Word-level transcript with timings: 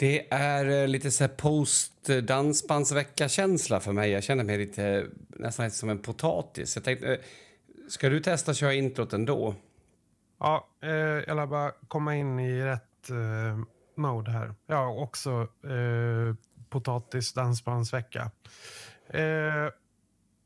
Det 0.00 0.26
är 0.30 0.82
eh, 0.82 0.88
lite 0.88 1.10
så 1.10 1.24
här 1.24 1.28
post-dansbandsvecka-känsla 1.28 3.80
för 3.80 3.92
mig. 3.92 4.10
Jag 4.10 4.22
känner 4.22 4.44
mig 4.44 4.58
lite 4.58 5.06
nästan 5.28 5.64
lite 5.64 5.76
som 5.76 5.90
en 5.90 5.98
potatis. 5.98 6.76
Jag 6.76 6.84
tänkte, 6.84 7.14
eh, 7.14 7.20
ska 7.88 8.08
du 8.08 8.20
testa 8.20 8.50
att 8.50 8.56
köra 8.56 8.74
introt 8.74 9.12
ändå? 9.12 9.54
Ja, 10.38 10.68
eh, 10.82 10.90
jag 10.90 11.36
lär 11.36 11.46
bara 11.46 11.72
komma 11.88 12.16
in 12.16 12.40
i 12.40 12.62
rätt 12.62 13.10
eh, 13.10 13.58
mode 13.96 14.30
här. 14.30 14.54
Ja, 14.66 14.88
också 14.88 15.30
eh, 15.64 16.34
potatis 16.68 17.32
dansbandsvecka. 17.32 18.30
Eh, 19.08 19.68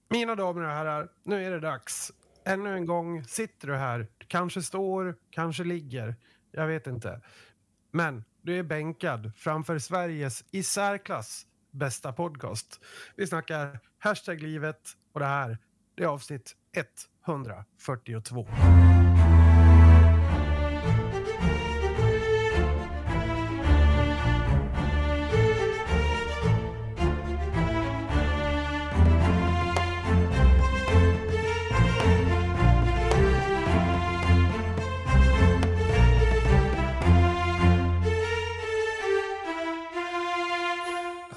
mina 0.09 0.35
damer 0.35 0.63
och 0.63 0.71
herrar, 0.71 1.09
nu 1.23 1.47
är 1.47 1.51
det 1.51 1.61
dags. 1.61 2.13
Ännu 2.45 2.75
en 2.75 2.87
gång 2.87 3.25
sitter 3.25 3.69
du 3.69 3.77
här. 3.77 4.07
Kanske 4.29 4.63
står, 4.63 5.17
kanske 5.31 5.65
ligger. 5.65 6.17
Jag 6.51 6.67
vet 6.67 6.87
inte. 6.87 7.21
Men 7.91 8.25
du 8.45 8.59
är 8.59 8.63
bänkad 8.63 9.33
framför 9.37 9.79
Sveriges 9.79 10.45
i 10.51 10.63
särklass 10.63 11.47
bästa 11.71 12.13
podcast. 12.13 12.81
Vi 13.17 13.27
snackar 13.27 13.81
hashtag 13.99 14.43
livet 14.43 14.81
och 15.13 15.21
det 15.21 15.27
här 15.27 15.59
det 15.95 16.03
är 16.03 16.07
avsnitt 16.07 16.57
142. 17.27 18.47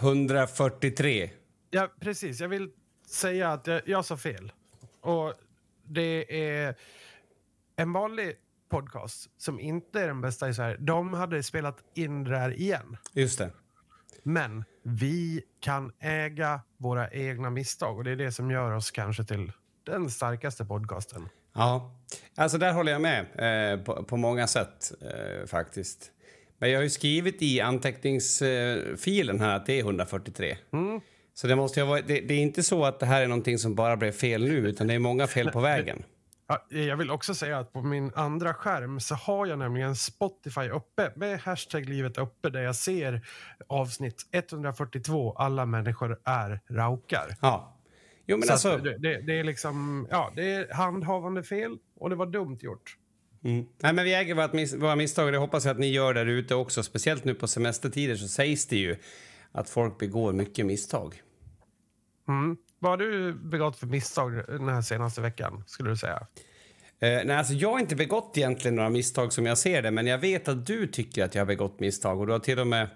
143. 0.08 1.30
Ja, 1.70 1.88
precis. 2.00 2.40
Jag 2.40 2.50
vill 2.50 2.70
säga 3.08 3.52
att 3.52 3.68
jag, 3.68 3.82
jag 3.86 4.06
sa 4.06 4.18
fel. 4.18 4.52
Och 5.02 5.34
det 5.84 6.42
är 6.50 6.76
en 7.76 7.94
vanlig 7.94 8.36
podcast 8.70 9.30
som 9.38 9.60
inte 9.60 10.02
är 10.02 10.08
den 10.08 10.22
bästa 10.22 10.50
i 10.50 10.54
Sverige. 10.54 10.78
De 10.80 11.14
hade 11.14 11.44
spelat 11.44 11.78
in 11.94 12.24
det 12.24 12.38
här 12.38 12.60
igen. 12.60 12.98
Just 13.14 13.40
det. 13.40 13.52
Men 14.24 14.64
vi 14.84 15.44
kan 15.60 15.92
äga 16.00 16.62
våra 16.78 17.10
egna 17.10 17.50
misstag 17.50 17.98
och 17.98 18.04
det 18.04 18.12
är 18.12 18.16
det 18.16 18.32
som 18.32 18.52
gör 18.52 18.72
oss 18.72 18.92
kanske 18.92 19.24
till 19.24 19.52
den 19.84 20.10
starkaste 20.10 20.66
podcasten. 20.66 21.30
Ja, 21.54 21.96
alltså 22.36 22.58
där 22.58 22.74
håller 22.74 22.92
jag 22.92 23.02
med 23.02 23.26
eh, 23.74 23.84
på, 23.84 24.04
på, 24.04 24.18
många 24.18 24.48
sätt 24.48 24.92
eh, 25.02 25.48
faktiskt. 25.48 26.12
Men 26.60 26.70
jag 26.70 26.78
har 26.78 26.84
ju 26.84 26.90
skrivit 26.90 27.42
i 27.42 27.62
anteckningsfilen 27.62 29.40
här 29.40 29.56
att 29.56 29.66
det 29.66 29.80
är 29.80 29.84
143. 29.84 30.58
Mm. 30.74 31.02
Så 31.34 31.48
det, 31.48 31.56
måste 31.56 31.84
vara, 31.84 32.02
det, 32.02 32.20
det, 32.22 32.34
är 32.34 32.40
inte 32.40 32.64
så 32.64 32.86
att 32.86 33.00
det 33.00 33.06
här 33.06 33.22
är 33.22 33.28
någonting 33.28 33.58
som 33.58 33.76
bara 33.76 33.98
blev 33.98 34.12
fel 34.12 34.44
nu, 34.44 34.58
utan 34.58 34.88
det 34.88 34.94
är 34.94 35.00
många 35.00 35.28
fel 35.28 35.52
på 35.52 35.60
vägen. 35.60 36.04
Ja, 36.50 36.66
jag 36.70 36.98
vill 36.98 37.12
också 37.12 37.36
säga 37.36 37.60
att 37.60 37.74
på 37.74 37.82
min 37.82 38.12
andra 38.16 38.54
skärm 38.54 39.00
så 39.00 39.16
har 39.16 39.46
jag 39.46 39.60
nämligen 39.60 39.96
Spotify 39.96 40.70
uppe 40.70 41.12
med 41.16 41.40
hashtag 41.40 41.90
livet 41.90 42.18
uppe 42.18 42.50
där 42.50 42.62
jag 42.62 42.76
ser 42.76 43.22
avsnitt 43.68 44.28
142 44.32 45.34
Alla 45.34 45.66
människor 45.66 46.20
är 46.24 46.60
raukar. 46.70 47.36
Ja. 47.42 47.78
Jo, 48.26 48.38
men 48.38 48.50
alltså... 48.50 48.78
det, 48.78 48.98
det, 48.98 49.22
det, 49.22 49.40
är 49.40 49.44
liksom, 49.44 50.08
ja, 50.12 50.32
det 50.36 50.54
är 50.54 50.74
handhavande 50.74 51.44
fel 51.44 51.78
och 52.00 52.10
det 52.10 52.16
var 52.16 52.26
dumt 52.26 52.58
gjort. 52.62 52.98
Mm. 53.48 53.66
Nej, 53.78 53.94
men 53.94 54.06
vi 54.06 54.14
äger 54.14 54.36
vårt 54.36 54.54
mis 54.54 54.74
våra 54.74 54.96
misstag 54.96 55.26
och 55.26 55.32
det 55.32 55.38
hoppas 55.38 55.66
jag 55.66 55.72
att 55.72 55.80
ni 55.80 55.88
gör 55.88 56.14
där 56.14 56.26
ute 56.26 56.56
också. 56.56 56.84
Speciellt 56.84 57.24
nu 57.24 57.34
på 57.34 57.48
semestertider 57.48 58.16
så 58.16 58.28
sägs 58.28 58.66
det 58.66 58.78
ju 58.78 58.96
att 59.52 59.70
folk 59.70 59.98
begår 59.98 60.34
mycket 60.34 60.66
misstag. 60.66 61.22
Mm. 62.28 62.58
Vad 62.80 62.92
har 62.92 62.98
du 62.98 63.34
begått 63.34 63.78
för 63.78 63.88
misstag 63.88 64.44
den 64.48 64.68
här 64.68 64.82
senaste 64.82 65.22
veckan, 65.22 65.64
skulle 65.68 65.90
du 65.90 65.98
säga? 65.98 66.28
Eh, 67.00 67.10
nej, 67.26 67.32
alltså 67.32 67.54
jag 67.54 67.72
har 67.72 67.80
inte 67.80 67.96
begått 67.96 68.38
egentligen 68.38 68.76
några 68.76 68.90
misstag 68.90 69.34
som 69.34 69.46
jag 69.46 69.58
ser 69.58 69.82
det, 69.82 69.92
men 69.92 70.08
jag 70.08 70.18
vet 70.18 70.48
att 70.48 70.66
du 70.66 70.88
tycker 70.88 71.26
att 71.26 71.36
jag 71.36 71.42
har 71.42 71.48
begått 71.48 71.80
misstag 71.80 72.20
och 72.20 72.28
du 72.28 72.32
har 72.32 72.40
till 72.40 72.60
och 72.60 72.68
med 72.68 72.88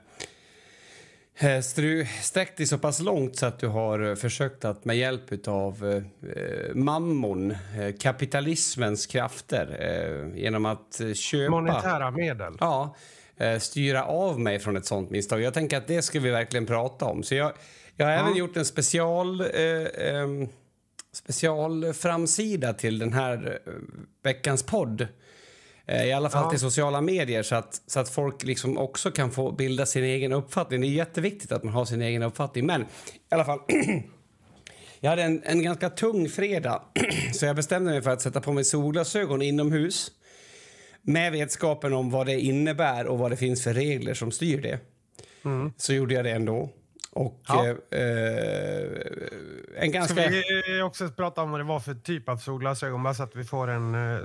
sträckt 2.21 2.57
dig 2.57 2.67
så 2.67 2.77
pass 2.77 2.99
långt 2.99 3.35
så 3.35 3.45
att 3.45 3.59
du 3.59 3.67
har 3.67 3.99
eh, 4.09 4.15
försökt 4.15 4.65
att 4.65 4.85
med 4.85 4.97
hjälp 4.97 5.47
av 5.47 6.03
eh, 6.25 6.75
mammon, 6.75 7.51
eh, 7.51 7.95
kapitalismens 7.99 9.05
krafter, 9.05 9.77
eh, 9.79 10.41
genom 10.41 10.65
att 10.65 10.99
eh, 10.99 11.13
köpa... 11.13 11.51
Monetära 11.51 12.11
medel? 12.11 12.53
Ja, 12.59 12.95
eh, 13.37 13.59
styra 13.59 14.05
av 14.05 14.39
mig 14.39 14.59
från 14.59 14.77
ett 14.77 14.85
sånt 14.85 15.09
misstag. 15.09 15.41
Jag 15.41 15.53
tänker 15.53 15.77
att 15.77 15.87
det 15.87 16.01
ska 16.01 16.19
vi 16.19 16.29
verkligen 16.29 16.65
prata 16.65 17.05
om. 17.05 17.23
Så 17.23 17.35
jag, 17.35 17.51
jag 17.95 18.05
har 18.05 18.13
mm. 18.13 18.25
även 18.25 18.37
gjort 18.37 18.57
en 18.57 18.65
special... 18.65 19.41
Eh, 19.41 20.47
specialframsida 21.13 22.73
till 22.73 22.99
den 22.99 23.13
här 23.13 23.59
veckans 24.23 24.63
podd 24.63 25.01
Eh, 25.01 25.07
I 25.91 26.13
alla 26.13 26.29
fall 26.29 26.43
ja. 26.43 26.49
till 26.49 26.59
sociala 26.59 27.01
medier 27.01 27.43
så 27.43 27.55
att, 27.55 27.81
så 27.87 27.99
att 27.99 28.09
folk 28.09 28.43
liksom 28.43 28.77
också 28.77 29.11
kan 29.11 29.31
få 29.31 29.51
bilda 29.51 29.85
sin 29.85 30.03
egen 30.03 30.33
uppfattning. 30.33 30.81
Det 30.81 30.87
är 30.87 30.89
jätteviktigt 30.89 31.51
att 31.51 31.63
man 31.63 31.73
har 31.73 31.85
sin 31.85 32.01
egen 32.01 32.23
uppfattning. 32.23 32.65
Men 32.65 32.81
i 32.81 32.85
alla 33.29 33.45
fall. 33.45 33.59
jag 34.99 35.09
hade 35.09 35.23
en, 35.23 35.43
en 35.43 35.63
ganska 35.63 35.89
tung 35.89 36.29
fredag 36.29 36.81
så 37.33 37.45
jag 37.45 37.55
bestämde 37.55 37.91
mig 37.91 38.01
för 38.01 38.11
att 38.11 38.21
sätta 38.21 38.41
på 38.41 38.53
mig 38.53 38.63
solglasögon 38.63 39.41
inomhus 39.41 40.11
med 41.01 41.31
vetskapen 41.31 41.93
om 41.93 42.09
vad 42.09 42.25
det 42.25 42.39
innebär 42.39 43.07
och 43.07 43.19
vad 43.19 43.31
det 43.31 43.37
finns 43.37 43.63
för 43.63 43.73
regler 43.73 44.13
som 44.13 44.31
styr 44.31 44.61
det. 44.61 44.79
Mm. 45.45 45.73
Så 45.77 45.93
gjorde 45.93 46.13
jag 46.13 46.25
det 46.25 46.31
ändå. 46.31 46.69
Och 47.13 47.41
ja. 47.47 47.67
eh, 47.67 47.75
en 49.77 49.91
ganska... 49.91 50.15
Ska 50.15 50.29
vi 50.29 50.81
också 50.81 51.09
prata 51.09 51.41
om 51.41 51.51
vad 51.51 51.59
det 51.59 51.63
var 51.63 51.79
för 51.79 51.93
typ 51.93 52.29
av 52.29 52.37
solglasögon? 52.37 53.03
Bara 53.03 53.13
så 53.13 53.23
att 53.23 53.35
vi 53.35 53.43
får 53.43 53.67
en... 53.67 53.95
Eh, 53.95 54.19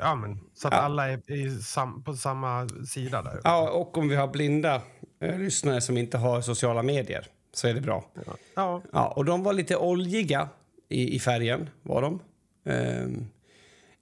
ja, 0.00 0.14
men, 0.14 0.40
så 0.54 0.68
att 0.68 0.74
ja. 0.74 0.80
alla 0.80 1.08
är 1.08 1.62
sam, 1.62 2.02
på 2.02 2.14
samma 2.14 2.68
sida 2.88 3.22
där. 3.22 3.40
Ja, 3.44 3.70
och 3.70 3.98
om 3.98 4.08
vi 4.08 4.16
har 4.16 4.28
blinda 4.28 4.82
eh, 5.20 5.38
lyssnare 5.38 5.80
som 5.80 5.98
inte 5.98 6.18
har 6.18 6.40
sociala 6.40 6.82
medier 6.82 7.26
så 7.52 7.68
är 7.68 7.74
det 7.74 7.80
bra. 7.80 8.04
Ja. 8.26 8.36
ja. 8.54 8.82
ja 8.92 9.08
och 9.08 9.24
de 9.24 9.42
var 9.42 9.52
lite 9.52 9.76
oljiga 9.76 10.48
i, 10.88 11.16
i 11.16 11.20
färgen, 11.20 11.70
var 11.82 12.02
de. 12.02 12.20
Eh, 12.64 13.08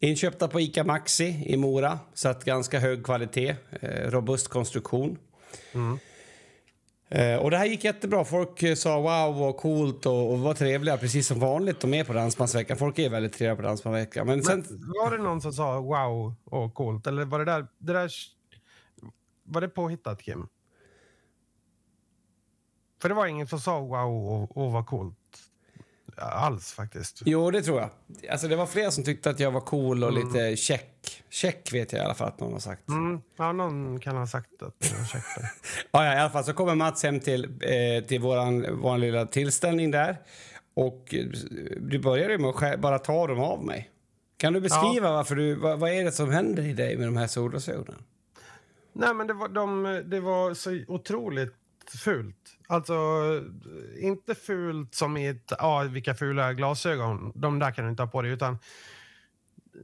inköpta 0.01 0.49
på 0.49 0.61
Ica 0.61 0.85
Maxi 0.85 1.43
i 1.47 1.57
Mora, 1.57 1.99
så 2.15 2.29
att 2.29 2.45
ganska 2.45 2.79
hög 2.79 3.05
kvalitet, 3.05 3.57
eh, 3.81 4.11
robust 4.11 4.49
konstruktion. 4.49 5.19
Mm. 5.73 5.99
Eh, 7.15 7.37
och 7.37 7.51
det 7.51 7.57
här 7.57 7.67
gick 7.67 7.85
jättebra. 7.85 8.25
Folk 8.25 8.63
eh, 8.63 8.75
sa 8.75 9.01
wow 9.01 9.39
vad 9.39 9.57
coolt 9.57 10.07
och, 10.07 10.33
och 10.33 10.39
var 10.39 10.55
trevliga 10.55 10.97
precis 10.97 11.27
som 11.27 11.41
vanligt. 11.41 11.81
De 11.81 11.95
är 11.95 12.05
på 12.05 12.13
Dansbandsveckan. 12.13 12.77
Folk 12.77 12.99
är 12.99 13.11
väldigt 13.11 13.33
trevliga 13.33 13.57
på 13.57 13.63
Dansbandsveckan. 13.63 14.27
Men, 14.27 14.43
sen... 14.43 14.65
Men 14.69 14.89
var 14.89 15.17
det 15.17 15.23
någon 15.23 15.41
som 15.41 15.53
sa 15.53 15.81
wow 15.81 16.35
och 16.45 16.75
coolt? 16.75 17.07
Eller 17.07 17.25
var 17.25 17.39
det 17.39 17.45
där, 17.45 17.67
det 17.79 17.93
där 17.93 18.11
var 19.45 19.61
det 19.61 19.69
påhittat 19.69 20.23
Kim? 20.23 20.49
För 23.03 23.09
det 23.09 23.15
var 23.15 23.27
ingen 23.27 23.47
som 23.47 23.61
sa 23.61 23.81
wow 23.81 24.27
och, 24.27 24.57
och 24.57 24.73
var 24.73 24.85
coolt 24.85 25.19
alls 26.17 26.73
faktiskt. 26.73 27.23
Jo, 27.25 27.51
det 27.51 27.63
tror 27.63 27.81
jag. 27.81 27.91
Alltså, 28.31 28.49
det 28.49 28.57
var 28.57 28.67
flera 28.67 28.91
som 28.91 29.05
tyckte 29.05 29.31
att 29.31 29.41
jag 29.41 29.51
var 29.51 29.61
cool 29.61 30.05
och 30.05 30.11
mm. 30.11 30.27
lite 30.27 30.57
check. 30.57 31.23
Check 31.31 31.73
vet 31.73 31.93
jag 31.93 32.03
i 32.03 32.05
alla 32.05 32.15
fall 32.15 32.29
att 32.29 32.41
någon 32.41 32.53
har 32.53 32.61
sagt. 32.61 32.89
Mm. 32.89 33.21
Ja, 33.37 33.53
någon 33.53 34.01
kan 34.01 34.17
ha 34.17 34.27
sagt 34.27 34.63
att 34.63 34.75
jag 34.99 35.09
check 35.09 35.25
ja, 35.91 36.05
ja, 36.05 36.15
i 36.15 36.19
alla 36.19 36.31
fall 36.31 36.45
så 36.45 36.53
kommer 36.53 36.75
Mats 36.75 37.03
hem 37.03 37.21
till, 37.21 37.45
eh, 37.45 38.05
till 38.05 38.21
våran, 38.21 38.81
våran 38.81 39.01
lilla 39.01 39.27
tillställning 39.27 39.91
där. 39.91 40.17
Och 40.75 41.15
eh, 41.15 41.27
du 41.81 41.99
började 41.99 42.39
med 42.39 42.51
att 42.51 42.81
bara 42.81 42.99
ta 42.99 43.27
dem 43.27 43.41
av 43.41 43.65
mig. 43.65 43.91
Kan 44.37 44.53
du 44.53 44.61
beskriva 44.61 45.09
ja. 45.09 45.13
varför 45.13 45.35
du, 45.35 45.55
vad, 45.55 45.79
vad, 45.79 45.91
är 45.91 46.05
det 46.05 46.13
som 46.13 46.31
händer 46.31 46.63
i 46.63 46.73
dig 46.73 46.97
med 46.97 47.09
de 47.09 47.17
här 47.17 47.27
solglasögonen? 47.27 48.03
Nej, 48.93 49.15
men 49.15 49.27
det 49.27 49.35
var, 49.35 49.49
de, 49.49 50.03
det 50.07 50.21
var 50.21 50.55
så 50.55 50.81
otroligt 50.89 51.55
fult. 51.91 52.59
Alltså, 52.69 52.95
inte 54.01 54.35
fult 54.35 54.95
som 54.95 55.17
i 55.17 55.27
ett, 55.27 55.53
ah, 55.59 55.83
vilka 55.83 56.15
fula 56.15 56.53
glasögon, 56.53 57.33
de 57.35 57.59
där 57.59 57.71
kan 57.71 57.85
du 57.85 57.91
inte 57.91 58.03
ha 58.03 58.11
på 58.11 58.23
dig, 58.23 58.31
utan 58.31 58.59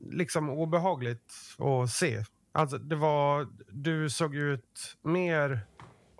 liksom 0.00 0.50
obehagligt 0.50 1.32
att 1.58 1.90
se. 1.90 2.24
Alltså, 2.52 2.78
det 2.78 2.96
var, 2.96 3.48
du 3.68 4.10
såg 4.10 4.34
ut 4.34 4.96
mer 5.02 5.60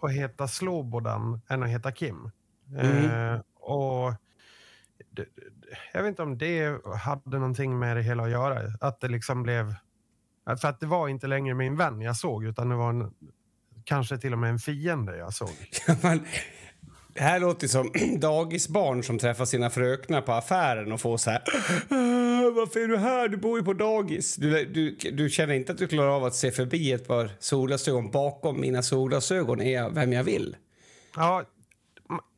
att 0.03 0.13
heta 0.13 0.49
Slobodan 0.49 1.41
än 1.49 1.63
att 1.63 1.69
heta 1.69 1.93
Kim. 1.93 2.31
Mm. 2.79 3.35
Eh, 3.35 3.41
och 3.55 4.15
jag 5.93 6.03
vet 6.03 6.09
inte 6.09 6.23
om 6.23 6.39
det 6.39 6.87
hade 6.97 7.39
någonting 7.39 7.79
med 7.79 7.97
det 7.97 8.03
hela 8.03 8.23
att 8.23 8.31
göra. 8.31 8.61
Att 8.81 9.01
det 9.01 9.09
liksom 9.09 9.43
blev... 9.43 9.75
För 10.61 10.69
att 10.69 10.81
det 10.81 10.87
var 10.87 11.09
inte 11.09 11.27
längre 11.27 11.55
min 11.55 11.77
vän 11.77 12.01
jag 12.01 12.17
såg, 12.17 12.45
utan 12.45 12.69
det 12.69 12.75
var 12.75 12.91
en 12.91 13.15
kanske 13.88 14.19
till 14.19 14.32
och 14.32 14.38
med 14.38 14.50
en 14.50 14.58
fiende 14.58 15.17
jag 15.17 15.35
såg. 15.35 15.49
det 17.14 17.20
här 17.20 17.40
låter 17.40 17.69
som 17.69 17.93
dagisbarn 18.20 19.02
som 19.02 19.19
träffar 19.19 19.44
sina 19.44 19.70
fröknar 19.70 20.20
på 20.20 20.32
affären 20.32 20.93
och 20.93 21.00
får 21.00 21.17
så 21.17 21.31
här... 21.31 21.43
varför 22.50 22.81
är 22.81 22.88
du 22.88 22.96
här? 22.96 23.29
Du 23.29 23.37
bor 23.37 23.58
ju 23.58 23.64
på 23.64 23.73
dagis. 23.73 24.37
Du, 24.37 24.64
du, 24.64 24.96
du 25.12 25.31
känner 25.31 25.55
inte 25.55 25.73
att 25.73 25.79
du 25.79 25.87
klarar 25.87 26.08
av 26.08 26.25
att 26.25 26.35
se 26.35 26.50
förbi 26.50 26.93
ett 26.93 27.08
par 27.08 27.31
solglasögon 27.38 28.11
bakom 28.11 28.61
mina 28.61 28.82
solglasögon 28.82 29.61
är 29.61 29.75
jag 29.75 29.90
vem 29.90 30.12
jag 30.12 30.25
vill. 30.25 30.56
Ja, 31.17 31.44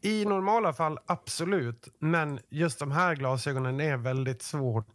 i 0.02 0.24
normala 0.24 0.72
fall 0.72 0.98
absolut. 1.06 1.88
Men 1.98 2.38
just 2.48 2.78
de 2.78 2.90
här 2.90 3.14
glasögonen 3.14 3.80
är 3.80 3.96
väldigt 3.96 4.42
svårt. 4.42 4.86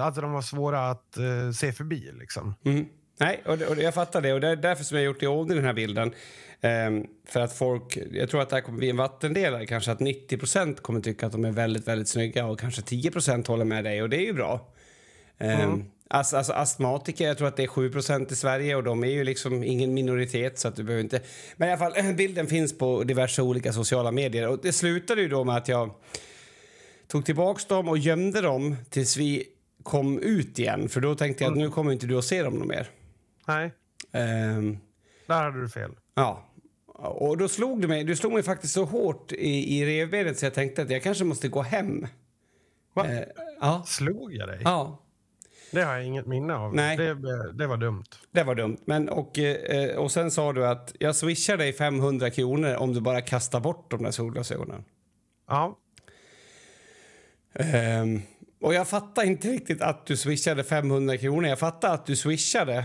Alltså 0.00 0.20
de 0.20 0.32
var 0.32 0.42
svåra 0.42 0.90
att 0.90 1.16
uh, 1.18 1.52
se 1.52 1.72
förbi 1.72 2.10
liksom. 2.12 2.54
Mm. 2.64 2.86
Nej, 3.20 3.40
och, 3.44 3.62
och 3.62 3.78
jag 3.78 3.94
fattar 3.94 4.20
det. 4.20 4.32
Och 4.32 4.40
det 4.40 4.48
är 4.48 4.56
därför 4.56 4.84
som 4.84 4.96
jag 4.96 5.04
gjort 5.06 5.22
i 5.22 5.26
ordning 5.26 5.56
den 5.56 5.66
här 5.66 5.72
bilden. 5.72 6.14
Um, 6.62 7.06
för 7.28 7.40
att 7.40 7.52
folk, 7.52 7.98
jag 8.12 8.30
tror 8.30 8.42
att 8.42 8.50
det 8.50 8.56
här 8.56 8.62
kommer 8.62 8.78
bli 8.78 8.90
en 8.90 8.96
vattendelare. 8.96 9.66
Kanske 9.66 9.92
att 9.92 10.00
90% 10.00 10.80
kommer 10.80 11.00
tycka 11.00 11.26
att 11.26 11.32
de 11.32 11.44
är 11.44 11.52
väldigt, 11.52 11.88
väldigt 11.88 12.08
snygga 12.08 12.46
och 12.46 12.60
kanske 12.60 12.82
10% 12.82 13.46
håller 13.46 13.64
med 13.64 13.84
dig 13.84 14.02
och 14.02 14.08
det 14.08 14.16
är 14.16 14.26
ju 14.26 14.32
bra. 14.32 14.72
Um, 15.38 15.50
mm. 15.50 15.84
Alltså, 16.08 16.36
alltså 16.36 16.52
astmatiker, 16.52 17.26
jag 17.26 17.38
tror 17.38 17.48
att 17.48 17.56
det 17.56 17.62
är 17.62 17.68
7% 17.68 18.32
i 18.32 18.36
Sverige 18.36 18.76
och 18.76 18.82
de 18.82 19.04
är 19.04 19.08
ju 19.08 19.24
liksom 19.24 19.64
ingen 19.64 19.94
minoritet 19.94 20.58
så 20.58 20.68
att 20.68 20.76
du 20.76 20.82
behöver 20.82 21.02
inte... 21.02 21.20
Men 21.56 21.68
i 21.68 21.72
alla 21.72 21.90
fall, 21.90 22.14
bilden 22.14 22.46
finns 22.46 22.78
på 22.78 23.04
diverse 23.04 23.42
olika 23.42 23.72
sociala 23.72 24.12
medier 24.12 24.48
och 24.48 24.58
det 24.62 24.72
slutade 24.72 25.22
ju 25.22 25.28
då 25.28 25.44
med 25.44 25.56
att 25.56 25.68
jag 25.68 25.90
tog 27.06 27.24
tillbaks 27.24 27.64
dem 27.64 27.88
och 27.88 27.98
gömde 27.98 28.40
dem 28.40 28.76
tills 28.90 29.16
vi 29.16 29.44
kom 29.82 30.18
ut 30.18 30.58
igen 30.58 30.88
för 30.88 31.00
då 31.00 31.14
tänkte 31.14 31.44
jag 31.44 31.50
att 31.50 31.56
mm. 31.56 31.68
nu 31.68 31.72
kommer 31.72 31.92
inte 31.92 32.06
du 32.06 32.18
att 32.18 32.24
se 32.24 32.42
dem 32.42 32.68
mer. 32.68 32.90
Nej. 33.46 33.72
Um, 34.12 34.78
Där 35.26 35.42
hade 35.42 35.60
du 35.60 35.68
fel. 35.68 35.90
Ja. 36.14 36.46
Och 36.94 37.38
då 37.38 37.48
slog 37.48 37.82
det 37.82 37.88
mig, 37.88 38.04
du 38.04 38.16
slog 38.16 38.32
mig 38.32 38.42
faktiskt 38.42 38.74
så 38.74 38.84
hårt 38.84 39.32
i, 39.32 39.78
i 39.78 39.86
revbenet 39.86 40.38
så 40.38 40.46
jag 40.46 40.54
tänkte 40.54 40.82
att 40.82 40.90
jag 40.90 41.02
kanske 41.02 41.24
måste 41.24 41.48
gå 41.48 41.62
hem. 41.62 42.06
Va? 42.94 43.06
Uh, 43.06 43.20
ja. 43.60 43.82
Slog 43.86 44.34
jag 44.34 44.48
dig? 44.48 44.60
Ja. 44.64 45.02
Det 45.72 45.82
har 45.82 45.92
jag 45.92 46.04
inget 46.04 46.26
minne 46.26 46.54
av. 46.54 46.74
Nej. 46.74 46.96
Det, 46.96 47.14
det 47.52 47.66
var 47.66 47.76
dumt. 47.76 48.04
Det 48.30 48.42
var 48.42 48.54
dumt. 48.54 48.76
Men, 48.84 49.08
och, 49.08 49.38
eh, 49.38 49.96
och 49.96 50.12
sen 50.12 50.30
sa 50.30 50.52
du 50.52 50.66
att 50.66 50.94
jag 50.98 51.16
swishar 51.16 51.56
dig 51.56 51.72
500 51.72 52.30
kronor 52.30 52.74
om 52.74 52.94
du 52.94 53.00
bara 53.00 53.20
kastar 53.20 53.60
bort 53.60 53.90
de 53.90 54.02
där 54.02 54.10
solglasögonen. 54.10 54.84
Ja. 55.48 55.78
Um, 58.02 58.22
och 58.60 58.74
jag 58.74 58.88
fattar 58.88 59.24
inte 59.24 59.48
riktigt 59.48 59.82
att 59.82 60.06
du 60.06 60.16
swishade 60.16 60.64
500 60.64 61.16
kronor. 61.16 61.48
Jag 61.48 61.58
fattar 61.58 61.94
att 61.94 62.06
du 62.06 62.16
swishade. 62.16 62.84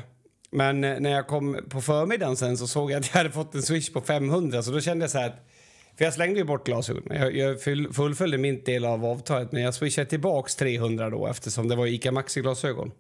Men 0.55 0.83
eh, 0.83 0.99
när 0.99 1.09
jag 1.09 1.27
kom 1.27 1.59
på 1.69 1.81
förmiddagen 1.81 2.35
sen 2.35 2.57
så 2.57 2.67
såg 2.67 2.91
jag 2.91 2.99
att 2.99 3.07
jag 3.07 3.17
hade 3.17 3.31
fått 3.31 3.55
en 3.55 3.61
swish 3.61 3.93
på 3.93 4.01
500 4.01 4.63
så 4.63 4.71
då 4.71 4.81
kände 4.81 5.03
jag 5.03 5.11
så 5.11 5.17
här 5.17 5.27
att 5.27 5.49
för 5.97 6.05
jag 6.05 6.13
slängde 6.13 6.39
ju 6.39 6.45
bort 6.45 6.65
glasögonen. 6.65 7.17
Jag, 7.21 7.35
jag 7.35 7.61
fullföljde 7.95 8.37
min 8.37 8.63
del 8.63 8.85
av 8.85 9.05
avtalet 9.05 9.51
men 9.51 9.61
jag 9.61 9.73
swishade 9.73 10.09
tillbaks 10.09 10.55
300 10.55 11.09
då 11.09 11.27
eftersom 11.27 11.67
det 11.67 11.75
var 11.75 11.87
Ica 11.87 12.11
Maxi-glasögon. 12.11 12.91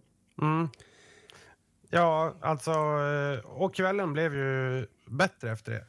Mm. 0.41 0.69
Ja, 1.89 2.35
alltså... 2.41 2.71
Eh, 2.71 3.45
och 3.45 3.75
kvällen 3.75 4.13
blev 4.13 4.35
ju 4.35 4.87
bättre 5.05 5.51
efter 5.51 5.71
det. 5.71 5.85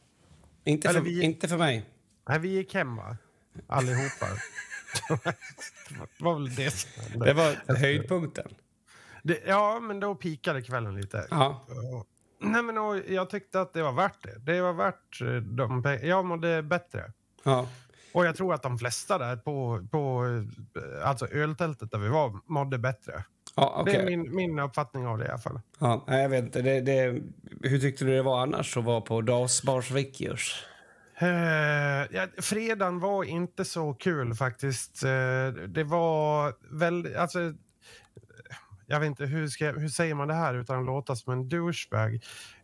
Inte, 0.64 0.88
för, 0.88 1.00
vi, 1.00 1.22
inte 1.22 1.48
för 1.48 1.56
mig. 1.58 1.84
Nej, 2.28 2.38
vi 2.38 2.48
gick 2.48 2.74
hem 2.74 2.96
va? 2.96 3.16
Allihopa. 3.66 4.26
det 6.18 6.24
var 6.24 6.34
väl 6.34 6.54
det 6.54 6.86
Det 7.24 7.32
var 7.32 7.76
höjdpunkten. 7.76 8.54
Det, 9.26 9.42
ja, 9.46 9.80
men 9.80 10.00
då 10.00 10.14
pikade 10.14 10.62
kvällen 10.62 10.96
lite. 10.96 11.26
Ja. 11.30 11.64
Nej, 12.40 12.62
men 12.62 12.78
och, 12.78 12.96
jag 13.08 13.30
tyckte 13.30 13.60
att 13.60 13.72
det 13.72 13.82
var 13.82 13.92
värt 13.92 14.22
det. 14.22 14.38
Det 14.38 14.60
var 14.60 14.72
värt 14.72 15.20
eh, 15.20 15.36
de 15.36 15.98
Jag 16.02 16.24
mådde 16.24 16.62
bättre. 16.62 17.12
Ja. 17.42 17.68
Och 18.12 18.26
jag 18.26 18.36
tror 18.36 18.54
att 18.54 18.62
de 18.62 18.78
flesta 18.78 19.18
där 19.18 19.36
på, 19.36 19.86
på 19.90 20.24
eh, 20.76 21.08
alltså 21.08 21.26
öltältet 21.26 21.90
där 21.90 21.98
vi 21.98 22.08
var 22.08 22.40
mådde 22.46 22.78
bättre. 22.78 23.24
Ja, 23.54 23.82
okay. 23.82 23.94
Det 23.94 24.00
är 24.00 24.06
min, 24.06 24.34
min 24.36 24.58
uppfattning 24.58 25.06
av 25.06 25.18
det 25.18 25.24
i 25.24 25.28
alla 25.28 25.38
fall. 25.38 25.60
Ja, 25.78 26.04
jag 26.06 26.28
vet 26.28 26.44
inte. 26.44 26.62
Det, 26.62 26.80
det, 26.80 27.22
hur 27.62 27.78
tyckte 27.78 28.04
du 28.04 28.16
det 28.16 28.22
var 28.22 28.42
annars 28.42 28.76
att 28.76 28.84
vara 28.84 29.00
på 29.00 29.20
Dalsbars 29.20 29.90
Vickers? 29.90 30.64
Uh, 31.22 31.28
ja, 32.10 32.26
fredagen 32.38 33.00
var 33.00 33.24
inte 33.24 33.64
så 33.64 33.94
kul 33.94 34.34
faktiskt. 34.34 35.04
Uh, 35.04 35.10
det 35.68 35.84
var 35.84 36.54
väldigt... 36.78 37.16
Alltså, 37.16 37.38
jag 38.86 39.00
vet 39.00 39.06
inte, 39.06 39.26
hur, 39.26 39.48
ska, 39.48 39.72
hur 39.72 39.88
säger 39.88 40.14
man 40.14 40.28
det 40.28 40.34
här 40.34 40.54
utan 40.54 40.78
att 40.78 40.86
låta 40.86 41.16
som 41.16 41.32
en 41.32 41.48
douchebag? 41.48 42.12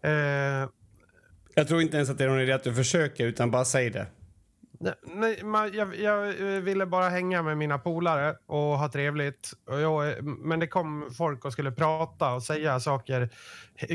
Uh, 0.06 0.68
jag 1.54 1.68
tror 1.68 1.82
inte 1.82 1.96
ens 1.96 2.10
att 2.10 2.18
det 2.18 2.24
är 2.24 2.28
någon 2.28 2.40
idé 2.40 2.52
att 2.52 2.64
du 2.64 2.74
försöker, 2.74 3.26
utan 3.26 3.50
bara 3.50 3.64
säg 3.64 3.90
det. 3.90 4.06
Nej, 5.02 5.44
man, 5.44 5.72
jag, 5.72 5.96
jag, 5.96 6.32
ville 6.60 6.86
bara 6.86 7.08
hänga 7.08 7.42
med 7.42 7.58
mina 7.58 7.78
polare 7.78 8.36
och 8.46 8.78
ha 8.78 8.88
trevligt. 8.88 9.52
Och 9.66 9.80
jag, 9.80 10.24
men 10.24 10.60
det 10.60 10.66
kom 10.66 11.10
folk 11.16 11.44
och 11.44 11.52
skulle 11.52 11.72
prata 11.72 12.34
och 12.34 12.42
säga 12.42 12.80
saker 12.80 13.30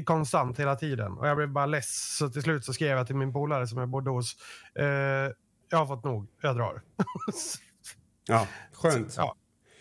konstant 0.05 0.59
hela 0.59 0.75
tiden. 0.75 1.11
Och 1.11 1.27
jag 1.27 1.37
blev 1.37 1.49
bara 1.49 1.65
less. 1.65 2.17
Så 2.17 2.29
till 2.29 2.41
slut 2.41 2.65
så 2.65 2.73
skrev 2.73 2.97
jag 2.97 3.07
till 3.07 3.15
min 3.15 3.33
polare 3.33 3.67
som 3.67 3.77
jag 3.77 3.89
bodde 3.89 4.09
hos. 4.09 4.35
Eh, 4.75 4.85
jag 5.69 5.77
har 5.77 5.85
fått 5.85 6.03
nog, 6.03 6.27
jag 6.41 6.55
drar. 6.55 6.81
ja, 8.27 8.47
skönt. 8.73 9.13
Ja. 9.17 9.35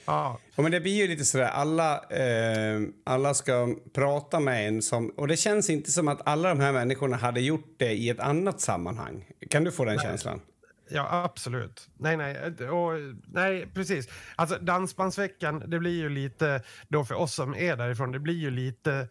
Ja. 0.06 0.38
ja. 0.56 0.62
men 0.62 0.72
det 0.72 0.80
blir 0.80 0.96
ju 0.96 1.08
lite 1.08 1.24
sådär, 1.24 1.48
alla, 1.48 1.94
eh, 1.94 2.80
alla 3.04 3.34
ska 3.34 3.74
prata 3.94 4.40
med 4.40 4.68
en 4.68 4.82
som... 4.82 5.08
Och 5.08 5.28
det 5.28 5.36
känns 5.36 5.70
inte 5.70 5.92
som 5.92 6.08
att 6.08 6.28
alla 6.28 6.48
de 6.48 6.60
här 6.60 6.72
människorna 6.72 7.16
hade 7.16 7.40
gjort 7.40 7.74
det 7.76 7.92
i 7.92 8.08
ett 8.08 8.20
annat 8.20 8.60
sammanhang. 8.60 9.24
Kan 9.50 9.64
du 9.64 9.72
få 9.72 9.84
den 9.84 9.96
Nej. 9.96 10.04
känslan? 10.04 10.40
Ja, 10.88 11.22
absolut. 11.24 11.88
Nej, 11.96 12.16
nej, 12.16 12.36
och, 12.68 12.92
nej, 13.26 13.66
precis. 13.74 14.08
Alltså 14.36 14.58
Dansbandsveckan, 14.60 15.62
det 15.66 15.78
blir 15.78 16.00
ju 16.00 16.08
lite, 16.08 16.62
då 16.88 17.04
för 17.04 17.14
oss 17.14 17.34
som 17.34 17.54
är 17.54 17.76
därifrån, 17.76 18.12
det 18.12 18.18
blir 18.18 18.34
ju 18.34 18.50
lite 18.50 19.08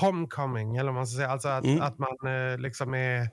homecoming, 0.00 0.76
eller 0.76 0.86
vad 0.86 0.94
man 0.94 1.06
ska 1.06 1.16
säga. 1.16 1.30
Alltså 1.30 1.48
att, 1.48 1.64
mm. 1.64 1.82
att 1.82 1.98
man 1.98 2.16
eh, 2.26 2.58
liksom 2.58 2.94
är 2.94 3.28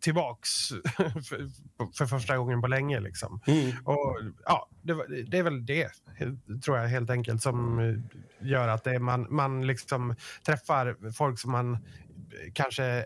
tillbaks 0.00 0.68
för, 0.96 1.48
för, 1.96 2.06
första 2.06 2.36
gången 2.36 2.60
på 2.60 2.66
länge. 2.66 3.00
Liksom. 3.00 3.40
Mm. 3.46 3.72
Och, 3.84 4.20
ja, 4.44 4.68
det, 4.82 5.24
det, 5.30 5.38
är 5.38 5.42
väl 5.42 5.66
det, 5.66 5.90
tror 6.64 6.78
jag, 6.78 6.88
helt 6.88 7.10
enkelt 7.10 7.42
som 7.42 7.78
eh, 7.78 8.48
gör 8.48 8.68
att 8.68 8.84
det 8.84 8.94
är 8.94 8.98
man, 8.98 9.26
man 9.30 9.66
liksom 9.66 10.14
träffar 10.46 11.12
folk 11.12 11.38
som 11.38 11.52
man 11.52 11.78
kanske 12.52 13.04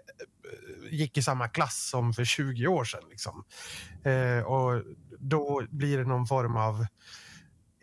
gick 0.91 1.19
i 1.19 1.23
samma 1.23 1.49
klass 1.49 1.89
som 1.91 2.13
för 2.13 2.25
20 2.25 2.67
år 2.67 2.85
sedan. 2.85 3.03
Liksom. 3.11 3.45
Eh, 4.05 4.45
och 4.45 4.83
då 5.19 5.63
blir 5.71 5.99
det 5.99 6.05
någon 6.05 6.27
form 6.27 6.57
av 6.57 6.87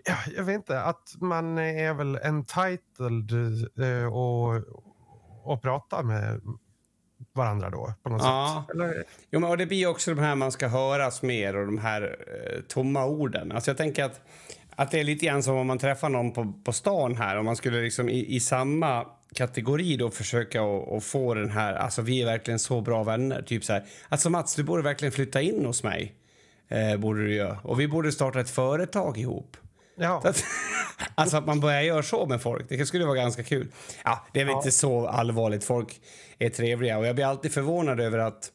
ja, 0.05 0.17
jag 0.35 0.43
vet 0.43 0.55
inte, 0.55 0.81
att 0.81 1.15
man 1.19 1.57
är 1.57 1.93
väl 1.93 2.15
entitled 2.15 3.31
eh, 3.79 4.13
och, 4.13 4.55
och 5.43 5.61
prata 5.61 6.03
med 6.03 6.41
varandra 7.33 7.69
då 7.69 7.93
på 8.03 8.09
något 8.09 8.21
ja. 8.21 8.65
sätt. 8.67 8.75
Eller? 8.75 9.03
Jo, 9.31 9.39
men, 9.39 9.49
och 9.49 9.57
det 9.57 9.65
blir 9.65 9.87
också 9.87 10.15
de 10.15 10.21
här 10.21 10.35
man 10.35 10.51
ska 10.51 10.67
höras 10.67 11.21
mer 11.21 11.55
och 11.55 11.65
de 11.65 11.77
här 11.77 12.17
eh, 12.27 12.61
tomma 12.61 13.05
orden. 13.05 13.51
Alltså 13.51 13.71
jag 13.71 13.77
tänker 13.77 14.03
att, 14.03 14.21
att 14.75 14.91
det 14.91 14.99
är 14.99 15.03
lite 15.03 15.25
grann 15.25 15.43
som 15.43 15.55
om 15.55 15.67
man 15.67 15.77
träffar 15.77 16.09
någon 16.09 16.31
på, 16.31 16.53
på 16.65 16.73
stan 16.73 17.15
här 17.15 17.37
och 17.37 17.45
man 17.45 17.55
skulle 17.55 17.81
liksom 17.81 18.09
i, 18.09 18.35
i 18.35 18.39
samma 18.39 19.05
kategori 19.35 19.97
då 19.97 20.09
försöka 20.09 20.63
och, 20.63 21.03
få 21.03 21.33
den 21.33 21.49
här, 21.49 21.73
alltså 21.73 22.01
vi 22.01 22.21
är 22.21 22.25
verkligen 22.25 22.59
så 22.59 22.81
bra 22.81 23.03
vänner. 23.03 23.41
Typ 23.41 23.63
så 23.63 23.73
här, 23.73 23.85
alltså 24.09 24.29
Mats, 24.29 24.55
du 24.55 24.63
borde 24.63 24.83
verkligen 24.83 25.11
flytta 25.11 25.41
in 25.41 25.65
hos 25.65 25.83
mig. 25.83 26.15
Eh, 26.67 26.97
borde 26.97 27.23
du 27.23 27.35
göra. 27.35 27.57
Och 27.63 27.79
vi 27.79 27.87
borde 27.87 28.11
starta 28.11 28.39
ett 28.39 28.49
företag 28.49 29.17
ihop. 29.17 29.57
Ja. 30.01 30.21
Att, 30.25 30.43
alltså 31.15 31.37
att 31.37 31.45
man 31.45 31.59
börjar 31.59 31.81
göra 31.81 32.03
så 32.03 32.25
med 32.25 32.41
folk, 32.41 32.69
det 32.69 32.85
skulle 32.85 33.05
vara 33.05 33.15
ganska 33.15 33.43
kul. 33.43 33.67
Ja, 34.03 34.25
det 34.33 34.41
är 34.41 34.45
väl 34.45 34.51
ja. 34.51 34.57
inte 34.57 34.71
så 34.71 35.07
allvarligt, 35.07 35.63
folk 35.63 36.01
är 36.39 36.49
trevliga 36.49 36.97
och 36.97 37.05
jag 37.05 37.15
blir 37.15 37.25
alltid 37.25 37.51
förvånad 37.51 37.99
över 37.99 38.17
att 38.17 38.51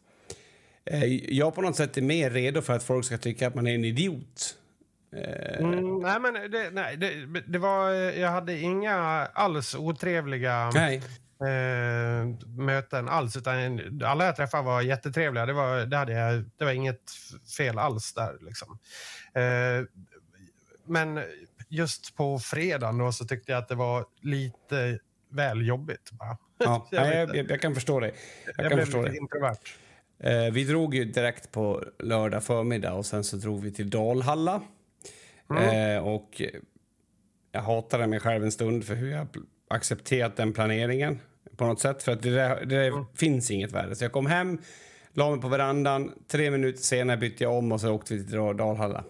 eh, 0.91 1.05
jag 1.15 1.55
på 1.55 1.63
något 1.63 1.77
sätt 1.77 1.97
är 1.97 2.03
mer 2.03 2.31
redo 2.31 2.63
för 2.63 2.73
att 2.73 2.83
folk 2.83 3.05
ska 3.05 3.19
tycka 3.19 3.47
att 3.47 3.55
man 3.55 3.67
är 3.67 3.75
en 3.75 3.85
idiot 3.85 4.57
Eh, 5.17 5.59
mm, 5.59 5.99
nej, 5.99 6.21
men 6.21 6.51
det, 6.51 6.71
nej, 6.73 6.97
det, 6.97 7.41
det, 7.47 7.59
var, 7.59 7.91
jag 7.93 8.31
hade 8.31 8.59
inga 8.59 8.95
alls 9.33 9.75
otrevliga 9.75 10.71
eh, 11.41 12.27
möten 12.47 13.09
alls. 13.09 13.37
Utan 13.37 13.81
alla 14.05 14.25
jag 14.25 14.37
träffade 14.37 14.63
var 14.63 14.83
jättetrevliga. 14.83 15.47
Det 15.47 15.53
var, 15.53 15.87
det 15.87 15.97
hade 15.97 16.13
jag, 16.13 16.45
det 16.59 16.65
var 16.65 16.73
inget 16.73 17.13
fel 17.57 17.79
alls 17.79 18.15
där. 18.15 18.37
Liksom. 18.41 18.79
Eh, 19.35 19.85
men 20.87 21.21
just 21.69 22.17
på 22.17 22.39
fredagen 22.39 22.99
då, 22.99 23.13
så 23.13 23.25
tyckte 23.25 23.53
jag 23.53 23.59
att 23.59 23.69
det 23.69 23.75
var 23.75 24.05
lite 24.21 24.99
väl 25.31 25.67
jobbigt. 25.67 26.11
Bara. 26.13 26.39
Ja, 26.59 26.89
jag, 26.91 27.37
jag, 27.37 27.51
jag, 27.51 27.61
kan 27.61 27.75
förstå 27.75 28.01
det. 28.01 28.07
Jag, 28.07 28.55
jag 28.57 28.57
kan 28.57 28.77
blev 28.77 28.85
förstå 28.85 29.03
lite 29.03 29.17
introvert. 29.17 29.59
Eh, 30.19 30.53
vi 30.53 30.65
drog 30.65 30.95
ju 30.95 31.05
direkt 31.05 31.53
på 31.53 31.85
lördag 31.99 32.45
förmiddag 32.45 32.93
och 32.93 33.07
sen 33.07 33.25
så 33.25 33.37
drog 33.37 33.63
vi 33.63 33.73
till 33.73 33.91
Dalhalla. 33.91 34.63
Mm. 35.51 35.97
Eh, 35.97 36.07
och 36.07 36.43
jag 37.53 37.63
hatade 37.63 38.07
mig 38.07 38.21
själv 38.21 38.45
en 38.45 38.53
stund 38.53 38.85
för 38.85 38.95
hur 38.95 39.11
jag 39.11 39.27
accepterat 39.71 40.37
den 40.37 40.53
planeringen 40.53 41.21
på 41.57 41.67
något 41.67 41.81
sätt. 41.81 42.03
För 42.03 42.13
att 42.13 42.23
det, 42.23 42.31
där, 42.31 42.65
det 42.65 42.87
mm. 42.87 43.05
finns 43.15 43.51
inget 43.51 43.73
värde. 43.73 43.97
Så 43.97 44.05
jag 44.05 44.13
kom 44.13 44.27
hem, 44.27 44.59
la 45.13 45.31
mig 45.31 45.41
på 45.41 45.49
verandan. 45.49 46.13
Tre 46.29 46.51
minuter 46.51 46.83
senare 46.83 47.17
bytte 47.17 47.45
jag 47.45 47.55
om 47.55 47.73
och 47.73 47.81
så 47.81 47.93
åkte 47.93 48.15
vi 48.15 48.25
till 48.25 48.37
Dalhalla. 48.37 49.05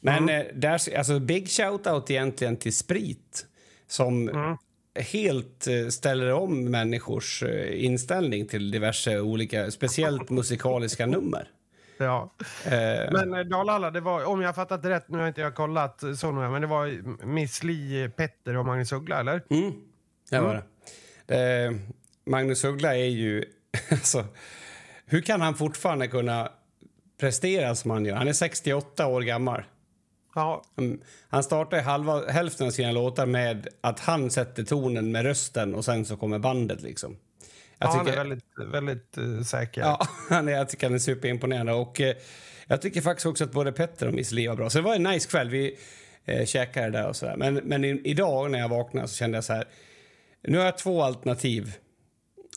Men 0.00 0.28
mm. 0.28 0.60
där, 0.60 0.96
alltså 0.96 1.18
big 1.18 1.46
shout-out 1.46 2.10
egentligen 2.10 2.56
till 2.56 2.76
Sprit 2.76 3.46
som 3.86 4.28
mm. 4.28 4.56
helt 4.94 5.66
eh, 5.66 5.88
ställer 5.88 6.32
om 6.32 6.70
människors 6.70 7.42
eh, 7.42 7.84
inställning 7.84 8.46
till 8.46 8.70
diverse 8.70 9.20
olika, 9.20 9.70
speciellt 9.70 10.30
musikaliska 10.30 11.06
nummer. 11.06 11.48
Ja. 11.98 12.30
Eh. 12.64 13.12
Men 13.12 13.48
Dalhalla, 13.48 13.90
det 13.90 14.00
var, 14.00 14.24
om 14.24 14.42
jag 14.42 14.54
fattat 14.54 14.84
rätt, 14.84 15.08
nu 15.08 15.18
har 15.18 15.28
inte 15.28 15.40
jag 15.40 15.54
kollat 15.54 16.02
så 16.16 16.30
noga, 16.30 16.50
men 16.50 16.60
det 16.60 16.66
var 16.66 17.02
Miss 17.26 17.62
Li, 17.62 18.10
Petter 18.16 18.56
och 18.56 18.66
Magnus 18.66 18.92
Uggla, 18.92 19.20
eller? 19.20 19.42
Mm, 19.50 19.72
det 20.30 20.40
var 20.40 20.54
mm. 20.54 20.62
det. 21.26 21.64
Eh, 21.64 21.72
Magnus 22.26 22.64
Uggla 22.64 22.96
är 22.96 23.08
ju... 23.08 23.44
Alltså, 23.90 24.24
hur 25.06 25.20
kan 25.20 25.40
han 25.40 25.54
fortfarande 25.54 26.08
kunna 26.08 26.52
prestera 27.20 27.74
som 27.74 27.90
han 27.90 28.04
gör? 28.04 28.16
Han 28.16 28.28
är 28.28 28.32
68 28.32 29.06
år 29.06 29.20
gammal. 29.20 29.62
Ja. 30.34 30.64
Mm. 30.76 31.00
Han 31.28 31.42
startar 31.42 31.82
halva, 31.82 32.26
hälften 32.26 32.66
av 32.66 32.70
sina 32.70 32.92
låtar 32.92 33.26
med 33.26 33.68
att 33.80 34.00
han 34.00 34.30
sätter 34.30 34.62
tonen 34.62 35.12
med 35.12 35.22
rösten 35.22 35.74
och 35.74 35.84
sen 35.84 36.04
så 36.04 36.16
kommer 36.16 36.38
bandet. 36.38 36.82
liksom. 36.82 37.16
Jag 37.78 37.88
ja, 37.88 38.04
tycker, 38.04 38.16
han 38.16 38.26
är 38.26 38.28
väldigt, 38.28 38.74
väldigt 38.74 39.18
uh, 39.18 39.42
säker. 39.42 39.80
Ja, 39.80 40.06
han 40.28 40.48
är, 40.48 40.52
jag 40.52 40.68
tycker 40.68 40.86
han 40.86 40.94
är 40.94 40.98
superimponerande. 40.98 41.72
Och, 41.72 42.00
uh, 42.00 42.12
jag 42.66 42.82
tycker 42.82 43.00
faktiskt 43.00 43.26
också 43.26 43.44
att 43.44 43.52
både 43.52 43.72
Petter 43.72 44.06
och 44.06 44.14
Miss 44.14 44.32
Li 44.32 44.46
var 44.46 44.56
bra. 44.56 44.70
Så 44.70 44.78
det 44.78 44.84
var 44.84 44.94
en 44.94 45.02
nice 45.02 45.28
kväll. 45.28 45.50
Vi 45.50 45.78
uh, 46.28 46.44
käkade 46.44 46.90
där 46.90 47.08
och 47.08 47.16
sådär. 47.16 47.36
Men, 47.36 47.54
men 47.54 47.84
i, 47.84 48.00
idag 48.04 48.50
när 48.50 48.58
jag 48.58 48.68
vaknade 48.68 49.08
så 49.08 49.16
kände 49.16 49.36
jag 49.36 49.44
så 49.44 49.52
här. 49.52 49.64
Nu 50.42 50.58
har 50.58 50.64
jag 50.64 50.78
två 50.78 51.02
alternativ. 51.02 51.74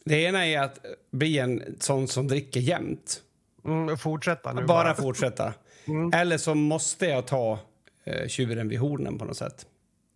Det 0.06 0.22
ena 0.22 0.48
är 0.48 0.60
att 0.60 0.86
bli 1.12 1.40
en 1.40 1.78
sån 1.80 2.08
som 2.08 2.28
dricker 2.28 2.60
jämt. 2.60 3.22
Mm, 3.66 3.98
fortsätta 3.98 4.54
nu 4.54 4.62
bara. 4.62 4.84
Bara 4.84 4.96
fortsätta. 4.96 5.54
Mm. 5.86 6.12
Eller 6.14 6.38
så 6.38 6.56
måste 6.56 7.06
jag 7.06 7.28
ta 7.28 7.60
eh, 8.04 8.28
tjuren 8.28 8.70
vid 8.70 8.80
hornen 8.80 9.18
på 9.18 9.26
något 9.26 9.38
sätt. 9.38 9.66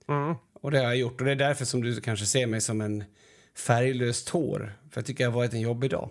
Mm. 0.07 0.35
Och 0.61 0.71
det 0.71 0.77
har 0.77 0.85
jag 0.85 0.97
gjort. 0.97 1.21
Och 1.21 1.25
det 1.25 1.31
är 1.31 1.35
därför 1.35 1.65
som 1.65 1.81
du 1.81 2.01
kanske 2.01 2.25
ser 2.25 2.47
mig 2.47 2.61
som 2.61 2.81
en 2.81 3.03
färglös 3.57 4.25
tår. 4.25 4.73
För 4.91 5.01
jag 5.01 5.05
tycker 5.05 5.23
jag 5.23 5.31
har 5.31 5.37
varit 5.37 5.53
en 5.53 5.61
jobbig 5.61 5.89
dag. 5.89 6.09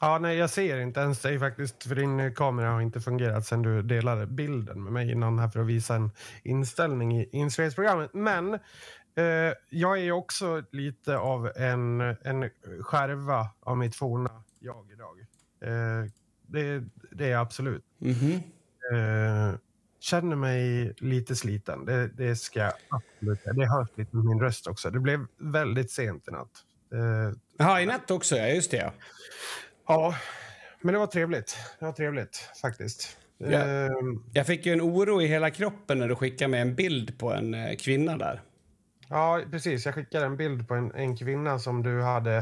Ja, 0.00 0.18
nej, 0.18 0.36
jag 0.36 0.50
ser 0.50 0.78
inte 0.78 1.00
ens 1.00 1.22
dig 1.22 1.38
faktiskt. 1.38 1.84
För 1.84 1.94
din 1.94 2.34
kamera 2.34 2.70
har 2.70 2.80
inte 2.80 3.00
fungerat 3.00 3.46
sen 3.46 3.62
du 3.62 3.82
delade 3.82 4.26
bilden 4.26 4.84
med 4.84 4.92
mig 4.92 5.10
innan 5.10 5.38
här 5.38 5.48
för 5.48 5.60
att 5.60 5.66
visa 5.66 5.94
en 5.94 6.10
inställning 6.42 7.18
i 7.18 7.28
inspelningsprogrammet. 7.32 8.14
Men 8.14 8.54
eh, 8.54 9.54
jag 9.70 9.98
är 9.98 10.12
också 10.12 10.62
lite 10.72 11.18
av 11.18 11.52
en, 11.56 12.00
en 12.00 12.50
skärva 12.80 13.48
av 13.60 13.76
mitt 13.76 13.96
forna 13.96 14.42
jag 14.58 14.90
idag. 14.92 15.18
Eh, 15.60 16.10
det, 16.46 16.84
det 17.10 17.24
är 17.24 17.30
jag 17.30 17.40
absolut. 17.40 17.84
Mm 18.00 18.14
-hmm. 18.14 18.40
Eh, 18.92 19.58
känner 20.00 20.36
mig 20.36 20.92
lite 20.98 21.36
sliten. 21.36 21.84
Det, 21.84 22.08
det 22.08 22.36
ska 22.36 22.60
jag 22.60 22.72
absolut 22.88 23.40
Det 23.44 23.66
hörs 23.66 23.88
lite 23.94 24.16
med 24.16 24.24
min 24.24 24.40
röst 24.40 24.66
också. 24.66 24.90
Det 24.90 25.00
blev 25.00 25.26
väldigt 25.38 25.90
sent 25.90 26.28
i 26.28 26.30
natt. 26.30 26.50
Eh, 26.92 27.38
Jaha, 27.58 27.80
i 27.80 27.86
natt 27.86 28.10
också? 28.10 28.36
Ja, 28.36 28.46
just 28.46 28.70
det. 28.70 28.92
Ja, 29.86 30.14
men 30.80 30.92
det 30.92 30.98
var 30.98 31.06
trevligt. 31.06 31.56
Det 31.78 31.84
var 31.84 31.92
trevligt 31.92 32.50
faktiskt. 32.62 33.18
Ja. 33.38 33.48
Eh, 33.48 33.90
jag 34.32 34.46
fick 34.46 34.66
ju 34.66 34.72
en 34.72 34.80
oro 34.80 35.22
i 35.22 35.26
hela 35.26 35.50
kroppen 35.50 35.98
när 35.98 36.08
du 36.08 36.14
skickade 36.16 36.48
mig 36.48 36.60
en 36.60 36.74
bild 36.74 37.18
på 37.18 37.32
en 37.32 37.54
eh, 37.54 37.76
kvinna 37.76 38.16
där. 38.16 38.42
Ja, 39.08 39.42
precis. 39.50 39.86
Jag 39.86 39.94
skickade 39.94 40.26
en 40.26 40.36
bild 40.36 40.68
på 40.68 40.74
en, 40.74 40.94
en 40.94 41.16
kvinna 41.16 41.58
som 41.58 41.82
du 41.82 42.02
hade 42.02 42.36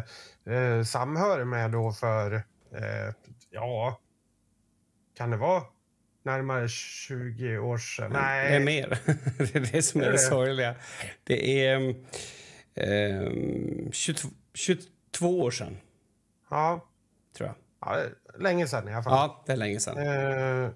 eh, 0.46 0.82
samhör 0.84 1.44
med 1.44 1.70
då 1.70 1.92
för, 1.92 2.34
eh, 2.34 3.14
ja, 3.50 4.00
kan 5.16 5.30
det 5.30 5.36
vara 5.36 5.62
närmare 6.26 6.68
20 6.68 7.58
år 7.58 7.78
sedan. 7.78 8.12
Nej. 8.12 8.50
Det 8.50 8.56
är 8.56 8.60
mer. 8.60 8.88
det 9.38 9.54
är 9.54 9.72
det 9.72 9.82
som 9.82 10.00
är 10.00 10.04
det, 10.04 10.12
det 10.12 10.18
sorgliga. 10.18 10.74
Det 11.24 11.66
är 11.66 11.94
eh, 12.74 13.30
22, 13.92 14.28
22 14.54 15.40
år 15.40 15.50
sedan. 15.50 15.76
Ja. 16.50 16.88
Tror 17.36 17.48
jag. 17.48 17.56
Ja, 17.80 18.02
länge 18.38 18.66
sedan 18.66 18.88
i 18.88 18.92
alla 18.92 19.02
fall. 19.02 19.12
Ja, 19.12 19.44
det 19.46 19.52
är 19.52 19.56
länge 19.56 19.80
sedan. 19.80 19.98
Eh, 20.64 20.70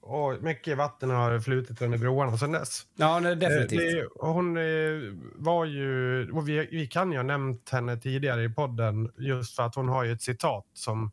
och 0.00 0.42
mycket 0.42 0.78
vatten 0.78 1.10
har 1.10 1.40
flutit 1.40 1.82
under 1.82 1.98
broarna 1.98 2.38
sedan 2.38 2.52
dess. 2.52 2.82
Ja, 2.96 3.20
nej, 3.20 3.36
definitivt. 3.36 3.80
Eh, 3.80 4.32
hon 4.32 4.56
eh, 4.56 4.62
var 5.34 5.64
ju... 5.64 6.24
Vi, 6.46 6.68
vi 6.70 6.86
kan 6.86 7.12
ju 7.12 7.18
ha 7.18 7.22
nämnt 7.22 7.70
henne 7.70 7.96
tidigare 7.96 8.44
i 8.44 8.48
podden 8.48 9.12
just 9.18 9.56
för 9.56 9.62
att 9.62 9.74
hon 9.74 9.88
har 9.88 10.04
ju 10.04 10.12
ett 10.12 10.22
citat 10.22 10.66
som 10.72 11.04
Eh, 11.04 11.10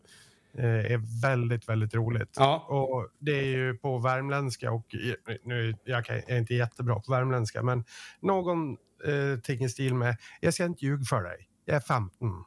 är 0.58 1.22
väldigt, 1.22 1.70
väldigt 1.70 1.94
roligt. 1.96 2.36
Ja. 2.38 2.66
Och 2.70 3.10
det 3.20 3.40
är 3.40 3.46
ju 3.46 3.74
på 3.74 3.98
värmländska 3.98 4.72
och 4.72 4.96
nu, 5.44 5.76
jag 5.84 6.10
är 6.10 6.38
inte 6.38 6.54
jättebra 6.54 7.00
på 7.00 7.12
värmländska, 7.12 7.64
men 7.64 7.84
någonting 8.20 8.78
eh, 9.56 9.66
i 9.66 9.70
stil 9.70 9.94
med 9.94 10.18
jag 10.40 10.54
ska 10.54 10.66
inte 10.66 10.86
ljuga 10.86 11.04
för 11.04 11.24
dig, 11.24 11.48
jag 11.66 11.76
är 11.76 11.80
15. 11.80 12.44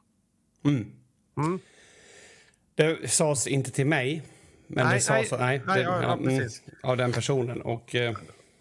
Mm. 0.65 0.91
Mm. 1.37 1.59
Det 2.75 3.11
sades 3.11 3.47
inte 3.47 3.71
till 3.71 3.87
mig, 3.87 4.23
men 4.67 4.85
nej, 4.85 4.95
det 4.95 5.01
sades 5.01 5.31
nej, 5.31 5.39
nej, 5.39 5.61
nej, 5.67 5.77
det, 5.77 5.83
ja, 5.83 6.01
ja, 6.01 6.13
mm, 6.13 6.49
av 6.83 6.97
den 6.97 7.11
personen. 7.11 7.61
Och 7.61 7.95
eh, 7.95 8.15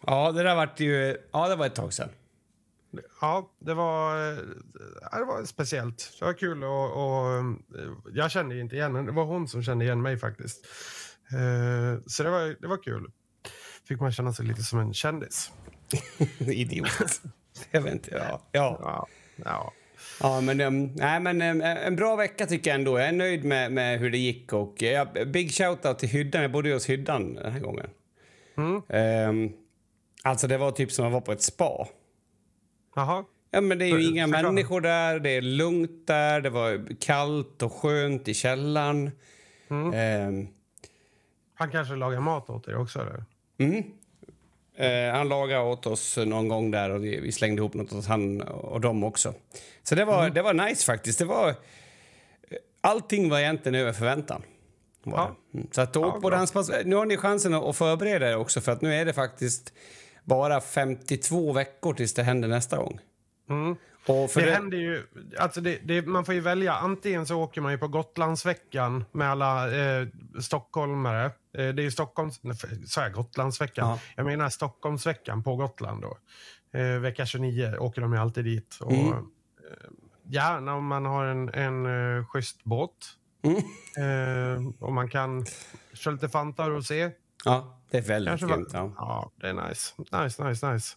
ja, 0.06 0.32
det 0.32 0.42
där 0.42 0.54
vart 0.54 0.80
ju, 0.80 1.16
ja 1.32 1.48
det 1.48 1.56
var 1.56 1.66
ett 1.66 1.74
tag 1.74 1.92
sedan. 1.92 2.08
Ja, 3.20 3.50
det 3.58 3.74
var, 3.74 4.16
det 5.18 5.24
var 5.24 5.44
speciellt. 5.44 6.16
Det 6.18 6.24
var 6.24 6.32
kul 6.32 6.64
och, 6.64 6.84
och 6.84 7.56
jag 8.14 8.30
kände 8.30 8.60
inte 8.60 8.76
igen 8.76 8.94
henne. 8.94 9.10
Det 9.10 9.16
var 9.16 9.24
hon 9.24 9.48
som 9.48 9.62
kände 9.62 9.84
igen 9.84 10.02
mig 10.02 10.18
faktiskt. 10.18 10.66
Eh, 11.32 12.00
så 12.06 12.22
det 12.22 12.30
var, 12.30 12.56
det 12.60 12.66
var 12.66 12.82
kul. 12.82 13.10
Fick 13.88 14.00
man 14.00 14.12
känna 14.12 14.32
sig 14.32 14.46
lite 14.46 14.62
som 14.62 14.78
en 14.78 14.94
kändis. 14.94 15.52
Idiot. 16.38 16.88
jag 17.70 17.80
vet 17.80 17.92
inte. 17.92 18.10
Ja. 18.10 18.40
Ja. 18.52 18.78
ja. 18.82 19.06
ja. 19.44 19.72
Ja, 20.20 20.40
men, 20.40 20.60
um, 20.60 20.84
nej, 20.94 21.20
men 21.20 21.42
um, 21.42 21.60
en 21.60 21.96
bra 21.96 22.16
vecka 22.16 22.46
tycker 22.46 22.70
jag 22.70 22.78
ändå. 22.78 22.98
Jag 22.98 23.08
är 23.08 23.12
nöjd 23.12 23.44
med, 23.44 23.72
med 23.72 23.98
hur 23.98 24.10
det 24.10 24.18
gick. 24.18 24.52
Och, 24.52 24.82
uh, 24.82 25.24
big 25.24 25.50
shout-out 25.50 25.94
till 25.94 26.08
Hyddan. 26.08 26.42
Jag 26.42 26.52
bodde 26.52 26.72
hos 26.72 26.88
Hyddan 26.88 27.34
den 27.34 27.52
här 27.52 27.60
gången. 27.60 27.86
Mm. 28.56 28.82
Um, 29.28 29.52
alltså, 30.22 30.46
det 30.46 30.58
var 30.58 30.70
typ 30.70 30.92
som 30.92 31.06
att 31.06 31.12
vara 31.12 31.20
på 31.20 31.32
ett 31.32 31.42
spa. 31.42 31.88
Jaha. 32.94 33.24
Ja, 33.50 33.60
men 33.60 33.78
det 33.78 33.84
är 33.84 33.86
ju 33.86 33.92
För, 33.92 34.10
inga 34.10 34.26
förklara. 34.26 34.52
människor 34.52 34.80
där, 34.80 35.18
det 35.18 35.30
är 35.30 35.42
lugnt 35.42 36.06
där, 36.06 36.40
det 36.40 36.50
var 36.50 36.96
kallt 37.00 37.62
och 37.62 37.72
skönt 37.72 38.28
i 38.28 38.34
källaren. 38.34 39.10
Mm. 39.70 39.92
Eh. 39.92 40.48
Han 41.54 41.70
kanske 41.70 41.94
lagar 41.94 42.20
mat 42.20 42.50
åt 42.50 42.68
er 42.68 42.76
också? 42.76 43.00
Eller? 43.00 43.24
Mm. 43.58 43.84
Eh, 44.76 45.16
han 45.16 45.28
lagade 45.28 45.64
åt 45.64 45.86
oss 45.86 46.16
någon 46.16 46.48
gång 46.48 46.70
där 46.70 46.90
och 46.90 47.04
vi 47.04 47.32
slängde 47.32 47.60
ihop 47.60 47.74
något 47.74 47.92
åt 47.92 48.06
han 48.06 48.40
och 48.42 48.80
dem 48.80 49.04
också. 49.04 49.34
Så 49.82 49.94
det 49.94 50.04
var, 50.04 50.22
mm. 50.22 50.34
det 50.34 50.42
var 50.42 50.54
nice 50.54 50.84
faktiskt. 50.84 51.18
Det 51.18 51.24
var, 51.24 51.54
allting 52.80 53.28
var 53.28 53.38
egentligen 53.38 53.74
över 53.74 53.92
förväntan. 53.92 54.42
Ja. 55.04 55.36
Mm. 55.54 55.66
Så 55.70 55.80
att 55.80 55.96
åk 55.96 56.14
ja, 56.16 56.20
på 56.20 56.30
danspass. 56.30 56.70
Nu 56.84 56.96
har 56.96 57.06
ni 57.06 57.16
chansen 57.16 57.54
att 57.54 57.76
förbereda 57.76 58.30
er 58.30 58.36
också 58.36 58.60
för 58.60 58.72
att 58.72 58.80
nu 58.80 58.94
är 58.94 59.04
det 59.04 59.12
faktiskt 59.12 59.72
bara 60.24 60.60
52 60.60 61.52
veckor 61.52 61.94
tills 61.94 62.14
det 62.14 62.22
händer 62.22 62.48
nästa 62.48 62.76
gång. 62.76 63.00
Mm. 63.50 63.76
Det, 64.06 64.34
det 64.34 64.50
händer 64.50 64.78
ju, 64.78 65.02
alltså 65.38 65.60
det, 65.60 65.78
det, 65.84 66.06
man 66.06 66.24
får 66.24 66.34
ju 66.34 66.40
välja. 66.40 66.74
Antingen 66.74 67.26
så 67.26 67.40
åker 67.40 67.60
man 67.60 67.72
ju 67.72 67.78
på 67.78 67.88
Gotlandsveckan 67.88 69.04
med 69.12 69.30
alla 69.30 69.76
eh, 69.76 70.06
stockholmare. 70.40 71.24
Eh, 71.24 71.68
det 71.68 71.84
är 71.84 71.90
Stockholms... 71.90 72.40
Sa 72.86 73.02
jag 73.02 73.12
Gotlandsveckan? 73.12 73.88
Ja. 73.88 73.98
Jag 74.16 74.26
menar 74.26 74.48
Stockholmsveckan 74.48 75.42
på 75.42 75.56
Gotland 75.56 76.02
då. 76.02 76.18
Eh, 76.78 76.98
vecka 76.98 77.26
29 77.26 77.76
åker 77.78 78.00
de 78.00 78.12
ju 78.12 78.18
alltid 78.18 78.44
dit. 78.44 78.78
Och, 78.80 78.92
mm. 78.92 79.12
eh, 79.12 79.20
gärna 80.22 80.74
om 80.74 80.86
man 80.86 81.04
har 81.04 81.24
en, 81.24 81.48
en 81.54 81.86
uh, 81.86 82.26
schysst 82.26 82.64
båt. 82.64 82.90
Mm. 83.42 83.56
Eh, 83.96 84.72
och 84.78 84.92
man 84.92 85.08
kan 85.08 85.46
köra 85.92 86.14
lite 86.14 86.28
Fanta 86.28 86.66
och 86.66 86.84
se. 86.84 87.10
Ja. 87.44 87.80
Det 87.90 87.98
är 87.98 88.02
väldigt 88.02 88.30
Kanske 88.30 88.46
grymt. 88.46 88.70
Ja. 88.72 88.92
ja, 88.96 89.32
det 89.40 89.48
är 89.48 89.68
nice. 89.68 89.94
Nice, 89.98 90.44
nice, 90.44 90.72
nice. 90.72 90.96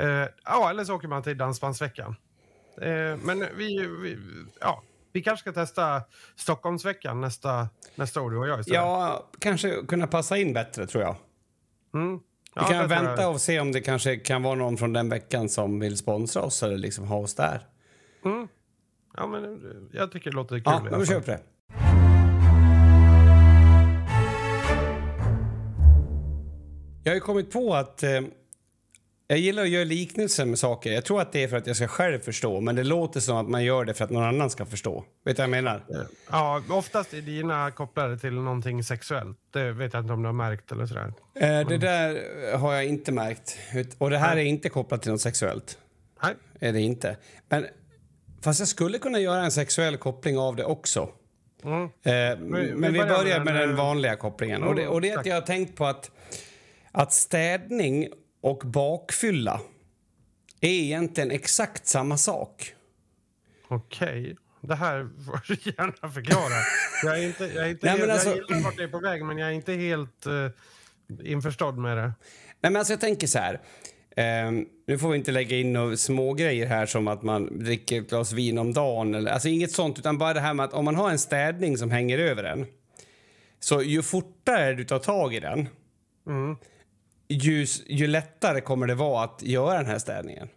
Uh, 0.00 0.26
ja, 0.44 0.70
eller 0.70 0.84
så 0.84 0.94
åker 0.94 1.08
man 1.08 1.22
till 1.22 1.38
Dansbandsveckan. 1.38 2.16
Uh, 2.82 3.16
men 3.16 3.46
vi, 3.56 3.86
vi, 4.02 4.18
ja, 4.60 4.82
vi 5.12 5.22
kanske 5.22 5.40
ska 5.40 5.52
testa 5.52 6.02
Stockholmsveckan 6.36 7.20
nästa, 7.20 7.68
nästa 7.94 8.20
år, 8.20 8.30
du 8.30 8.36
och 8.36 8.48
jag 8.48 8.60
istället. 8.60 8.80
Ja, 8.80 9.30
kanske 9.38 9.82
kunna 9.88 10.06
passa 10.06 10.36
in 10.36 10.52
bättre, 10.52 10.86
tror 10.86 11.02
jag. 11.04 11.16
Mm. 11.94 12.20
Ja, 12.54 12.66
vi 12.68 12.74
kan 12.74 12.88
vänta 12.88 13.28
och 13.28 13.40
se 13.40 13.60
om 13.60 13.72
det 13.72 13.80
kanske 13.80 14.16
kan 14.16 14.42
vara 14.42 14.54
någon 14.54 14.76
från 14.76 14.92
den 14.92 15.08
veckan 15.08 15.48
som 15.48 15.80
vill 15.80 15.96
sponsra 15.96 16.42
oss 16.42 16.62
eller 16.62 16.76
liksom 16.76 17.04
ha 17.06 17.16
oss 17.16 17.34
där. 17.34 17.66
Mm. 18.24 18.48
Ja, 19.16 19.26
men 19.26 19.60
jag 19.92 20.12
tycker 20.12 20.30
det 20.30 20.36
låter 20.36 20.56
kul. 20.56 20.88
Ja, 20.90 20.98
vi 20.98 21.06
kör 21.06 21.20
på 21.20 21.26
det. 21.26 21.40
Jag 27.04 27.12
har 27.12 27.20
kommit 27.20 27.50
på 27.50 27.74
att 27.74 28.02
eh, 28.02 28.20
Jag 29.26 29.38
gillar 29.38 29.62
att 29.62 29.68
göra 29.68 29.84
liknelser 29.84 30.44
med 30.44 30.58
saker. 30.58 30.92
Jag 30.92 31.04
tror 31.04 31.20
att 31.20 31.32
det 31.32 31.42
är 31.44 31.48
för 31.48 31.56
att 31.56 31.66
jag 31.66 31.76
ska 31.76 31.88
själv 31.88 32.18
förstå, 32.18 32.60
men 32.60 32.76
det 32.76 32.84
låter 32.84 33.20
som 33.20 33.36
att 33.36 33.48
man 33.48 33.64
gör 33.64 33.84
det 33.84 33.94
för 33.94 34.04
att 34.04 34.10
någon 34.10 34.24
annan 34.24 34.50
ska 34.50 34.66
förstå. 34.66 35.04
Vet 35.24 35.36
du 35.36 35.40
vad 35.40 35.44
jag 35.44 35.50
menar? 35.50 35.84
Ja, 36.30 36.62
oftast 36.70 37.14
är 37.14 37.20
dina 37.20 37.70
kopplade 37.70 38.18
till 38.18 38.32
någonting 38.32 38.84
sexuellt. 38.84 39.38
Det 39.52 39.72
vet 39.72 39.92
jag 39.92 40.02
inte 40.02 40.12
om 40.12 40.22
du 40.22 40.28
har 40.28 40.32
märkt 40.32 40.72
eller 40.72 40.86
sådär. 40.86 41.12
Eh, 41.34 41.68
det 41.68 41.78
där 41.78 42.22
har 42.56 42.74
jag 42.74 42.84
inte 42.84 43.12
märkt. 43.12 43.58
Och 43.98 44.10
det 44.10 44.18
här 44.18 44.36
är 44.36 44.44
inte 44.44 44.68
kopplat 44.68 45.02
till 45.02 45.10
något 45.12 45.20
sexuellt. 45.20 45.78
Nej. 46.22 46.34
Är 46.60 46.72
det 46.72 46.80
inte. 46.80 47.16
Men, 47.48 47.66
fast 48.44 48.58
jag 48.58 48.68
skulle 48.68 48.98
kunna 48.98 49.18
göra 49.18 49.44
en 49.44 49.50
sexuell 49.50 49.96
koppling 49.96 50.38
av 50.38 50.56
det 50.56 50.64
också. 50.64 51.08
Mm. 51.64 51.82
Eh, 51.82 52.38
men 52.38 52.92
vi 52.92 52.98
börjar 52.98 53.38
med 53.38 53.44
med 53.44 53.68
den, 53.68 53.76
vanliga 53.76 54.16
kopplingen. 54.16 54.62
Och 54.62 54.74
det, 54.74 54.88
och 54.88 55.00
det 55.00 55.10
är 55.10 55.18
att 55.18 55.26
jag 55.26 55.34
har 55.34 55.40
tänkt 55.40 55.76
på 55.76 55.86
att, 55.86 56.10
att 56.92 57.12
städning 57.12 58.08
och 58.40 58.58
bakfylla 58.64 59.60
är 60.60 60.68
egentligen 60.68 61.30
exakt 61.30 61.86
samma 61.86 62.18
sak. 62.18 62.74
Okej. 63.68 64.36
Det 64.60 64.74
här 64.74 65.08
får 65.26 65.40
du 65.48 65.70
gärna 65.70 66.12
förklara. 66.12 66.62
Jag 67.04 67.18
är 67.18 67.26
inte, 67.26 67.44
jag 67.44 67.66
är 67.66 67.70
inte 67.70 67.86
Nej, 67.86 67.98
helt, 67.98 68.10
alltså- 68.12 68.28
jag 68.28 68.36
gillar 68.36 68.60
vart 68.64 68.76
det 68.76 68.82
är 68.82 68.88
på 68.88 68.98
väg, 68.98 69.24
men 69.24 69.38
jag 69.38 69.48
är 69.48 69.52
inte 69.52 69.72
helt 69.72 70.26
uh, 70.26 70.50
införstådd 71.24 71.78
med 71.78 71.96
det. 71.96 72.02
Nej, 72.02 72.12
men 72.72 72.76
alltså 72.76 72.92
jag 72.92 73.00
tänker 73.00 73.26
så 73.26 73.38
här. 73.38 73.60
Ehm, 74.16 74.66
nu 74.86 74.98
får 74.98 75.10
vi 75.10 75.16
inte 75.18 75.32
lägga 75.32 75.56
in 75.56 75.72
några 75.72 75.96
små 75.96 76.34
grejer 76.34 76.66
här 76.66 76.86
som 76.86 77.08
att 77.08 77.22
man 77.22 77.58
dricker 77.64 78.00
ett 78.00 78.08
glas 78.08 78.32
vin 78.32 78.58
om 78.58 78.72
dagen. 78.72 79.14
Eller, 79.14 79.30
alltså 79.30 79.48
inget 79.48 79.72
sånt, 79.72 79.98
utan 79.98 80.18
bara 80.18 80.34
det 80.34 80.40
här 80.40 80.54
med 80.54 80.64
att 80.64 80.72
om 80.72 80.84
man 80.84 80.96
har 80.96 81.10
en 81.10 81.18
städning 81.18 81.78
som 81.78 81.90
hänger 81.90 82.18
över 82.18 82.44
en 82.44 82.66
så 83.60 83.82
ju 83.82 84.02
fortare 84.02 84.74
du 84.74 84.84
tar 84.84 84.98
tag 84.98 85.34
i 85.34 85.40
den 85.40 85.68
Mm. 86.26 86.56
Ju, 87.32 87.66
ju 87.86 88.06
lättare 88.06 88.60
kommer 88.60 88.86
det 88.86 88.94
vara 88.94 89.24
att 89.24 89.42
göra 89.42 89.76
den 89.76 89.86
här 89.86 89.98
städningen. 89.98 90.48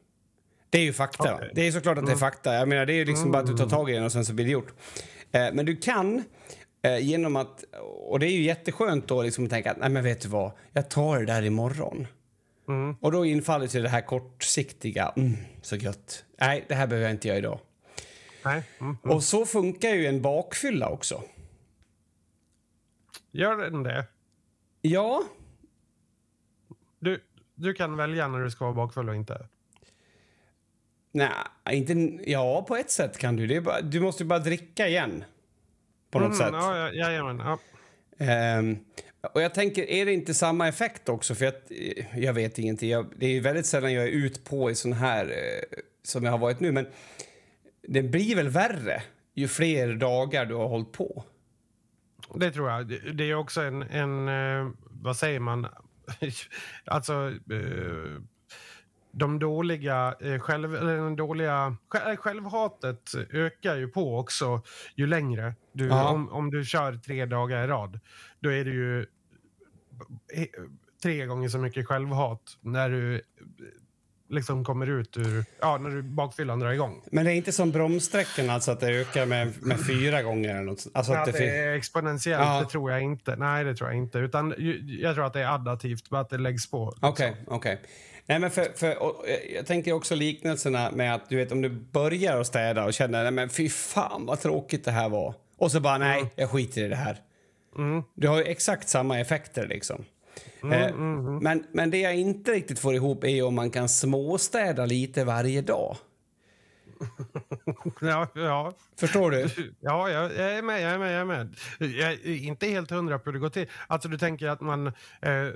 Det 0.69 0.77
är 0.77 0.83
ju 0.83 0.93
fakta. 0.93 1.35
Okej. 1.35 1.51
Det 1.53 1.67
är 1.67 1.71
såklart 1.71 1.97
att 1.97 2.05
det 2.05 2.11
är 2.11 2.15
fakta. 2.15 2.53
Jag 2.53 2.67
menar, 2.67 2.85
det 2.85 2.93
är 2.93 2.95
ju 2.95 3.05
liksom 3.05 3.31
bara 3.31 3.43
att 3.43 3.47
du 3.47 3.57
tar 3.57 3.69
tag 3.69 3.89
i 3.89 3.93
den 3.93 4.03
och 4.03 4.11
sen 4.11 4.25
så 4.25 4.33
blir 4.33 4.45
det 4.45 4.51
gjort. 4.51 4.73
Eh, 5.31 5.47
men 5.53 5.65
du 5.65 5.75
kan 5.75 6.23
eh, 6.81 6.97
genom 6.97 7.35
att... 7.35 7.63
Och 8.07 8.19
det 8.19 8.27
är 8.27 8.31
ju 8.31 8.41
jätteskönt 8.41 9.07
då 9.07 9.23
liksom 9.23 9.43
att 9.43 9.49
tänka 9.49 9.71
att 9.71 9.77
nej 9.77 9.89
men 9.89 10.03
vet 10.03 10.21
du 10.21 10.27
vad, 10.27 10.51
jag 10.73 10.89
tar 10.89 11.19
det 11.19 11.25
där 11.25 11.41
imorgon. 11.41 12.07
Mm. 12.67 12.95
Och 13.01 13.11
då 13.11 13.25
infaller 13.25 13.67
sig 13.67 13.81
det 13.81 13.89
här 13.89 14.01
kortsiktiga, 14.01 15.13
mm, 15.17 15.37
så 15.61 15.75
gött. 15.75 16.25
Nej, 16.39 16.65
det 16.67 16.75
här 16.75 16.87
behöver 16.87 17.07
jag 17.07 17.15
inte 17.15 17.27
göra 17.27 17.37
idag. 17.37 17.59
Nej. 18.45 18.63
Mm. 18.79 18.97
Och 19.03 19.23
så 19.23 19.45
funkar 19.45 19.89
ju 19.89 20.05
en 20.05 20.21
bakfylla 20.21 20.89
också. 20.89 21.23
Gör 23.31 23.57
den 23.57 23.83
det? 23.83 24.05
Ja, 24.81 25.23
Du, 27.05 27.19
du 27.55 27.73
kan 27.73 27.97
välja 27.97 28.27
när 28.27 28.39
du 28.39 28.51
ska 28.51 28.65
vara 28.65 28.75
bakfull 28.75 29.09
och 29.09 29.15
inte. 29.15 29.47
nej, 31.11 31.29
inte... 31.71 31.93
Ja, 32.31 32.65
på 32.67 32.75
ett 32.75 32.91
sätt 32.91 33.17
kan 33.17 33.35
du. 33.35 33.47
Det 33.47 33.61
bara, 33.61 33.81
du 33.81 33.99
måste 33.99 34.23
ju 34.23 34.27
bara 34.29 34.39
dricka 34.39 34.87
igen. 34.87 35.23
På 36.11 36.19
något 36.19 36.37
sätt. 36.37 36.47
Mm, 36.47 36.59
Ja, 36.61 36.77
ja, 36.77 36.91
jajamän. 36.93 37.37
Ja. 37.39 37.59
Ehm, 38.25 38.77
och 39.33 39.41
jag 39.41 39.53
tänker, 39.53 39.89
är 39.89 40.05
det 40.05 40.13
inte 40.13 40.33
samma 40.33 40.67
effekt 40.67 41.09
också? 41.09 41.35
För 41.35 41.45
att, 41.45 41.71
eh, 41.71 42.19
jag 42.19 42.33
vet 42.33 42.59
ingenting. 42.59 42.89
Jag, 42.89 43.05
det 43.17 43.25
är 43.25 43.41
väldigt 43.41 43.65
sällan 43.65 43.93
jag 43.93 44.03
är 44.03 44.09
ut 44.11 44.43
på 44.43 44.71
i 44.71 44.75
sån 44.75 44.93
här 44.93 45.25
eh, 45.25 45.79
som 46.03 46.23
jag 46.23 46.31
har 46.31 46.37
varit 46.39 46.59
nu. 46.59 46.71
Men 46.71 46.87
det 47.87 48.03
blir 48.03 48.35
väl 48.35 48.49
värre 48.49 49.03
ju 49.33 49.47
fler 49.47 49.93
dagar 49.93 50.45
du 50.45 50.55
har 50.55 50.67
hållit 50.67 50.91
på. 50.91 51.23
Det 52.35 52.51
tror 52.51 52.69
jag. 52.69 52.87
Det- 52.87 53.11
Det 53.13 53.23
är 53.29 53.35
också 53.35 53.61
en, 53.61 53.81
en 53.81 54.27
eh, 54.27 54.71
vad 54.83 55.17
säger 55.17 55.39
man, 55.39 55.67
alltså 56.85 57.13
eh, 57.51 58.21
de 59.11 59.39
dåliga, 59.39 60.15
eh, 60.21 60.39
själv, 60.39 60.75
eller 60.75 60.95
den 60.95 61.15
dåliga 61.15 61.77
eh, 62.07 62.15
självhatet 62.15 63.11
ökar 63.29 63.75
ju 63.75 63.87
på 63.87 64.19
också 64.19 64.61
ju 64.95 65.07
längre. 65.07 65.55
Du, 65.73 65.87
Ja. 65.87 66.09
om, 66.09 66.29
om 66.29 66.51
du 66.51 66.65
kör 66.65 66.93
tre 66.93 67.25
dagar 67.25 67.63
i 67.63 67.67
rad, 67.67 67.99
då 68.39 68.49
är 68.49 68.65
det 68.65 68.71
ju 68.71 69.05
tre 71.03 71.25
gånger 71.25 71.49
så 71.49 71.57
mycket 71.57 71.87
självhat 71.87 72.57
när 72.61 72.89
du 72.89 73.21
liksom 74.29 74.65
kommer 74.65 74.87
ut 74.89 75.17
ur, 75.17 75.45
ja, 75.61 75.77
när 75.77 75.89
du 75.89 76.01
bakfyllan 76.03 76.59
drar 76.59 76.71
igång. 76.71 77.01
Men 77.11 77.25
det 77.25 77.31
är 77.31 77.35
inte 77.35 77.51
som 77.51 77.71
bromssträckan, 77.71 78.49
alltså 78.49 78.71
att 78.71 78.79
det 78.79 78.87
ökar 78.87 79.25
med, 79.25 79.53
med 79.61 79.85
fyra 79.87 80.21
gånger 80.23 80.49
eller 80.49 80.61
något. 80.63 80.87
Alltså 80.93 81.13
Att 81.13 81.27
att 81.27 81.33
det 81.33 81.39
det 81.39 81.57
är 81.57 81.75
exponentiellt, 81.75 82.43
Ja. 82.43 82.59
det 82.63 82.69
tror 82.69 82.91
jag 82.91 83.01
inte. 83.01 83.35
Nej, 83.35 83.63
det 83.63 83.75
tror 83.75 83.89
jag 83.89 83.97
inte. 83.97 84.17
Utan 84.19 84.53
jag 84.87 85.15
tror 85.15 85.25
att 85.25 85.33
det 85.33 85.41
är 85.41 85.53
addativt, 85.55 86.09
bara 86.09 86.21
att 86.21 86.29
det 86.29 86.37
läggs 86.37 86.71
på. 86.71 86.93
Okej, 87.01 87.35
okej. 87.47 87.81
Nej, 88.25 88.39
men 88.39 88.51
för, 88.51 88.67
för, 88.75 88.87
eh, 88.89 89.55
jag 89.55 89.65
tänker 89.65 89.91
också 89.93 90.15
liknelserna 90.15 90.91
med 90.91 91.15
att 91.15 91.29
du 91.29 91.35
vet 91.35 91.51
om 91.51 91.61
du 91.61 91.69
börjar 91.69 92.39
att 92.41 92.47
städa 92.47 92.85
och 92.85 92.93
känner 92.93 93.23
nej 93.23 93.31
men 93.31 93.49
fy 93.49 93.69
fan 93.69 94.25
vad 94.25 94.39
tråkigt 94.39 94.85
det 94.85 94.91
här 94.91 95.09
var. 95.09 95.35
Och 95.57 95.71
så 95.71 95.79
bara 95.79 95.97
nej, 95.97 96.33
jag 96.35 96.49
skiter 96.49 96.81
i 96.83 96.87
det 96.87 96.95
här. 96.95 97.17
Mm. 97.77 98.03
Du 98.15 98.27
har 98.27 98.37
ju 98.37 98.43
exakt 98.43 98.89
samma 98.89 99.19
effekter 99.19 99.67
liksom. 99.67 100.05
Eh, 100.73 100.95
Men, 101.41 101.63
men 101.71 101.89
det 101.91 101.97
jag 101.99 102.15
inte 102.15 102.51
riktigt 102.51 102.79
får 102.79 102.93
ihop 102.95 103.23
är 103.23 103.43
om 103.45 103.55
man 103.55 103.71
kan 103.71 103.89
småstäda 103.89 104.85
lite 104.85 105.23
varje 105.23 105.61
dag. 105.61 105.97
Ja, 108.01 108.27
ja. 108.35 108.73
Förstår 108.99 109.31
du? 109.31 109.47
Ja, 109.79 110.09
jag, 110.09 110.23
jag 110.23 110.53
är 110.57 110.61
med, 110.61 110.81
jag 110.81 110.91
är 110.91 110.97
med, 110.97 111.13
jag 111.13 111.21
är 111.21 111.25
med. 111.25 111.55
Jag 111.79 112.11
är 112.13 112.27
inte 112.27 112.67
helt 112.67 112.91
hundra 112.91 113.19
på 113.19 113.25
hur 113.25 113.33
det 113.33 113.39
går 113.39 113.49
till. 113.49 113.67
Alltså 113.87 114.09
du 114.09 114.17
tänker 114.17 114.47
att 114.47 114.61
man 114.61 114.87
eh, 114.87 114.93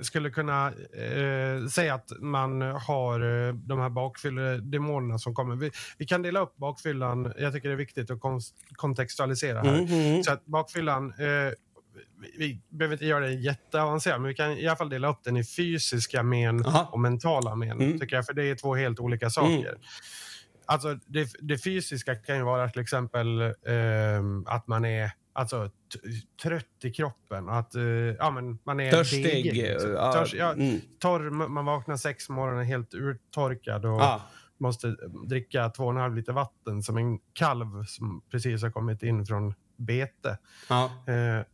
skulle 0.02 0.30
kunna 0.30 0.66
eh, 0.92 1.66
säga 1.70 1.94
att 1.94 2.10
man 2.20 2.60
har 2.62 3.46
eh, 3.48 3.54
de 3.54 3.78
här 3.78 3.88
bakfylledemonerna 3.88 5.18
som 5.18 5.34
kommer. 5.34 5.56
Vi, 5.56 5.70
vi 5.98 6.06
kan 6.06 6.22
dela 6.22 6.40
upp 6.40 6.56
bakfyllan, 6.56 7.32
jag 7.38 7.52
tycker 7.52 7.68
det 7.68 7.74
är 7.74 7.76
viktigt 7.76 8.10
att 8.10 8.20
kon- 8.20 8.40
kontextualisera 8.74 9.60
här. 9.62 9.82
Mhm. 9.82 10.22
Så 10.22 10.32
att 10.32 10.46
bakfyllan, 10.46 11.08
eh, 11.18 11.52
vi, 12.38 12.60
behöver 12.68 12.94
inte 12.94 13.06
göra 13.06 13.26
det 13.26 13.32
jätteavancerat, 13.32 14.20
men 14.20 14.28
vi 14.28 14.34
kan 14.34 14.50
i 14.52 14.66
alla 14.66 14.76
fall 14.76 14.88
dela 14.88 15.08
upp 15.10 15.24
den 15.24 15.36
i 15.36 15.44
fysiska 15.44 16.22
men 16.22 16.66
Aha. 16.66 16.88
och 16.92 17.00
mentala 17.00 17.54
men, 17.54 17.70
Mm. 17.70 17.98
tycker 18.00 18.16
jag, 18.16 18.26
för 18.26 18.32
det 18.34 18.44
är 18.44 18.54
två 18.54 18.74
helt 18.74 19.00
olika 19.00 19.30
saker. 19.30 19.74
Alltså 20.66 20.98
det, 21.06 21.28
det 21.40 21.58
fysiska 21.58 22.14
kan 22.14 22.36
ju 22.36 22.42
vara 22.42 22.68
till 22.68 22.82
exempel 22.82 23.40
ehm, 23.66 24.44
att 24.46 24.66
man 24.66 24.84
är 24.84 25.10
alltså, 25.32 25.70
trött 26.42 26.64
i 26.84 26.90
kroppen. 26.90 27.48
Att, 27.48 27.74
eh, 27.74 27.82
ja, 28.18 28.30
men 28.30 28.58
man 28.64 28.80
är 28.80 28.90
Törstig. 28.92 29.24
degig, 29.24 29.54
liksom. 29.54 29.90
ja, 29.90 30.12
Törs, 30.12 30.34
ja, 30.34 30.52
mm. 30.52 30.80
torr, 30.98 31.30
man 31.30 31.64
vaknar 31.64 31.96
sex 31.96 32.26
på 32.26 32.32
morgonen 32.32 32.64
helt 32.64 32.94
urtorkad 32.94 33.84
och 33.84 34.00
Ja. 34.00 34.22
måste 34.58 34.96
dricka 35.26 35.68
två 35.68 35.84
och 35.84 35.90
en 35.90 35.96
halv 35.96 36.14
liter 36.16 36.32
vatten 36.32 36.82
som 36.82 36.96
en 36.96 37.18
kalv 37.32 37.84
som 37.84 38.22
precis 38.30 38.62
har 38.62 38.70
kommit 38.70 39.02
in 39.02 39.26
från 39.26 39.54
bete. 39.76 40.38
Ja. 40.68 40.84
Eh, 41.06 41.44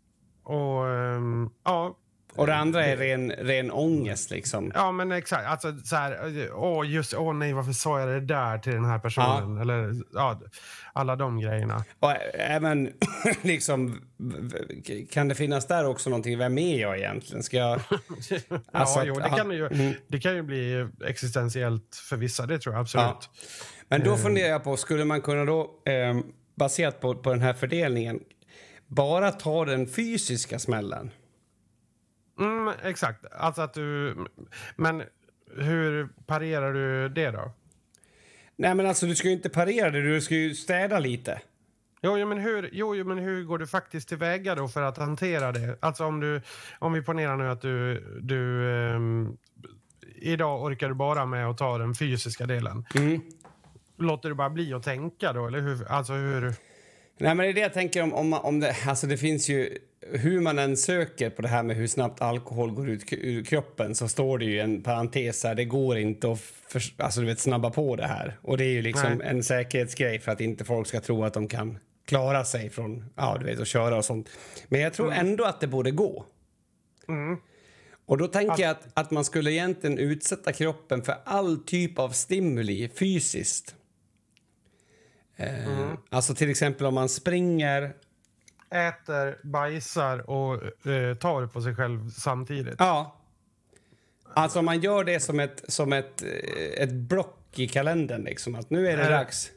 och 0.47 0.89
ehm, 0.89 1.51
ja, 1.65 1.97
Och 2.37 2.47
det 2.47 2.55
andra 2.55 2.85
är 2.87 2.97
ren, 2.97 3.31
ren 3.33 3.71
ångest 3.71 4.31
liksom. 4.31 4.73
Ja, 4.75 4.93
men 4.93 5.13
exakt. 5.13 5.47
Alltså, 5.47 5.73
så 5.85 5.97
här, 5.97 6.19
åh, 6.55 6.91
just, 6.91 7.15
åh 7.15 7.35
nej, 7.35 7.53
varför 7.53 7.73
sa 7.73 8.01
jag 8.01 8.09
det 8.09 8.21
där 8.21 8.59
till 8.59 8.73
den 8.73 8.85
här 8.85 8.99
personen? 8.99 9.59
Eller 9.59 9.95
ja, 10.13 10.41
alla 10.93 11.17
de 11.17 11.41
grejerna. 11.41 11.85
Och 12.01 12.13
även 12.35 12.93
liksom, 13.43 14.01
kan 15.11 15.29
det 15.29 15.35
finnas 15.35 15.67
där 15.67 15.87
också 15.87 16.11
någonting, 16.11 16.39
vem 16.39 16.59
är 16.59 16.81
jag 16.81 16.99
egentligen? 16.99 17.43
Ska 17.43 17.57
jag... 17.57 17.81
Alltså 18.73 18.99
ja, 18.99 19.05
jo, 19.05 19.15
det 19.15 19.29
ja. 19.31 19.37
kan, 19.37 19.51
ju, 19.51 19.67
Mm. 19.67 19.95
det 20.09 20.19
kan 20.19 20.35
ju 20.35 20.43
bli 20.43 20.89
existentiellt 21.07 21.97
för 22.09 22.17
vissa, 22.17 22.47
det 22.47 22.59
tror 22.59 22.75
jag 22.75 22.81
absolut. 22.81 23.31
Men 23.89 24.01
Eh. 24.03 24.05
då 24.09 24.17
funderar 24.17 24.49
jag 24.49 24.65
på, 24.65 24.77
skulle 24.77 25.05
man 25.05 25.21
kunna 25.23 25.45
då, 25.45 25.61
eh, 25.85 26.17
baserat 26.57 27.01
på, 27.01 27.15
på 27.15 27.31
den 27.31 27.41
här 27.43 27.53
fördelningen, 27.55 28.21
bara 28.87 29.33
ta 29.33 29.65
den 29.65 29.87
fysiska 29.87 30.59
smällen? 30.59 31.11
Mm, 32.41 32.75
exakt. 32.83 33.25
Alltså 33.33 33.63
att 33.63 33.75
du... 33.75 34.17
Men 34.77 35.03
hur 35.57 36.09
parerar 36.27 36.73
du 36.73 37.09
det 37.09 37.31
då? 37.31 37.53
Nej 38.57 38.75
men 38.75 38.87
alltså 38.87 39.07
du 39.07 39.15
ska 39.15 39.29
ju 39.29 39.35
inte 39.35 39.49
parera 39.49 39.91
det, 39.91 40.03
du 40.03 40.21
ska 40.21 40.35
ju 40.35 40.55
städa 40.55 40.99
lite. 40.99 41.41
Jo, 42.03 42.19
jo, 42.19 42.27
men 42.27 42.39
hur, 42.39 42.71
jo, 42.73 42.95
jo, 42.95 43.05
men 43.05 43.19
hur 43.19 43.45
går 43.45 43.59
du 43.59 43.67
faktiskt 43.67 44.09
tillväga 44.09 44.55
då 44.55 44.69
för 44.69 44.83
att 44.83 44.99
hantera 44.99 45.53
det? 45.53 45.79
Alltså 45.81 46.05
om, 46.05 46.21
du, 46.21 46.41
om 46.79 46.93
vi 46.93 47.03
ponerar 47.03 47.37
nu 47.37 47.51
att 47.51 47.61
du... 47.61 48.01
du 48.23 48.71
ehm, 48.71 49.37
idag 50.19 50.63
orkar 50.63 50.89
du 50.89 50.95
bara 50.95 51.27
med 51.27 51.47
att 51.47 51.59
ta 51.59 51.79
den 51.79 51.95
fysiska 51.95 52.47
delen. 52.47 52.87
Mm. 52.95 53.21
Låter 53.97 54.29
du 54.29 54.35
bara 54.35 54.51
bli 54.51 54.73
att 54.73 54.83
tänka 54.83 55.33
då? 55.33 55.47
Eller 55.47 55.61
hur? 55.61 55.91
Alltså 55.91 56.13
hur... 56.13 56.55
Nej 57.19 57.35
men 57.35 57.45
det 57.45 57.51
är 57.51 57.55
det 57.55 57.61
jag 57.61 57.73
tänker 57.73 58.03
om, 58.03 58.15
om, 58.15 58.33
om 58.33 58.61
det, 58.61 58.77
alltså 58.87 59.07
det 59.07 59.17
finns 59.17 59.49
ju, 59.49 59.79
hur 60.13 60.41
man 60.41 60.59
än 60.59 60.77
söker 60.77 61.31
på 61.31 61.43
det 61.43 61.49
här 61.49 61.63
med 61.63 61.77
hur 61.77 61.87
snabbt 61.87 62.23
alkohol 62.23 62.71
går 62.71 62.91
ut 62.91 63.13
ur 63.13 63.45
kroppen 63.45 63.95
så 63.95 64.09
står 64.09 64.39
det 64.39 64.45
ju 64.45 64.61
en 64.61 64.83
parentes 64.83 65.45
här, 65.45 65.55
det 65.55 65.65
går 65.65 65.99
inte 65.99 66.33
att 66.33 66.41
för, 66.69 66.83
alltså 66.97 67.21
du 67.21 67.27
vet, 67.27 67.39
snabba 67.39 67.71
på 67.71 67.97
det 67.97 68.07
här. 68.07 68.39
Och 68.43 68.59
det 68.59 68.65
är 68.65 68.73
ju 68.73 68.83
liksom 68.83 69.13
Nej. 69.13 69.29
en 69.29 69.43
säkerhetsgrej 69.43 70.19
för 70.19 70.33
att 70.33 70.41
inte 70.41 70.65
folk 70.65 70.87
ska 70.87 71.01
tro 71.01 71.25
att 71.25 71.35
de 71.35 71.49
kan 71.49 71.79
klara 72.07 72.45
sig 72.45 72.71
från, 72.71 73.05
ja 73.17 73.37
du 73.41 73.47
vet, 73.47 73.61
att 73.61 73.67
köra 73.67 73.97
och 73.97 74.05
sånt. 74.05 74.29
Men 74.69 74.81
jag 74.81 74.95
tror 74.95 75.13
ändå 75.13 75.45
att 75.45 75.61
det 75.61 75.67
borde 75.67 75.91
gå. 75.91 76.25
Mm. 77.09 77.37
Och 78.07 78.19
då 78.19 78.27
tänker 78.27 78.63
jag 78.63 78.71
att, 78.71 78.89
att 78.95 79.11
man 79.11 79.25
skulle 79.25 79.53
egentligen 79.53 79.99
utsätta 79.99 80.53
kroppen 80.53 81.03
för 81.03 81.15
all 81.25 81.57
typ 81.57 81.99
av 81.99 82.09
stimuli 82.09 82.89
fysiskt. 82.89 83.76
Eh, 85.37 85.93
Alltså 86.11 86.35
till 86.35 86.51
exempel 86.51 86.87
om 86.87 86.95
man 86.95 87.09
springer. 87.09 87.95
Äter, 88.71 89.39
bajsar 89.47 90.31
och 90.31 90.55
eh, 90.91 91.15
tar 91.15 91.47
på 91.47 91.61
sig 91.63 91.75
själv 91.77 92.11
samtidigt. 92.11 92.75
Ja. 92.79 93.17
Alltså 94.35 94.59
om 94.59 94.65
man 94.65 94.81
gör 94.81 95.05
det 95.05 95.21
som 95.21 95.41
ett, 95.41 95.65
som 95.69 95.93
ett, 95.93 96.23
eh, 96.23 96.83
ett 96.83 96.93
block 96.93 97.39
i 97.55 97.69
kalendern 97.69 98.23
liksom. 98.23 98.55
Att 98.55 98.71
nu 98.71 98.89
är 98.89 98.97
det 98.97 99.03
Är- 99.03 99.11
dags. 99.11 99.51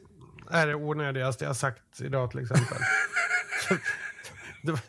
är 0.51 0.67
det 0.67 0.75
onödigaste 0.75 1.45
jag 1.45 1.55
sagt 1.55 2.01
idag 2.01 2.31
till 2.31 2.39
exempel. 2.39 2.77
Var- 4.61 4.79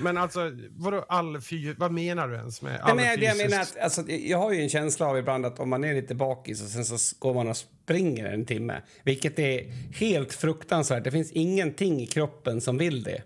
men 0.00 0.16
alltså, 0.16 0.50
vadå 0.70 1.04
all 1.08 1.40
fy... 1.40 1.74
Vad 1.74 1.92
menar 1.92 2.28
du 2.28 2.34
ens 2.34 2.62
med 2.62 2.72
Nej, 2.72 2.80
all 2.82 2.96
men 2.96 3.04
jag, 3.04 3.22
jag 3.22 3.36
menar 3.36 3.62
att, 3.62 3.78
alltså, 3.78 4.10
jag 4.10 4.38
har 4.38 4.52
ju 4.52 4.62
en 4.62 4.68
känsla 4.68 5.06
av 5.06 5.18
ibland 5.18 5.46
att 5.46 5.60
om 5.60 5.68
man 5.68 5.84
är 5.84 5.94
lite 5.94 6.14
bakis 6.14 6.62
och 6.62 6.68
sen 6.68 6.84
så 6.84 7.16
går 7.18 7.34
man 7.34 7.48
och 7.48 7.56
springer 7.56 8.24
en 8.24 8.46
timme, 8.46 8.82
vilket 9.02 9.38
är 9.38 9.72
helt 9.94 10.32
fruktansvärt. 10.32 11.04
Det 11.04 11.10
finns 11.10 11.32
ingenting 11.32 12.00
i 12.00 12.06
kroppen 12.06 12.60
som 12.60 12.78
vill 12.78 13.02
det. 13.02 13.22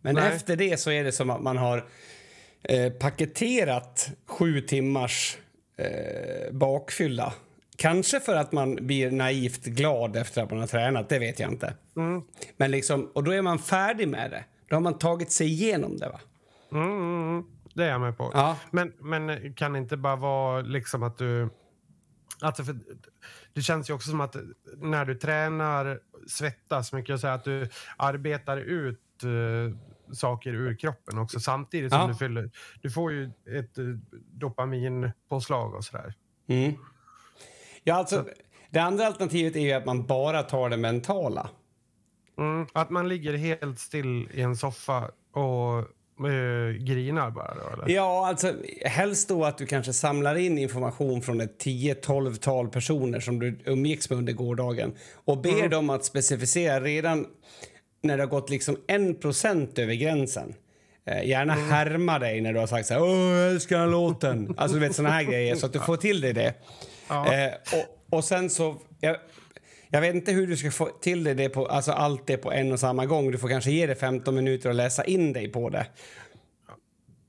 Men 0.00 0.14
Nej. 0.14 0.32
efter 0.32 0.56
det 0.56 0.80
så 0.80 0.90
är 0.90 1.04
det 1.04 1.12
som 1.12 1.30
att 1.30 1.42
man 1.42 1.56
har 1.56 1.88
eh, 2.62 2.92
paketerat 2.92 4.10
sju 4.26 4.60
timmars 4.60 5.38
eh, 5.76 6.52
bakfylla. 6.52 7.32
Kanske 7.76 8.20
för 8.20 8.36
att 8.36 8.52
man 8.52 8.86
blir 8.86 9.10
naivt 9.10 9.64
glad 9.64 10.16
efter 10.16 10.42
att 10.42 10.50
man 10.50 10.60
har 10.60 10.66
tränat, 10.66 11.08
det 11.08 11.18
vet 11.18 11.40
jag 11.40 11.50
inte. 11.50 11.74
Mm. 11.96 12.22
Men 12.56 12.70
liksom, 12.70 13.10
och 13.14 13.24
då 13.24 13.30
är 13.30 13.42
man 13.42 13.58
färdig 13.58 14.08
med 14.08 14.30
det. 14.30 14.44
Då 14.68 14.76
har 14.76 14.80
man 14.80 14.98
tagit 14.98 15.32
sig 15.32 15.46
igenom 15.46 15.96
det. 15.96 16.08
va? 16.08 16.20
Mm, 16.72 16.88
mm, 16.90 17.28
mm. 17.28 17.44
Det 17.74 17.84
är 17.84 17.88
jag 17.90 18.00
med 18.00 18.16
på. 18.16 18.30
Ja. 18.34 18.56
Men, 18.70 18.92
men 18.98 19.54
kan 19.54 19.72
det 19.72 19.78
inte 19.78 19.96
bara 19.96 20.16
vara 20.16 20.60
liksom 20.60 21.02
att 21.02 21.18
du... 21.18 21.48
Alltså 22.40 22.64
för, 22.64 22.78
det 23.52 23.62
känns 23.62 23.90
ju 23.90 23.94
också 23.94 24.10
som 24.10 24.20
att 24.20 24.36
när 24.76 25.04
du 25.04 25.14
tränar, 25.14 26.00
svettas 26.28 26.92
mycket, 26.92 27.20
så 27.20 27.26
att 27.26 27.44
du 27.44 27.68
arbetar 27.96 28.56
ut 28.56 29.00
eh, 29.24 29.76
saker 30.14 30.50
ur 30.54 30.76
kroppen 30.76 31.18
också 31.18 31.40
samtidigt 31.40 31.92
som 31.92 32.00
Ja. 32.00 32.06
du 32.06 32.14
fyller. 32.14 32.50
Du 32.82 32.90
får 32.90 33.12
ju 33.12 33.24
ett 33.58 33.78
eh, 33.78 33.84
dopaminpåslag 34.32 35.74
och 35.74 35.84
sådär. 35.84 36.14
Mm. 36.48 36.74
Ja, 37.84 37.94
alltså, 37.94 38.26
det 38.70 38.78
andra 38.78 39.06
alternativet 39.06 39.56
är 39.56 39.60
ju 39.60 39.72
att 39.72 39.86
man 39.86 40.06
bara 40.06 40.42
tar 40.42 40.70
det 40.70 40.76
mentala. 40.76 41.50
Mm. 42.38 42.66
Att 42.72 42.90
man 42.90 43.08
ligger 43.08 43.36
helt 43.36 43.78
still 43.78 44.28
i 44.34 44.40
en 44.40 44.56
soffa 44.56 45.10
och 45.32 45.78
eh, 46.26 46.72
grinar 46.78 47.30
bara 47.30 47.54
då, 47.54 47.70
eller? 47.72 47.94
Ja, 47.94 48.28
alltså 48.28 48.54
helst 48.84 49.28
då 49.28 49.44
att 49.44 49.58
du 49.58 49.66
kanske 49.66 49.92
samlar 49.92 50.34
in 50.34 50.58
information 50.58 51.22
från 51.22 51.40
ett 51.40 51.64
10-12-tal 51.64 52.68
personer 52.68 53.20
som 53.20 53.38
du 53.38 53.58
umgicks 53.64 54.10
med 54.10 54.18
under 54.18 54.32
gårdagen 54.32 54.92
och 55.14 55.38
ber 55.38 55.68
dem 55.68 55.90
att 55.90 56.04
specificera 56.04 56.80
redan 56.80 57.26
när 58.02 58.16
det 58.16 58.22
har 58.22 58.30
gått 58.30 58.50
liksom 58.50 58.76
en 58.86 59.14
procent 59.14 59.78
över 59.78 59.94
gränsen. 59.94 60.54
Eh, 61.06 61.28
gärna 61.28 61.52
härma 61.52 62.18
dig 62.18 62.40
när 62.40 62.52
du 62.52 62.58
har 62.58 62.66
sagt 62.66 62.86
så 62.86 62.94
här, 62.94 63.02
Åh, 63.02 63.36
jag 63.36 63.50
älskar 63.50 63.78
den 63.78 63.90
låten. 63.90 64.54
Alltså 64.56 64.74
du 64.74 64.80
vet 64.80 64.96
såna 64.96 65.10
här 65.10 65.22
grejer 65.22 65.54
så 65.54 65.66
att 65.66 65.72
du 65.72 65.80
får 65.80 65.96
till 65.96 66.20
dig 66.20 66.32
det. 66.32 66.54
Ja. 67.08 67.34
Eh, 67.34 67.52
och, 67.72 68.16
och 68.18 68.24
sen 68.24 68.50
så... 68.50 68.76
Jag, 69.00 69.16
jag 69.90 70.00
vet 70.00 70.14
inte 70.14 70.32
hur 70.32 70.46
du 70.46 70.56
ska 70.56 70.70
få 70.70 70.86
till 70.86 71.24
dig 71.24 71.34
det 71.34 71.48
på, 71.48 71.66
alltså 71.66 71.92
allt 71.92 72.26
det 72.26 72.36
på 72.36 72.52
en 72.52 72.72
och 72.72 72.80
samma 72.80 73.06
gång. 73.06 73.30
Du 73.30 73.38
får 73.38 73.48
kanske 73.48 73.70
ge 73.70 73.86
det 73.86 73.94
15 73.94 74.34
minuter 74.34 74.68
och 74.68 74.74
läsa 74.74 75.04
in 75.04 75.32
dig 75.32 75.48
på 75.48 75.70
det. 75.70 75.86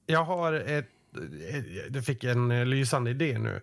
Jag 0.06 0.24
har 0.24 0.54
ett... 0.54 0.86
Du 1.90 2.02
fick 2.02 2.24
en 2.24 2.52
eh, 2.52 2.66
lysande 2.66 3.12
idé 3.12 3.38
nu. 3.38 3.62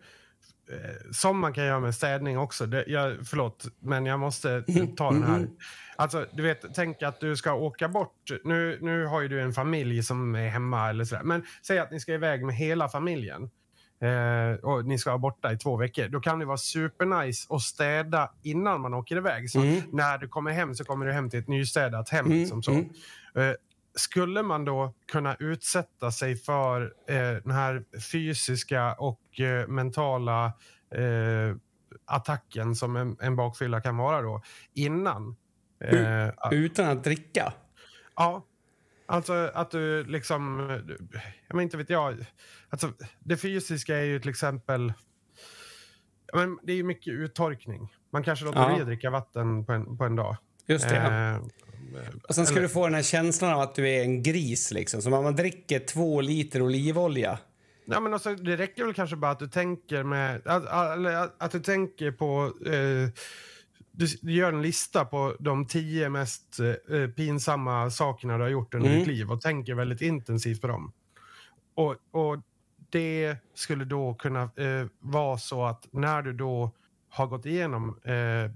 Eh, 0.73 1.11
Som 1.13 1.39
man 1.39 1.53
kan 1.53 1.65
göra 1.65 1.81
med 1.81 1.95
städning 1.95 2.39
också. 2.39 2.67
Det, 2.67 2.85
jag, 2.87 3.17
förlåt, 3.25 3.67
men 3.81 4.07
jag 4.07 4.21
måste 4.21 4.65
ta 4.97 5.11
den 5.11 5.23
här. 5.23 5.49
Alltså, 5.97 6.27
du 6.33 6.43
vet, 6.43 6.75
tänk 6.75 7.03
att 7.03 7.21
du 7.21 7.37
ska 7.37 7.53
åka 7.55 7.89
bort. 7.89 8.31
Nu, 8.45 8.79
nu 8.81 9.05
har 9.05 9.21
ju 9.21 9.29
du 9.29 9.41
en 9.41 9.53
familj 9.53 10.03
som 10.03 10.35
är 10.35 10.49
hemma 10.49 10.89
eller 10.91 11.05
sådär. 11.05 11.23
Men 11.23 11.45
säg 11.67 11.79
att 11.79 11.91
ni 11.91 12.01
ska 12.01 12.15
iväg 12.15 12.45
med 12.45 12.55
hela 12.55 12.89
familjen. 12.89 13.51
Eh, 14.01 14.59
och 14.63 14.85
ni 14.85 14.99
ska 14.99 15.11
vara 15.11 15.19
borta 15.19 15.53
i 15.53 15.57
två 15.59 15.77
veckor. 15.77 16.09
Då 16.09 16.21
kan 16.21 16.39
det 16.39 16.45
vara 16.45 16.57
supernice 16.57 17.47
att 17.55 17.63
städa 17.63 18.31
innan 18.43 18.81
man 18.81 18.95
åker 18.95 19.17
iväg. 19.17 19.51
Så 19.51 19.61
Mm. 19.61 19.83
när 19.93 20.19
du 20.19 20.29
kommer 20.29 20.51
hem 20.51 20.75
så 20.75 20.85
kommer 20.85 21.07
du 21.07 21.13
hem 21.13 21.31
till 21.31 21.39
ett 21.39 21.49
nystädat 21.49 22.09
hem. 22.09 22.27
Mm, 22.27 22.39
Liksom 22.39 22.63
så. 22.63 22.71
mm. 22.71 22.89
Eh, 23.35 23.55
skulle 23.95 24.43
man 24.43 24.65
då 24.65 24.95
kunna 25.13 25.35
utsätta 25.39 26.11
sig 26.11 26.37
för 26.37 26.83
eh, 27.09 27.17
den 27.45 27.51
här 27.51 27.85
fysiska 28.13 28.93
och 28.93 29.41
eh, 29.41 29.67
mentala 29.69 30.47
eh, 30.95 31.57
attacken 32.05 32.75
som 32.75 32.97
en, 32.97 33.17
en 33.21 33.37
bakfylla 33.37 33.81
kan 33.81 33.97
vara 33.97 34.23
då 34.23 34.43
innan? 34.75 35.37
Eh, 35.85 36.29
Utan 36.51 36.87
att 36.89 37.05
dricka. 37.05 37.53
ja, 38.17 38.45
alltså 39.09 39.51
att 39.55 39.71
du 39.71 40.05
liksom, 40.05 40.71
eh, 40.71 40.77
jag 41.49 41.55
men 41.57 41.61
inte 41.61 41.77
vet 41.77 41.91
jag, 41.91 42.27
alltså 42.71 42.93
det 43.19 43.37
fysiska 43.37 43.97
är 43.97 44.05
ju 44.05 44.21
till 44.21 44.31
exempel, 44.31 44.93
men 46.35 46.59
det 46.63 46.73
är 46.73 46.77
ju 46.77 46.83
mycket 46.85 47.13
uttorkning. 47.13 47.93
Man 48.13 48.23
kanske 48.25 48.45
låter 48.45 48.61
Ja. 48.61 48.73
bli 48.73 48.81
att 48.81 48.87
dricka 48.87 49.11
vatten 49.11 49.65
på 49.67 49.73
en, 49.73 49.97
på 49.99 50.05
en 50.05 50.17
dag. 50.17 50.37
Just 50.67 50.89
det. 50.89 50.97
Eh, 50.97 51.39
Och 52.29 52.35
sen 52.35 52.47
ska 52.47 52.53
eller- 52.55 52.63
du 52.63 52.69
få 52.69 52.85
den 52.85 52.95
här 52.95 53.03
känslan 53.03 53.53
av 53.53 53.61
att 53.61 53.75
du 53.75 53.89
är 53.89 54.03
en 54.03 54.23
gris. 54.23 54.71
Liksom. 54.73 55.03
Som 55.03 55.13
om 55.13 55.25
man 55.25 55.37
dricker 55.37 55.79
två 55.79 56.21
liter 56.21 56.63
olivolja. 56.63 57.39
Ja, 57.85 58.01
men 58.01 58.13
alltså, 58.13 58.35
det 58.35 58.57
räcker 58.57 58.85
väl 58.85 58.95
kanske 58.95 59.17
bara 59.17 59.31
att 59.31 59.39
du 59.39 59.49
tänker 59.49 60.03
med... 60.03 60.47
Att, 60.47 60.67
att, 60.67 61.35
att 61.43 61.51
du 61.53 61.61
tänker 61.61 62.13
på... 62.13 62.53
Eh, 62.67 63.09
du, 63.97 64.33
gör 64.33 64.53
en 64.53 64.63
lista 64.63 65.05
på 65.05 65.37
de 65.39 65.67
tio 65.67 66.09
mest 66.09 66.61
eh, 66.61 67.07
pinsamma 67.09 67.91
sakerna 67.91 68.37
du 68.37 68.43
har 68.43 68.51
gjort 68.51 68.75
under 68.75 68.89
Mm. 68.89 68.99
ditt 68.99 69.09
liv 69.09 69.31
och 69.31 69.41
tänker 69.41 69.75
väldigt 69.75 70.01
intensivt 70.01 70.61
på 70.61 70.67
dem. 70.67 70.93
Och, 71.75 71.97
och 72.11 72.37
det 72.91 73.37
skulle 73.55 73.85
då 73.85 74.15
kunna 74.15 74.43
eh, 74.43 74.87
vara 74.99 75.39
så 75.39 75.65
att 75.65 75.89
när 75.91 76.23
du 76.23 76.33
då 76.33 76.73
har 77.09 77.27
gått 77.27 77.47
igenom 77.47 77.99
eh, 78.05 78.51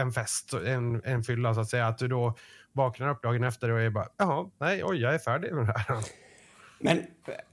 en 0.00 0.12
fest, 0.12 0.52
en, 0.54 1.02
en 1.04 1.22
fylla 1.24 1.54
så 1.54 1.60
att 1.60 1.68
säga, 1.68 1.86
att 1.86 1.98
du 1.98 2.08
då 2.08 2.34
vaknar 2.72 3.08
upp 3.08 3.22
dagen 3.22 3.44
efter 3.44 3.70
och 3.70 3.80
är 3.80 3.90
bara 3.90 4.08
jaha, 4.16 4.50
nej, 4.58 4.84
oj, 4.84 5.00
jag 5.00 5.14
är 5.14 5.18
färdig 5.18 5.52
med 5.52 5.66
det 5.66 5.78
här. 5.78 5.96
Men 6.78 7.02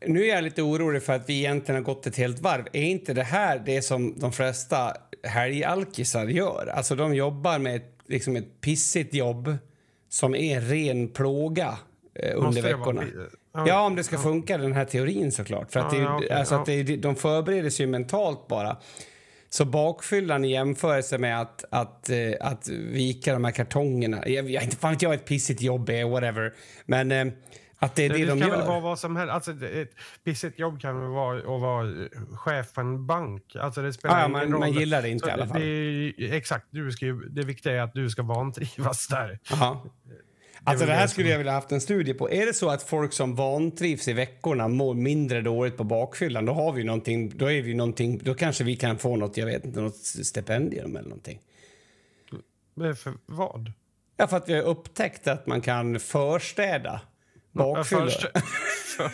nu 0.07 0.23
är 0.23 0.35
jag 0.35 0.43
lite 0.43 0.61
orolig 0.61 1.03
för 1.03 1.13
att 1.13 1.29
vi 1.29 1.37
egentligen 1.39 1.81
har 1.81 1.85
gått 1.93 2.07
ett 2.07 2.17
helt 2.17 2.39
varv. 2.39 2.67
Är 2.73 2.83
inte 2.83 3.13
det 3.13 3.23
här 3.23 3.59
det 3.65 3.81
som 3.81 4.19
de 4.19 4.31
flesta 4.31 4.93
helgalkisar 5.23 6.25
gör? 6.25 6.71
Alltså 6.75 6.95
de 6.95 7.15
jobbar 7.15 7.59
med 7.59 7.75
ett, 7.75 7.97
liksom 8.07 8.35
ett 8.35 8.61
pissigt 8.61 9.13
jobb 9.13 9.57
som 10.09 10.35
är 10.35 10.61
ren 10.61 11.07
plåga 11.07 11.77
eh, 12.15 12.37
under 12.37 12.61
det 12.61 12.61
vara- 12.61 12.77
veckorna. 12.77 13.03
Ja. 13.53 13.85
Om 13.85 13.95
det 13.95 14.03
ska 14.03 14.17
funka 14.17 14.57
den 14.57 14.73
här 14.73 14.85
teorin 14.85 15.31
såklart. 15.31 15.71
För 15.71 15.79
att 15.79 15.91
det, 15.91 15.97
ja, 15.97 16.17
okej, 16.17 16.31
alltså 16.31 16.55
ja. 16.55 16.59
att 16.59 16.65
det, 16.65 16.83
de 16.83 17.15
förbereder 17.15 17.69
sig 17.69 17.85
ju 17.85 17.91
mentalt 17.91 18.47
bara. 18.47 18.77
Så 19.49 19.65
bakfyllan 19.65 20.45
i 20.45 20.51
jämförelse 20.51 21.17
med 21.17 21.41
att, 21.41 21.65
att, 21.69 22.09
eh, 22.09 22.17
att 22.39 22.67
vika 22.69 23.33
de 23.33 23.43
här 23.43 23.51
kartongerna. 23.51 24.27
Jag, 24.27 24.49
jag, 24.49 24.63
inte 24.63 24.75
fan 24.75 24.91
vet 24.91 25.01
jag 25.01 25.13
ett 25.13 25.25
pissigt 25.25 25.61
jobb 25.61 25.89
är, 25.89 26.05
whatever. 26.05 26.53
Men 26.85 27.11
eh, 27.11 27.25
att 27.81 27.95
det 27.95 28.05
är 28.05 28.09
det, 28.09 28.17
Det, 28.17 28.25
de 28.25 28.39
kan 28.39 28.49
gör. 28.49 28.57
väl 28.57 28.67
vara 28.67 28.79
vad 28.79 28.99
som 28.99 29.15
helst. 29.15 29.31
Alltså, 29.31 29.51
ett 29.65 29.91
pissigt 30.23 30.59
jobb 30.59 30.81
kan 30.81 30.99
väl 31.01 31.09
vara 31.09 31.37
att 31.39 31.61
vara 31.61 31.87
eh, 31.87 32.07
chef 32.35 32.73
på 32.73 32.81
en 32.81 33.07
bank. 33.07 33.55
Alltså, 33.55 33.81
det 33.81 33.93
spelar 33.93 34.15
Ja, 34.15 34.19
ja, 34.21 34.25
ingen 34.25 34.31
man- 34.39 34.51
roll. 34.51 34.59
man 34.59 34.71
gillar 34.73 35.01
det 35.01 35.09
inte 35.09 35.23
Så 35.23 35.29
i 35.29 35.31
alla 35.31 35.47
fall. 35.47 35.61
Är, 35.61 36.33
exakt. 36.33 36.65
Du 36.69 36.91
ska 36.91 37.05
ju, 37.05 37.19
det 37.29 37.43
viktiga 37.43 37.73
är 37.73 37.81
att 37.81 37.93
du 37.93 38.09
ska 38.09 38.23
vantrivas 38.23 39.07
där. 39.07 39.39
Ja. 39.49 39.85
Alltså 40.63 40.85
det 40.85 40.93
här 40.93 41.07
skulle 41.07 41.29
jag 41.29 41.37
vilja 41.37 41.53
haft 41.53 41.71
en 41.71 41.81
studie 41.81 42.13
på. 42.13 42.31
Är 42.31 42.45
det 42.45 42.53
så 42.53 42.69
att 42.69 42.83
folk 42.83 43.13
som 43.13 43.35
vantrivs 43.35 44.07
i 44.07 44.13
veckorna 44.13 44.67
mår 44.67 44.93
mindre 44.93 45.41
dåligt 45.41 45.77
på 45.77 45.83
bakfyllan, 45.83 46.45
då 46.45 46.53
har 46.53 46.71
vi 46.73 46.83
någonting, 46.83 47.37
då 47.37 47.51
är 47.51 47.61
vi 47.61 47.73
någonting, 47.73 48.19
då 48.23 48.33
kanske 48.33 48.63
vi 48.63 48.75
kan 48.75 48.97
få 48.97 49.15
något, 49.15 49.37
jag 49.37 49.45
vet 49.45 49.65
inte, 49.65 49.81
något 49.81 49.95
stipendium 49.97 50.95
eller 50.95 51.09
någonting. 51.09 51.39
Men 52.75 52.95
För 52.95 53.13
vad? 53.25 53.71
Ja, 54.17 54.27
för 54.27 54.37
att 54.37 54.49
vi 54.49 54.53
har 54.53 54.63
upptäckt 54.63 55.27
att 55.27 55.47
man 55.47 55.61
kan 55.61 55.99
förstäda 55.99 57.01
bakfyllor. 57.51 58.05
Först, 58.05 58.27
för, 58.97 59.11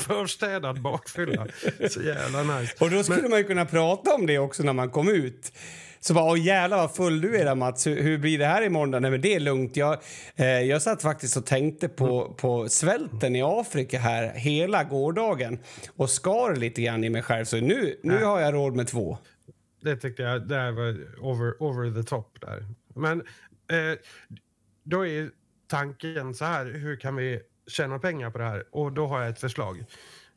förstädad 0.00 0.80
bakfylla. 0.80 1.46
Så 1.90 2.02
jävla 2.02 2.42
nice. 2.42 2.74
Och 2.80 2.90
då 2.90 3.02
skulle 3.02 3.28
man 3.28 3.38
ju 3.38 3.44
kunna 3.44 3.64
prata 3.64 4.14
om 4.14 4.26
det 4.26 4.38
också 4.38 4.62
när 4.62 4.72
man 4.72 4.90
kom 4.90 5.08
ut. 5.08 5.52
Så 6.04 6.14
bara, 6.14 6.32
åh 6.32 6.40
jävlar 6.40 6.76
vad 6.76 6.94
full 6.94 7.20
du 7.20 7.36
är 7.36 7.44
där 7.44 7.54
Mats, 7.54 7.86
hur, 7.86 8.02
hur 8.02 8.18
blir 8.18 8.38
det 8.38 8.46
här 8.46 8.62
imorgon 8.62 8.90
då? 8.90 8.98
Nej 8.98 9.10
men 9.10 9.20
det 9.20 9.34
är 9.34 9.40
lugnt. 9.40 9.76
Jag, 9.76 9.98
eh, 10.36 10.46
jag 10.46 10.82
satt 10.82 11.02
faktiskt 11.02 11.36
och 11.36 11.46
tänkte 11.46 11.88
på, 11.88 12.34
på 12.34 12.68
svälten 12.68 13.36
i 13.36 13.42
Afrika 13.42 13.98
här 13.98 14.32
hela 14.34 14.84
gårdagen 14.84 15.58
och 15.96 16.10
skar 16.10 16.56
lite 16.56 16.82
grann 16.82 17.04
i 17.04 17.10
mig 17.10 17.22
själv. 17.22 17.44
Så 17.44 17.56
nu, 17.56 18.00
nu 18.02 18.24
har 18.24 18.40
jag 18.40 18.54
råd 18.54 18.76
med 18.76 18.88
två. 18.88 19.18
Det 19.80 19.96
tyckte 19.96 20.22
jag 20.22 20.48
där 20.48 20.70
var 20.72 21.20
over, 21.20 21.62
over 21.62 22.02
the 22.02 22.08
top. 22.08 22.40
där. 22.40 22.64
Men 22.94 23.20
eh, 23.70 23.98
då 24.82 25.06
är 25.06 25.30
tanken 25.66 26.34
så 26.34 26.44
här, 26.44 26.66
hur 26.66 26.96
kan 26.96 27.16
vi 27.16 27.40
tjäna 27.66 27.98
pengar 27.98 28.30
på 28.30 28.38
det 28.38 28.44
här? 28.44 28.64
Och 28.70 28.92
då 28.92 29.06
har 29.06 29.20
jag 29.20 29.28
ett 29.28 29.40
förslag. 29.40 29.84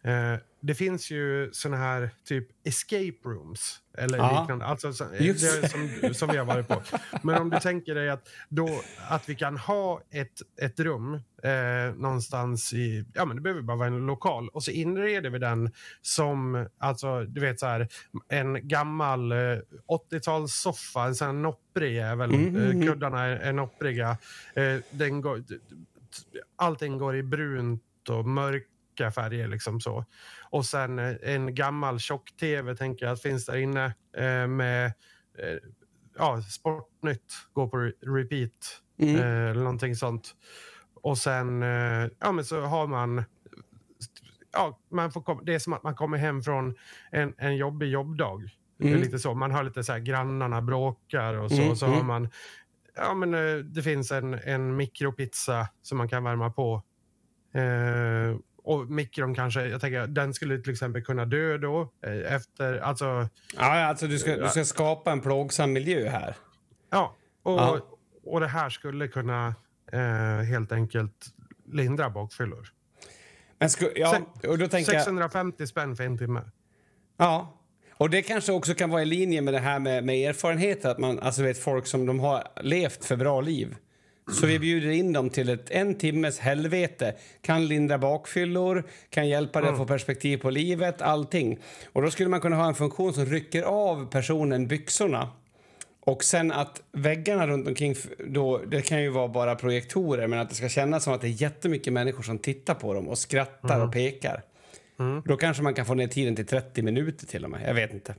Eh, 0.03 0.35
det 0.61 0.75
finns 0.75 1.11
ju 1.11 1.49
såna 1.53 1.77
här 1.77 2.09
typ 2.27 2.47
escape 2.63 3.13
rooms 3.25 3.79
eller 3.97 4.17
Ja. 4.17 4.39
liknande. 4.41 4.65
Alltså, 4.65 4.93
så, 4.93 5.05
Just 5.19 5.61
det, 5.61 5.69
som, 5.69 6.13
som 6.13 6.29
vi 6.29 6.37
har 6.37 6.45
varit 6.45 6.67
på. 6.67 6.81
Men 7.23 7.41
om 7.41 7.49
du 7.49 7.59
tänker 7.59 7.95
dig 7.95 8.09
att, 8.09 8.27
då, 8.49 8.69
att 9.09 9.29
vi 9.29 9.35
kan 9.35 9.57
ha 9.57 10.01
ett, 10.11 10.31
ett 10.61 10.79
rum 10.79 11.13
eh, 11.43 11.95
någonstans 11.95 12.73
i, 12.73 13.05
ja 13.13 13.25
men 13.25 13.35
det 13.35 13.41
behöver 13.41 13.61
bara 13.61 13.77
vara 13.77 13.87
en 13.87 14.05
lokal 14.05 14.49
och 14.49 14.63
så 14.63 14.71
inreder 14.71 15.29
vi 15.29 15.39
den 15.39 15.71
som, 16.01 16.67
alltså 16.77 17.23
du 17.23 17.41
vet 17.41 17.59
så 17.59 17.65
här, 17.65 17.87
en 18.27 18.67
gammal 18.67 19.31
eh, 19.31 19.37
80-talssoffa, 20.11 21.05
en 21.07 21.15
sån 21.15 21.27
här 21.27 21.33
nopprig 21.33 21.93
jävel. 21.95 22.29
Mm, 22.33 22.47
mm, 22.47 22.61
mm. 22.61 22.81
Eh, 22.81 22.87
kuddarna 22.87 23.23
är, 23.23 23.35
är 23.37 23.53
noppriga. 23.53 24.17
Eh, 24.55 24.75
den 24.91 25.21
går, 25.21 25.43
allting 26.55 26.97
går 26.97 27.15
i 27.15 27.23
brunt 27.23 28.09
och 28.09 28.25
mörka 28.27 29.11
färger 29.15 29.47
liksom 29.47 29.81
så. 29.81 30.05
Och 30.49 30.65
sen 30.65 30.99
eh, 30.99 31.15
en 31.21 31.55
gammal 31.55 31.99
tjock-tv 31.99 32.75
tänker 32.75 33.05
jag 33.05 33.13
att 33.13 33.21
finns 33.21 33.45
där 33.45 33.57
inne 33.57 33.85
eh, 34.17 34.47
med 34.47 34.85
eh, 35.37 35.57
ja, 36.17 36.41
Sportnytt 36.41 37.33
går 37.53 37.67
på 37.67 37.77
re- 37.77 38.15
repeat 38.15 38.81
Mm. 38.99 39.15
eh, 39.15 39.49
eller 39.51 39.63
någonting 39.63 39.95
sånt. 39.95 40.35
Och 40.93 41.17
sen 41.17 41.63
eh, 41.63 42.09
ja, 42.19 42.31
men 42.31 42.45
så 42.45 42.61
har 42.61 42.87
man 42.87 43.23
Ja, 44.51 44.79
man 44.91 45.11
får 45.11 45.21
kom, 45.21 45.41
det 45.43 45.55
är 45.55 45.59
som 45.59 45.73
att 45.73 45.83
man 45.83 45.95
kommer 45.95 46.17
hem 46.17 46.43
från 46.43 46.75
en, 47.11 47.33
en 47.37 47.57
jobbig 47.57 47.89
jobbdag. 47.89 48.49
Mm. 48.81 48.99
lite 48.99 49.19
så. 49.19 49.33
Man 49.33 49.51
hör 49.51 49.63
lite 49.63 49.83
så 49.83 49.91
här 49.91 49.99
grannarna 49.99 50.61
bråkar 50.61 51.33
och 51.33 51.51
så. 51.51 51.57
Mm, 51.57 51.71
och 51.71 51.77
så 51.77 51.85
mm. 51.85 51.97
har 51.97 52.03
man 52.05 52.29
ja, 52.95 53.13
men, 53.13 53.33
eh, 53.33 53.57
det 53.57 53.81
finns 53.81 54.11
en, 54.11 54.33
en 54.33 54.75
mikropizza 54.75 55.67
som 55.81 55.97
man 55.97 56.09
kan 56.09 56.23
värma 56.23 56.49
på. 56.49 56.83
Eh, 57.53 58.37
och 58.63 58.89
mikron 58.89 59.35
kanske, 59.35 59.65
jag 59.67 59.81
tänker 59.81 60.07
den 60.07 60.33
skulle 60.33 60.57
till 60.59 60.71
exempel 60.71 61.03
kunna 61.03 61.25
dö 61.25 61.57
då 61.57 61.93
eh, 62.05 62.33
efter, 62.33 62.77
alltså, 62.77 63.29
Ja, 63.57 63.85
alltså 63.85 64.07
du 64.07 64.19
ska, 64.19 64.37
du 64.37 64.49
ska 64.49 64.65
skapa 64.65 65.11
en 65.11 65.21
plågsam 65.21 65.73
miljö 65.73 66.09
här. 66.09 66.35
ja. 66.89 67.15
Och, 67.43 67.99
och 68.23 68.39
det 68.39 68.47
här 68.47 68.69
skulle 68.69 69.07
kunna 69.07 69.55
eh, 69.91 70.45
helt 70.49 70.71
enkelt 70.71 71.25
lindra 71.65 72.09
bakfyllor. 72.09 72.67
Men 73.59 73.69
sku, 73.69 73.89
ja, 73.95 74.19
och 74.47 74.57
då 74.57 74.67
tänker 74.67 74.93
jag... 74.93 75.03
650 75.03 75.67
spänn 75.67 75.95
för 75.95 76.03
en 76.03 76.17
timme. 76.17 76.41
Ja. 77.17 77.61
Och 77.97 78.09
det 78.09 78.21
kanske 78.21 78.51
också 78.51 78.73
kan 78.73 78.89
vara 78.89 79.01
i 79.01 79.05
linje 79.05 79.41
med 79.41 79.53
det 79.53 79.59
här 79.59 79.79
med, 79.79 80.03
med 80.03 80.29
erfarenheter, 80.29 80.89
att 80.89 80.99
man 80.99 81.19
alltså 81.19 81.43
vet 81.43 81.57
folk 81.57 81.87
som 81.87 82.05
de 82.05 82.19
har 82.19 82.43
levt 82.61 83.05
för 83.05 83.15
bra 83.15 83.41
liv. 83.41 83.75
Så 84.31 84.47
vi 84.47 84.59
bjuder 84.59 84.89
in 84.89 85.13
dem 85.13 85.29
till 85.29 85.49
ett 85.49 85.71
en 85.71 85.95
timmes 85.95 86.39
helvete. 86.39 87.15
Kan 87.41 87.67
lindra 87.67 87.97
bakfyllor, 87.97 88.83
kan 89.09 89.27
hjälpa 89.27 89.61
dig 89.61 89.69
att 89.69 89.77
få 89.77 89.85
perspektiv 89.85 90.37
på 90.37 90.49
livet, 90.49 91.01
allting. 91.01 91.59
Och 91.93 92.01
då 92.01 92.11
skulle 92.11 92.29
man 92.29 92.41
kunna 92.41 92.55
ha 92.55 92.67
en 92.67 92.75
funktion 92.75 93.13
som 93.13 93.25
rycker 93.25 93.63
av 93.63 94.11
personen 94.11 94.67
byxorna. 94.67 95.29
Och 95.99 96.23
sen 96.23 96.51
att 96.51 96.81
väggarna 96.91 97.47
runt 97.47 97.67
omkring, 97.67 97.95
då, 98.27 98.57
det 98.57 98.81
kan 98.81 99.01
ju 99.01 99.09
vara 99.09 99.27
bara 99.27 99.55
projektorer, 99.55 100.27
men 100.27 100.39
att 100.39 100.49
det 100.49 100.55
ska 100.55 100.69
kännas 100.69 101.03
som 101.03 101.13
att 101.13 101.21
det 101.21 101.27
är 101.27 101.41
jättemycket 101.41 101.93
människor 101.93 102.23
som 102.23 102.37
tittar 102.37 102.73
på 102.73 102.93
dem 102.93 103.07
och 103.07 103.17
skrattar 103.17 103.85
och 103.85 103.93
pekar. 103.93 104.43
Då 105.25 105.37
kanske 105.37 105.63
man 105.63 105.73
kan 105.73 105.85
få 105.85 105.93
ner 105.93 106.07
tiden 106.07 106.35
till 106.35 106.45
30 106.45 106.81
minuter 106.81 107.25
till 107.25 107.43
och 107.43 107.49
med. 107.49 107.61
Jag 107.67 107.73
vet 107.73 107.93
inte. 107.93 108.15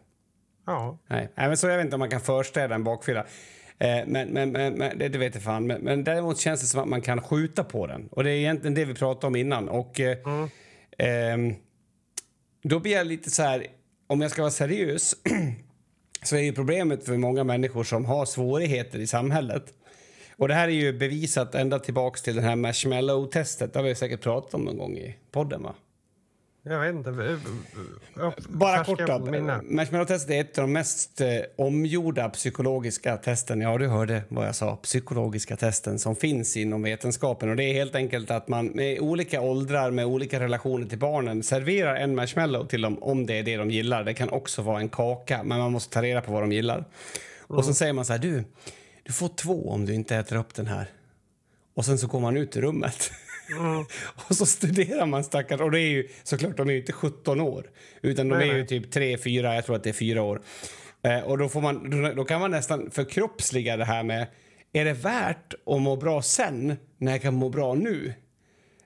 Ja. 0.66 0.98
Nej, 1.06 1.28
men 1.36 1.56
så 1.56 1.68
jag 1.68 1.76
vet 1.76 1.84
inte 1.84 1.96
om 1.96 2.00
man 2.00 2.10
kan 2.10 2.20
förstäda 2.20 2.74
en 2.74 2.84
bakfylla. 2.84 3.26
Eh, 3.78 4.06
men, 4.06 4.28
men, 4.28 4.52
men, 4.52 4.78
det, 4.78 5.08
det 5.08 5.18
vet 5.18 5.34
jag 5.34 5.44
fan. 5.44 5.66
Men, 5.66 5.80
men 5.80 6.04
däremot 6.04 6.38
känns 6.38 6.60
det 6.60 6.66
som 6.66 6.80
att 6.80 6.88
man 6.88 7.00
kan 7.00 7.22
skjuta 7.22 7.64
på 7.64 7.86
den. 7.86 8.08
Och 8.10 8.24
det 8.24 8.30
är 8.30 8.34
egentligen 8.34 8.74
det 8.74 8.84
vi 8.84 8.94
pratade 8.94 9.26
om 9.26 9.36
innan. 9.36 9.68
Och 9.68 10.00
eh, 10.00 10.18
ehm, 10.98 11.54
då 12.62 12.78
blir 12.80 12.92
jag 12.92 13.06
lite 13.06 13.30
så 13.30 13.42
här, 13.42 13.66
om 14.06 14.20
jag 14.20 14.30
ska 14.30 14.42
vara 14.42 14.50
seriös 14.50 15.14
så 16.22 16.36
är 16.36 16.40
ju 16.40 16.52
problemet 16.52 17.04
för 17.04 17.16
många 17.16 17.44
människor 17.44 17.84
som 17.84 18.04
har 18.04 18.24
svårigheter 18.24 18.98
i 18.98 19.06
samhället. 19.06 19.72
Och 20.36 20.48
det 20.48 20.54
här 20.54 20.68
är 20.68 20.72
ju 20.72 20.92
bevisat 20.92 21.54
ända 21.54 21.78
tillbaks 21.78 22.22
till 22.22 22.36
det 22.36 22.42
här 22.42 22.56
marshmallow-testet. 22.56 23.72
Det 23.72 23.78
har 23.78 23.84
vi 23.84 23.94
säkert 23.94 24.20
pratat 24.20 24.54
om 24.54 24.64
någon 24.64 24.78
gång 24.78 24.96
i 24.96 25.16
podden 25.30 25.62
va? 25.62 25.74
Jag 26.68 26.80
vet 26.80 26.94
inte. 26.94 27.38
Bara 28.48 28.84
kort 28.84 28.98
då. 28.98 29.18
Marshmallow-testet 29.62 30.30
är 30.30 30.40
ett 30.40 30.58
av 30.58 30.62
de 30.62 30.72
mest 30.72 31.20
eh, 31.20 31.28
omgjorda 31.56 32.28
psykologiska 32.28 33.16
testen, 33.16 33.60
ja 33.60 33.78
du 33.78 33.86
hörde 33.88 34.22
vad 34.28 34.46
jag 34.46 34.54
sa, 34.54 34.76
psykologiska 34.76 35.56
testen 35.56 35.98
som 35.98 36.16
finns 36.16 36.56
inom 36.56 36.82
vetenskapen. 36.82 37.50
Och 37.50 37.56
det 37.56 37.64
är 37.64 37.74
helt 37.74 37.94
enkelt 37.94 38.30
att 38.30 38.48
man 38.48 38.66
med 38.66 39.00
olika 39.00 39.40
åldrar, 39.40 39.90
med 39.90 40.06
olika 40.06 40.40
relationer 40.40 40.86
till 40.86 40.98
barnen 40.98 41.42
serverar 41.42 41.96
en 41.96 42.14
marshmallow 42.14 42.66
till 42.66 42.80
dem 42.80 43.02
om 43.02 43.26
det 43.26 43.34
är 43.38 43.42
det 43.42 43.56
de 43.56 43.70
gillar. 43.70 44.04
Det 44.04 44.14
kan 44.14 44.30
också 44.30 44.62
vara 44.62 44.80
en 44.80 44.88
kaka, 44.88 45.42
men 45.42 45.58
man 45.58 45.72
måste 45.72 45.94
ta 45.94 46.02
reda 46.02 46.20
på 46.20 46.32
vad 46.32 46.42
de 46.42 46.52
gillar. 46.52 46.84
Och 47.38 47.64
så 47.64 47.74
säger 47.74 47.92
man 47.92 48.04
så 48.04 48.12
här, 48.12 48.20
du, 48.20 48.44
du 49.02 49.12
får 49.12 49.28
två 49.28 49.70
om 49.70 49.86
du 49.86 49.94
inte 49.94 50.16
äter 50.16 50.36
upp 50.36 50.54
den 50.54 50.66
här. 50.66 50.90
Och 51.74 51.84
sen 51.84 51.98
så 51.98 52.06
går 52.06 52.20
man 52.20 52.36
ut 52.36 52.56
ur 52.56 52.62
rummet. 52.62 53.12
och 54.28 54.36
så 54.36 54.46
studerar 54.46 55.06
man 55.06 55.24
stackars... 55.24 55.60
Och 55.60 55.70
det 55.70 55.80
är 55.80 55.88
ju 55.88 56.08
såklart, 56.22 56.56
de 56.56 56.68
är 56.68 56.72
ju 56.72 56.78
inte 56.78 56.92
17 56.92 57.40
år. 57.40 57.70
Utan 58.02 58.28
de 58.28 58.38
Nej, 58.38 58.48
är 58.48 58.52
ju 58.52 58.58
nej. 58.58 58.66
typ 58.66 58.90
3, 58.90 59.18
4, 59.18 59.54
jag 59.54 59.66
tror 59.66 59.76
att 59.76 59.82
det 59.82 59.90
är 59.90 59.94
4 59.94 60.22
år. 60.22 60.42
Eh, 61.02 61.20
och 61.20 61.38
då, 61.38 61.48
får 61.48 61.60
man, 61.60 61.90
då, 61.90 62.12
då 62.12 62.24
kan 62.24 62.40
man 62.40 62.50
nästan 62.50 62.90
förkroppsliga 62.90 63.76
det 63.76 63.84
här 63.84 64.02
med... 64.02 64.26
Är 64.72 64.84
det 64.84 64.92
värt 64.92 65.54
att 65.66 65.82
må 65.82 65.96
bra 65.96 66.22
sen 66.22 66.76
när 66.98 67.12
jag 67.12 67.22
kan 67.22 67.34
må 67.34 67.48
bra 67.48 67.74
nu? 67.74 68.14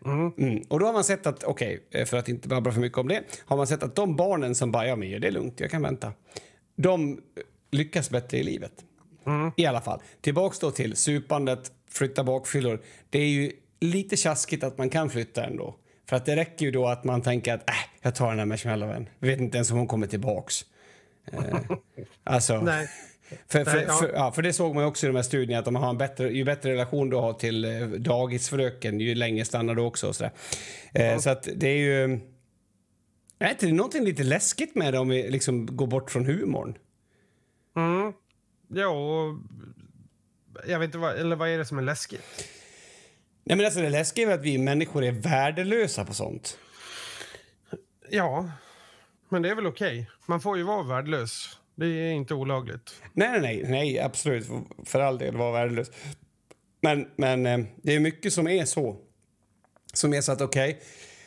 Mm. 0.04 0.62
Och 0.68 0.80
då 0.80 0.86
har 0.86 0.92
man 0.92 1.04
sett 1.04 1.26
att, 1.26 1.44
okej, 1.44 1.86
eh, 1.90 2.04
för 2.04 2.16
att 2.16 2.28
inte 2.28 2.48
babbla 2.48 2.72
för 2.72 2.80
mycket 2.80 2.98
om 2.98 3.08
det, 3.08 3.22
har 3.44 3.56
man 3.56 3.66
sett 3.66 3.82
att 3.82 3.94
de 3.94 4.16
barnen 4.16 4.54
som 4.54 4.72
bara, 4.72 4.86
ja 4.86 4.96
men 4.96 5.20
det 5.20 5.26
är 5.26 5.32
lugnt, 5.32 5.60
jag 5.60 5.70
kan 5.70 5.82
vänta. 5.82 6.12
De 6.76 7.20
lyckas 7.70 8.10
bättre 8.10 8.38
i 8.38 8.42
livet. 8.42 8.72
I 9.56 9.66
alla 9.66 9.80
fall. 9.80 10.02
Tillbaks 10.20 10.58
då 10.58 10.70
till 10.70 10.96
supandet, 10.96 11.72
flytta 11.90 12.24
bakfyllor. 12.24 12.80
Det 13.10 13.18
är 13.18 13.28
ju 13.28 13.52
lite 13.80 14.16
tjaskigt 14.16 14.64
att 14.64 14.78
man 14.78 14.90
kan 14.90 15.10
flytta 15.10 15.44
ändå. 15.44 15.76
För 16.08 16.16
att 16.16 16.26
det 16.26 16.36
räcker 16.36 16.64
ju 16.66 16.70
då 16.70 16.88
att 16.88 17.04
man 17.04 17.22
tänker 17.22 17.54
att 17.54 17.70
äh, 17.70 17.74
jag 18.02 18.14
tar 18.14 18.30
den 18.30 18.38
här 18.38 18.46
marshmallowen. 18.46 19.08
Vet 19.18 19.40
inte 19.40 19.56
ens 19.56 19.70
om 19.70 19.78
hon 19.78 19.86
kommer 19.86 20.06
tillbaks. 20.06 20.64
Eh, 21.32 21.60
alltså, 22.24 22.60
Nej. 22.64 22.88
för, 23.48 23.64
för, 23.64 23.76
Nej, 23.76 23.84
ja. 23.88 23.94
för, 23.96 24.12
ja, 24.12 24.32
för 24.32 24.42
det 24.42 24.52
såg 24.52 24.74
man 24.74 24.84
också 24.84 25.06
i 25.06 25.08
de 25.08 25.16
här 25.16 25.22
studierna 25.22 25.58
att 25.60 25.66
om 25.66 25.72
man 25.72 25.82
har 25.82 25.90
en 25.90 25.98
bättre, 25.98 26.30
ju 26.30 26.44
bättre 26.44 26.72
relation 26.72 27.10
du 27.10 27.16
har 27.16 27.32
till 27.32 27.64
eh, 27.64 27.88
dagisfröken 27.88 29.00
ju 29.00 29.14
längre 29.14 29.44
stannar 29.44 29.74
du 29.74 29.82
också 29.82 30.08
och 30.08 30.16
sådär. 30.16 30.32
Eh, 30.94 31.18
Så 31.18 31.30
att 31.30 31.48
det 31.56 31.68
är 31.68 31.78
ju... 31.78 32.20
Är 33.38 33.50
inte 33.50 33.66
det 33.66 33.72
någonting 33.72 34.04
lite 34.04 34.22
läskigt 34.22 34.74
med 34.74 34.94
det 34.94 34.98
om 34.98 35.08
vi 35.08 35.30
liksom 35.30 35.76
går 35.76 35.86
bort 35.86 36.10
från 36.10 36.26
humorn? 36.26 36.78
Mm. 37.76 38.12
Ja, 38.68 38.86
och 38.88 39.38
jag 40.66 40.78
vet 40.78 40.86
inte 40.86 40.98
vad, 40.98 41.16
eller 41.16 41.36
vad 41.36 41.48
är 41.48 41.58
det 41.58 41.64
som 41.64 41.78
är 41.78 41.82
läskigt? 41.82 42.22
Nej 43.44 43.56
men 43.56 43.66
alltså 43.66 43.80
det 43.80 43.90
läskiga 43.90 44.30
är 44.30 44.34
att 44.34 44.42
vi 44.42 44.58
människor 44.58 45.04
är 45.04 45.12
värdelösa 45.12 46.04
på 46.04 46.14
sånt. 46.14 46.58
Ja, 48.10 48.50
men 49.28 49.42
det 49.42 49.50
är 49.50 49.54
väl 49.54 49.66
okej. 49.66 50.10
Man 50.26 50.40
får 50.40 50.56
ju 50.56 50.62
vara 50.62 50.82
värdelös. 50.82 51.58
Det 51.74 51.86
är 51.86 52.12
inte 52.12 52.34
olagligt. 52.34 53.02
Nej, 53.12 53.40
nej, 53.40 53.64
nej, 53.68 54.00
absolut. 54.00 54.46
För 54.84 55.00
all 55.00 55.18
del 55.18 55.36
vara 55.36 55.52
värdelös. 55.52 55.90
Men, 56.80 57.08
men 57.16 57.46
eh, 57.46 57.58
det 57.82 57.94
är 57.94 58.00
mycket 58.00 58.32
som 58.32 58.48
är 58.48 58.64
så. 58.64 58.96
Som 59.92 60.14
är 60.14 60.20
så 60.20 60.32
att 60.32 60.40
okej, 60.40 60.80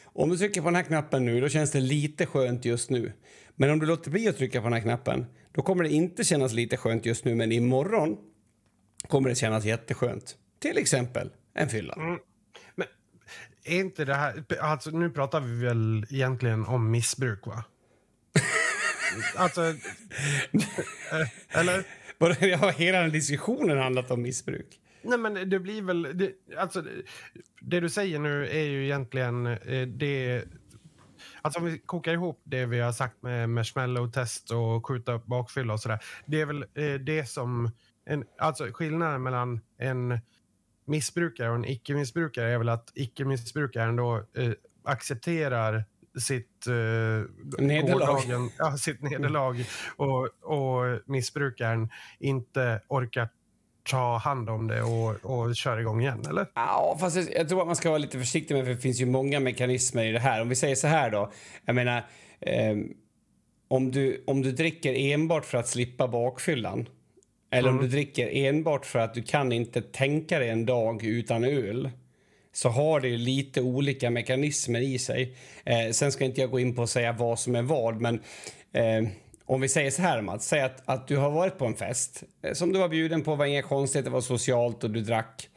om 0.06 0.30
du 0.30 0.38
trycker 0.38 0.62
på 0.62 0.68
den 0.68 0.76
här 0.76 0.84
knappen 0.84 1.26
nu 1.26 1.42
då 1.42 1.50
känns 1.50 1.72
det 1.72 1.80
lite 1.80 2.26
skönt 2.26 2.66
just 2.66 2.90
nu. 2.90 3.14
Men 3.56 3.70
om 3.70 3.80
du 3.80 3.86
låter 3.86 4.12
bli 4.12 4.28
att 4.28 4.38
trycka 4.38 4.62
på 4.62 4.64
den 4.64 4.74
här 4.74 4.82
knappen 4.82 5.26
då 5.52 5.62
kommer 5.62 5.84
det 5.84 5.90
inte 5.90 6.24
kännas 6.24 6.54
lite 6.54 6.78
skönt 6.78 7.06
just 7.06 7.26
nu 7.26 7.36
men 7.36 7.52
imorgon 7.52 8.18
kommer 9.08 9.30
det 9.30 9.36
kännas 9.36 9.66
jätteskönt. 9.66 10.36
Till 10.60 10.78
exempel 10.78 11.30
en 11.54 11.70
fylla. 11.70 11.96
Men 12.76 12.88
är 13.64 13.80
inte 13.80 14.06
det 14.06 14.14
här... 14.16 14.44
Alltså, 14.62 14.90
nu 14.90 15.10
pratar 15.10 15.40
vi 15.42 15.66
väl 15.66 16.06
egentligen 16.10 16.66
om 16.66 16.92
missbruk, 16.92 17.48
va? 17.48 17.64
alltså... 19.36 19.62
eh, 19.62 21.60
eller? 21.60 21.84
Ja, 22.40 22.70
hela 22.70 23.00
den 23.02 23.12
diskussionen 23.12 23.78
har 23.78 23.84
handlat 23.84 24.12
om 24.12 24.22
missbruk. 24.22 24.80
Nej, 25.02 25.18
men 25.18 25.50
det 25.50 25.60
blir 25.60 25.82
väl... 25.82 26.02
Det, 26.18 26.32
alltså, 26.58 26.82
det- 26.82 27.04
det 27.62 27.80
du 27.80 27.90
säger 27.90 28.20
nu 28.20 28.48
är 28.48 28.64
ju 28.64 28.84
egentligen 28.86 29.46
eh, 29.48 29.88
det... 29.88 30.44
Alltså 31.42 31.60
om 31.60 31.66
vi 31.66 31.78
kokar 31.80 32.14
ihop 32.14 32.42
det 32.44 32.66
vi 32.66 32.80
har 32.80 32.92
sagt 32.92 33.22
med 33.22 33.50
marshmallow-test 33.50 34.52
och 34.52 34.88
skjuta 34.88 35.14
upp 35.14 35.26
bakfylla 35.26 35.74
och 35.74 35.80
sådär. 35.80 36.00
Det 36.26 36.42
är 36.42 36.46
väl 36.46 36.66
eh, 36.74 36.94
det 36.94 37.26
som... 37.30 37.72
En, 38.06 38.26
alltså 38.40 38.68
skillnaden 38.74 39.24
mellan 39.24 39.62
en 39.80 40.20
missbrukare 40.86 41.50
och 41.50 41.56
en 41.56 41.66
icke-missbrukare 41.66 42.54
är 42.54 42.58
väl 42.58 42.70
att 42.70 42.92
icke-missbrukaren 42.96 43.96
då 43.96 44.16
eh, 44.16 44.52
accepterar 44.84 45.84
sitt, 46.20 46.68
eh, 46.68 47.64
Nederlag. 47.64 48.50
ja, 48.58 48.78
sitt 48.78 49.02
nederlag 49.02 49.66
och, 49.96 50.30
och 50.42 51.00
missbrukaren 51.06 51.90
inte 52.20 52.82
orkar 52.88 53.30
ta 53.90 54.18
hand 54.18 54.50
om 54.50 54.68
det 54.68 54.82
och, 54.82 55.26
och 55.26 55.56
köra 55.56 55.82
igång 55.82 56.02
igen, 56.02 56.24
eller? 56.30 56.48
Ja, 56.54 56.98
fast 57.00 57.16
jag, 57.16 57.26
jag 57.36 57.50
tror 57.50 57.62
att 57.62 57.68
man 57.68 57.76
ska 57.76 57.90
vara 57.90 57.98
lite 57.98 58.20
försiktig 58.20 58.56
med 58.56 58.66
för 58.66 58.72
det 58.74 58.80
finns 58.80 59.02
ju 59.02 59.06
många 59.06 59.40
mekanismer 59.40 60.06
i 60.06 60.12
det 60.12 60.20
här. 60.20 60.42
Om 60.42 60.50
vi 60.50 60.56
säger 60.56 60.76
så 60.76 60.88
här 60.88 61.12
då, 61.12 61.32
jag 61.66 61.76
menar, 61.76 61.98
eh, 62.40 62.76
om, 63.68 63.92
du, 63.92 64.24
om 64.28 64.42
du 64.42 64.52
dricker 64.52 64.94
enbart 64.94 65.46
för 65.46 65.58
att 65.58 65.68
slippa 65.68 66.08
bakfyllan 66.08 66.88
eller 67.54 67.70
mm. 67.70 67.80
om 67.80 67.86
du 67.86 67.92
dricker 67.92 68.30
enbart 68.34 68.86
för 68.86 69.00
att 69.00 69.14
du 69.14 69.24
kan 69.24 69.52
inte 69.52 69.82
tänka 69.82 70.40
dig 70.40 70.50
en 70.50 70.66
dag 70.66 71.04
utan 71.04 71.44
öl 71.44 71.90
så 72.54 72.70
har 72.70 73.00
det 73.00 73.10
lite 73.10 73.62
olika 73.62 74.10
mekanismer 74.10 74.80
i 74.80 75.00
sig. 75.00 75.36
Eh, 75.66 75.92
sen 75.92 76.12
ska 76.12 76.26
inte 76.26 76.42
jag 76.42 76.52
gå 76.52 76.60
in 76.60 76.76
på 76.76 76.84
att 76.84 76.90
säga 76.90 77.12
vad 77.12 77.40
som 77.40 77.56
är 77.56 77.62
vad, 77.62 78.02
men 78.02 78.22
eh, 78.74 79.10
om 79.46 79.62
vi 79.62 79.70
säger 79.70 79.92
så 79.92 80.02
här, 80.02 80.22
Mats, 80.22 80.48
säg 80.48 80.62
att, 80.62 80.82
att 80.86 81.08
du 81.08 81.18
har 81.18 81.32
varit 81.32 81.58
på 81.58 81.66
en 81.66 81.76
fest 81.76 82.24
eh, 82.44 82.54
som 82.54 82.74
du 82.74 82.80
var 82.80 82.90
bjuden 82.90 83.22
på, 83.22 83.36
var 83.36 83.46
inga 83.46 83.62
konstigheter, 83.62 84.10
det 84.10 84.14
var 84.14 84.22
socialt 84.22 84.84
och 84.84 84.92
du 84.92 85.02
drack. 85.02 85.50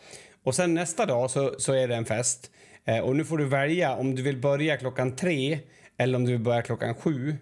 Och 0.44 0.54
sen 0.54 0.74
nästa 0.74 1.06
dag 1.06 1.30
så, 1.30 1.54
så 1.58 1.72
är 1.72 1.88
det 1.88 1.94
en 1.94 2.04
fest 2.04 2.50
eh, 2.84 2.98
och 2.98 3.16
nu 3.16 3.24
får 3.24 3.38
du 3.38 3.44
välja 3.44 3.96
om 3.96 4.14
du 4.14 4.22
vill 4.22 4.40
börja 4.40 4.76
klockan 4.76 5.16
tre 5.16 5.58
eller 5.96 6.16
om 6.16 6.24
du 6.24 6.32
vill 6.32 6.40
börja 6.40 6.62
klockan 6.62 6.94
sju. 6.94 7.36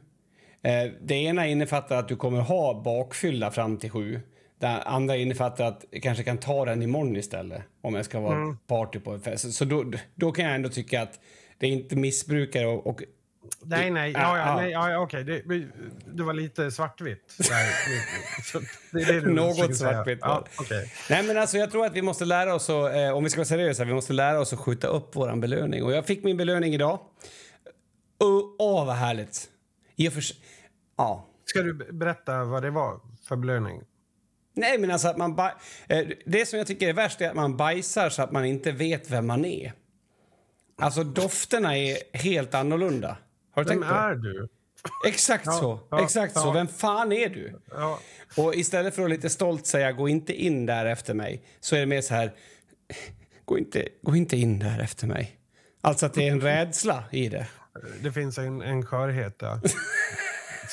Eh, 0.63 0.91
det 1.03 1.15
ena 1.15 1.47
innefattar 1.47 1.97
att 1.97 2.09
du 2.09 2.17
kommer 2.17 2.41
ha 2.41 2.83
bakfylla 2.83 3.51
fram 3.51 3.77
till 3.77 3.91
sju. 3.91 4.21
Det 4.59 4.69
andra 4.69 5.17
innefattar 5.17 5.65
att 5.65 5.85
jag 5.91 6.03
kanske 6.03 6.25
kan 6.25 6.39
ta 6.39 6.65
den 6.65 6.83
imorgon 6.83 7.17
istället 7.17 7.63
om 7.81 7.95
jag 7.95 8.05
ska 8.05 8.21
vara 8.21 8.37
mm. 8.37 8.57
party 8.67 9.01
på 9.01 9.11
en 9.11 9.21
fest. 9.21 9.55
Så 9.55 9.65
då, 9.65 9.93
då 10.15 10.33
kan 10.33 10.45
jag 10.45 10.55
ändå 10.55 10.69
tycka 10.69 11.03
att 11.03 11.21
det 11.59 11.67
är 11.67 11.71
inte 11.71 11.97
missbrukare 11.97 12.67
och, 12.67 12.87
och 12.87 13.03
Nej, 13.63 13.91
nej. 13.91 14.13
Ja, 14.13 14.39
ja, 14.39 14.57
nej, 14.57 14.71
ja, 14.71 14.99
okej. 14.99 15.25
Det, 15.25 15.43
det 16.07 16.23
var 16.23 16.33
lite 16.33 16.71
svartvitt. 16.71 17.37
det, 18.91 19.05
det 19.05 19.21
Något 19.21 19.77
svartvitt. 19.77 20.19
Ja, 20.23 20.45
okay. 20.59 20.87
Nej, 21.11 21.23
men 21.23 21.39
alltså, 21.39 21.57
jag 21.57 21.71
tror 21.71 21.87
att 21.87 21.97
vi 21.97 22.03
måste 22.03 22.25
lära 22.25 22.55
oss, 22.55 22.71
att, 22.71 22.95
eh, 22.95 23.11
om 23.11 23.25
vi 23.25 23.31
ska 23.31 23.39
vara 23.39 23.47
seriösa, 23.47 23.85
vi 23.85 23.95
måste 23.95 24.13
lära 24.13 24.41
oss 24.41 24.53
att 24.53 24.59
skjuta 24.59 24.87
upp 24.87 25.17
vår 25.17 25.37
belöning. 25.37 25.83
Och 25.83 25.93
jag 25.93 26.07
fick 26.07 26.25
min 26.25 26.37
belöning 26.37 26.75
idag. 26.75 27.01
Åh, 28.19 28.41
oh, 28.59 28.87
vad 28.87 28.97
härligt. 28.97 29.49
Ja. 30.97 31.29
Ska 31.45 31.63
du 31.63 31.75
berätta 31.93 32.45
vad 32.45 32.63
det 32.63 32.71
var 32.71 33.01
för 33.29 33.37
belöning? 33.37 33.83
Nej, 34.55 34.79
men 34.79 34.91
alltså 34.91 35.09
att 35.09 35.17
man... 35.17 35.39
Eh, 35.89 36.07
det 36.27 36.47
som 36.47 36.59
jag 36.59 36.67
tycker 36.67 36.89
är 36.89 36.93
värst 36.93 37.21
är 37.21 37.29
att 37.29 37.37
man 37.37 37.57
bajsar 37.57 38.09
så 38.11 38.23
att 38.23 38.33
man 38.33 38.45
inte 38.45 38.73
vet 38.73 39.11
vem 39.11 39.27
man 39.27 39.45
är. 39.45 39.73
Alltså 40.79 41.05
dofterna 41.05 41.79
är 41.79 41.99
helt 42.13 42.55
annorlunda. 42.55 43.17
Har 43.55 43.65
du 43.65 43.69
Vem 43.69 43.79
tänkt 43.79 43.89
på? 43.89 43.95
är 43.95 44.15
du? 44.15 44.49
Exakt 45.07 45.45
så. 45.45 45.81
Ja, 45.91 46.05
Exakt 46.05 46.33
ja. 46.35 46.41
så. 46.41 46.53
Vem 46.53 46.69
fan 46.69 47.13
är 47.13 47.29
du? 47.29 47.61
Ja. 47.71 47.99
Och 48.37 48.55
istället 48.55 48.95
för 48.95 49.03
att 49.03 49.11
lite 49.11 49.31
stolt 49.31 49.67
säga 49.67 49.93
gå 49.93 50.09
inte 50.09 50.33
in 50.33 50.67
där 50.67 50.87
efter 50.87 51.15
mig 51.15 51.43
så 51.61 51.77
är 51.77 51.81
det 51.81 51.87
mer 51.87 52.01
så 52.01 52.15
här 52.15 52.33
gå 53.45 53.59
inte, 53.59 53.89
gå 54.03 54.17
inte 54.17 54.37
in 54.37 54.59
där 54.59 54.79
efter 54.81 55.07
mig. 55.07 55.39
Alltså 55.81 56.07
att 56.07 56.15
det 56.15 56.29
är 56.29 56.33
en 56.33 56.41
rädsla 56.41 57.05
i 57.13 57.29
det. 57.29 57.47
Det 58.01 58.13
finns 58.13 58.39
en, 58.39 58.63
en 58.63 58.87
skörhet 58.87 59.39
där. 59.39 59.61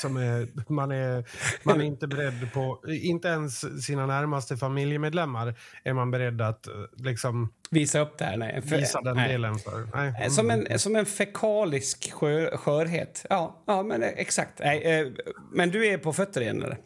som 0.02 0.16
är, 0.16 0.48
man, 0.72 0.90
är, 0.90 1.24
man 1.62 1.80
är 1.80 1.84
inte 1.84 2.06
beredd 2.06 2.52
på... 2.52 2.80
Inte 2.88 3.28
ens 3.28 3.84
sina 3.84 4.06
närmaste 4.06 4.56
familjemedlemmar 4.56 5.54
är 5.84 5.92
man 5.92 6.10
beredd 6.10 6.40
att 6.40 6.66
eh, 6.66 6.74
liksom... 6.96 7.52
Visa 7.70 8.00
upp 8.00 8.18
det 8.18 8.24
här? 8.24 8.36
Nej. 8.36 8.62
För, 8.62 8.76
visa 8.76 9.00
den 9.00 9.16
nej. 9.16 9.28
delen 9.28 9.58
för. 9.58 9.88
Nej. 9.94 10.14
Eh, 10.22 10.30
som, 10.30 10.50
en, 10.50 10.78
som 10.78 10.96
en 10.96 11.06
fekalisk 11.06 12.12
skör, 12.12 12.56
skörhet. 12.56 13.26
Ja, 13.30 13.62
ja 13.66 13.82
men 13.82 14.02
eh, 14.02 14.08
exakt. 14.08 14.58
Nej, 14.58 15.14
men 15.52 15.70
du 15.70 15.86
är 15.86 15.98
på 15.98 16.12
fötter 16.12 16.40
igen, 16.40 16.62
eller? 16.62 16.78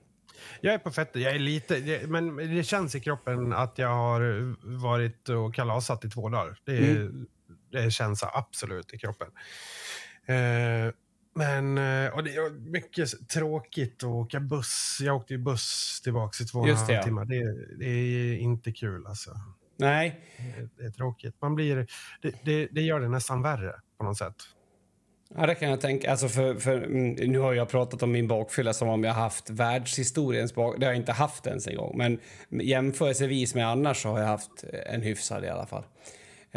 Jag 0.61 0.75
är 0.75 0.79
på 0.79 0.91
fötter. 0.91 1.21
Jag 1.21 1.35
är 1.35 1.39
lite, 1.39 2.01
men 2.07 2.37
det 2.37 2.63
känns 2.63 2.95
i 2.95 3.01
kroppen 3.01 3.53
att 3.53 3.79
jag 3.79 3.89
har 3.89 4.55
varit 4.83 5.29
och 5.29 5.55
kalasat 5.55 6.05
i 6.05 6.11
två 6.11 6.29
dagar. 6.29 6.59
Det, 6.65 6.79
mm. 6.79 7.27
det 7.73 7.91
känns 7.91 8.23
absolut 8.23 8.95
i 8.95 8.99
kroppen. 8.99 9.29
Eh, 10.27 10.93
men 11.37 11.79
eh, 11.79 12.15
och 12.15 12.25
det 12.25 12.41
var 12.41 12.71
mycket 12.71 13.29
tråkigt 13.29 14.03
att 14.03 14.09
åka 14.09 14.41
buss. 14.41 14.99
Jag 15.01 15.17
åkte 15.17 15.35
ju 15.35 15.39
buss 15.39 16.01
tillbaka 16.05 16.45
i 16.45 16.47
två 16.47 16.59
och 16.59 16.69
en 16.69 16.77
halv 16.77 17.03
timmar. 17.03 17.25
Det, 17.25 17.77
det, 17.79 17.87
är 17.87 18.37
inte 18.37 18.73
kul 18.73 19.07
alltså. 19.07 19.31
Nej. 19.77 20.21
Det, 20.39 20.83
det 20.83 20.87
är 20.87 20.91
tråkigt. 20.91 21.35
Man 21.41 21.55
blir, 21.55 21.87
det, 22.23 22.69
det, 22.71 22.81
gör 22.81 23.01
det 23.01 23.09
nästan 23.09 23.43
värre 23.43 23.73
på 23.99 24.05
något 24.05 24.19
sätt. 24.19 24.35
Ja, 25.35 25.47
det 25.47 25.55
kan 25.55 25.71
jag 25.71 25.81
tänka. 25.81 26.11
Alltså 26.11 26.29
för, 26.29 26.55
för, 26.55 26.77
mm, 26.77 27.13
nu 27.31 27.39
har 27.39 27.55
jag 27.55 27.69
pratat 27.69 28.03
om 28.03 28.13
min 28.13 28.29
bakfylla 28.29 28.73
som 28.73 28.89
om 28.89 29.05
jag 29.05 29.13
haft 29.13 29.51
världshistoriens 29.51 30.55
bak... 30.55 30.77
Det 30.79 30.87
har 30.87 30.93
jag 30.93 31.01
inte 31.01 31.13
haft 31.13 31.47
ens 31.47 31.67
en 31.67 31.77
gång. 31.77 31.99
Men 31.99 32.21
jämförelsevis 32.49 33.55
med 33.55 33.69
annars 33.69 34.03
så 34.03 34.09
har 34.09 34.21
jag 34.21 34.27
haft 34.27 34.65
en 34.87 35.03
hyfsad 35.03 35.45
i 35.45 35.49
alla 35.49 35.67
fall. 35.67 35.85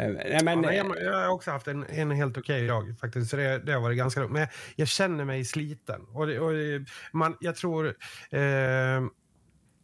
Eh, 0.00 0.12
nej, 0.12 0.44
men, 0.44 0.62
ja, 0.62 0.72
jag, 0.72 1.02
jag, 1.02 1.12
har 1.12 1.28
också 1.28 1.50
haft 1.50 1.68
en, 1.68 1.84
en 1.88 2.10
helt 2.10 2.38
okej 2.38 2.56
okay 2.56 2.66
dag 2.66 2.98
faktiskt. 3.00 3.30
Så 3.30 3.36
det, 3.36 3.58
det 3.58 3.72
har 3.72 3.80
varit 3.80 3.98
ganska 3.98 4.20
lugnt. 4.20 4.32
Men 4.32 4.40
jag, 4.40 4.50
jag, 4.76 4.88
känner 4.88 5.24
mig 5.24 5.44
sliten. 5.44 6.00
Och, 6.12 6.26
det, 6.26 6.40
och 6.40 6.52
det, 6.52 6.84
man, 7.12 7.36
jag 7.40 7.56
tror... 7.56 7.86
Eh, 8.30 9.02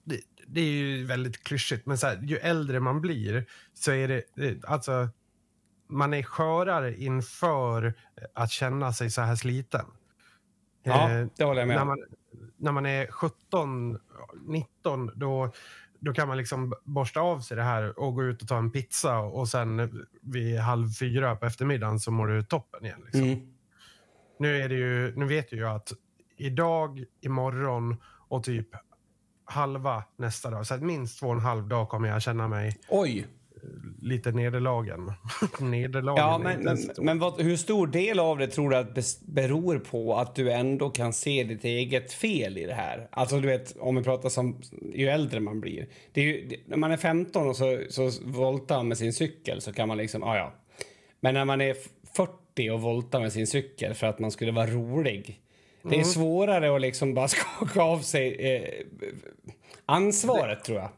det, 0.05 0.21
det, 0.47 0.61
är 0.61 0.71
ju 0.71 1.05
väldigt 1.05 1.45
klyschigt, 1.45 1.87
men 1.87 1.99
så 1.99 2.07
här, 2.07 2.19
ju 2.23 2.37
äldre 2.37 2.81
man 2.81 3.01
blir 3.01 3.47
så 3.75 3.93
är 3.93 4.09
det... 4.09 4.65
Alltså, 4.65 5.09
man 5.89 6.15
är 6.15 6.23
skörare 6.23 6.97
inför 6.97 7.95
att 8.35 8.51
känna 8.51 8.93
sig 8.93 9.11
så 9.11 9.23
här 9.23 9.37
sliten. 9.37 9.87
Ja, 10.83 11.11
eh, 11.11 11.27
det 11.37 11.45
håller 11.45 11.61
jag 11.61 11.69
med 11.69 11.77
när 11.77 11.85
man, 11.85 11.99
när 12.57 12.73
man 12.73 12.87
är 12.87 13.07
17, 13.07 13.99
19, 14.47 15.11
då 15.15 15.53
då 16.07 16.13
kan 16.13 16.29
man 16.29 16.37
liksom 16.37 16.75
borsta 16.85 17.21
av 17.21 17.41
sig 17.41 17.57
det 17.57 17.63
här 17.63 17.99
och 17.99 18.15
gå 18.15 18.25
ut 18.25 18.43
och 18.43 18.49
ta 18.49 18.59
en 18.59 18.71
pizza 18.71 19.19
och 19.19 19.49
sen 19.49 20.05
vid 20.23 20.59
halv 20.59 20.93
fyra 20.93 21.37
på 21.37 21.47
eftermiddagen 21.47 22.01
så 22.01 22.11
mår 22.11 22.27
du 22.27 22.43
toppen 22.43 22.85
igen. 22.85 23.01
Liksom. 23.05 23.23
Mm. 23.23 23.53
Nu, 24.39 24.57
är 24.57 24.69
det 24.69 24.75
ju, 24.75 25.17
nu 25.17 25.25
vet 25.25 25.53
jag 25.53 25.59
ju 25.59 25.67
att 25.67 25.93
idag, 26.37 27.05
imorgon 27.21 27.97
och 28.29 28.45
typ 28.45 28.69
halva 29.45 30.05
nästa 30.17 30.51
dag, 30.51 30.67
så 30.67 30.77
minst 30.77 31.19
två 31.19 31.27
och 31.27 31.33
en 31.33 31.41
halv 31.41 31.69
dag 31.69 31.89
kommer 31.89 32.09
jag 32.09 32.23
känna 32.23 32.49
mig 32.49 32.79
Oj 32.89 33.27
lite 34.03 34.33
nederlagen. 34.33 35.13
nederlagen 35.61 36.25
ja, 36.25 36.39
men, 36.39 36.63
men, 36.63 36.79
men 36.99 37.19
vad, 37.19 37.41
hur 37.41 37.57
stor 37.57 37.87
del 37.87 38.19
av 38.19 38.39
det 38.39 38.47
tror 38.47 38.71
du 38.71 38.77
att 38.77 39.21
beror 39.27 39.79
på 39.79 40.17
att 40.17 40.35
du 40.35 40.53
ändå 40.53 40.91
kan 40.91 41.13
se 41.13 41.45
ditt 41.45 41.65
eget 41.65 42.13
fel 42.13 42.59
i 42.59 42.67
det 42.67 42.75
här? 42.75 43.09
Alltså 43.11 43.41
du 43.41 43.49
vet, 43.49 43.77
om 43.79 43.97
vi 43.97 44.03
pratar 44.03 44.29
som 44.29 44.61
ju 44.95 45.09
äldre 45.09 45.41
man 45.41 45.61
blir. 45.61 45.87
Det 46.13 46.21
är 46.21 46.25
ju, 46.25 46.57
när 46.67 46.77
man 46.77 46.93
är 46.93 46.97
15 46.97 47.49
och 47.49 47.57
så, 47.57 47.81
så 47.89 48.11
voltar 48.25 48.83
med 48.83 48.99
sin 48.99 49.13
cykel 49.13 49.61
så 49.61 49.73
kan 49.73 49.89
man 49.89 49.97
liksom, 49.97 50.23
ja 50.23 50.37
ja. 50.37 50.53
Men 51.21 51.35
när 51.35 51.45
man 51.45 51.61
är 51.61 51.77
40 52.17 52.71
och 52.71 52.81
voltar 52.81 53.21
med 53.21 53.33
sin 53.33 53.47
cykel 53.47 53.95
för 53.95 54.07
att 54.07 54.19
man 54.19 54.31
skulle 54.31 54.53
vara 54.53 54.67
rolig. 54.67 55.41
Det 55.83 55.89
är 55.89 55.95
mm. 55.95 56.05
svårare 56.05 56.75
att 56.75 56.81
liksom 56.81 57.15
bara 57.15 57.29
skaka 57.59 57.83
av 57.83 57.99
sig 57.99 58.55
eh, 58.55 58.87
ansvaret 59.87 60.59
det, 60.59 60.65
tror 60.65 60.79
jag. 60.79 60.89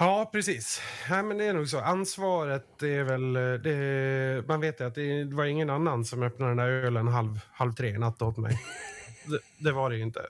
Ja, 0.00 0.30
precis. 0.32 0.82
Ja, 1.08 1.22
men 1.22 1.38
det 1.38 1.44
är 1.44 1.52
nog 1.52 1.68
så. 1.68 1.78
Ansvaret 1.78 2.82
är 2.82 3.02
väl... 3.02 3.32
Det, 3.62 4.48
man 4.48 4.60
vet 4.60 4.80
att 4.80 4.94
det 4.94 5.24
var 5.24 5.44
ingen 5.44 5.70
annan 5.70 6.04
som 6.04 6.22
öppnade 6.22 6.50
den 6.50 6.56
där 6.56 6.68
ölen 6.68 7.08
halv, 7.08 7.40
halv 7.52 7.72
tre 7.72 7.88
i 7.88 7.98
natt 7.98 8.22
åt 8.22 8.36
mig. 8.36 8.58
Det, 9.24 9.64
det, 9.64 9.72
var 9.72 9.90
det 9.90 9.96
ju 9.96 10.02
inte. 10.02 10.20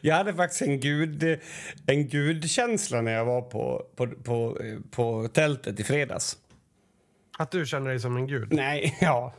Jag 0.00 0.14
hade 0.14 0.34
faktiskt 0.34 0.62
en, 0.62 0.80
gud, 0.80 1.38
en 1.86 2.08
gudkänsla 2.08 3.00
när 3.00 3.12
jag 3.12 3.24
var 3.24 3.42
på, 3.42 3.86
på, 3.96 4.06
på, 4.06 4.58
på 4.90 5.28
tältet 5.32 5.80
i 5.80 5.84
fredags. 5.84 6.36
Att 7.38 7.50
du 7.50 7.66
känner 7.66 7.90
dig 7.90 8.00
som 8.00 8.16
en 8.16 8.26
gud? 8.26 8.52
Nej, 8.52 8.98
ja. 9.00 9.34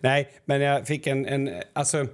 Nej, 0.00 0.28
men 0.44 0.60
jag 0.60 0.86
fick 0.86 1.06
en... 1.06 1.26
en 1.26 1.62
alltså, 1.72 2.06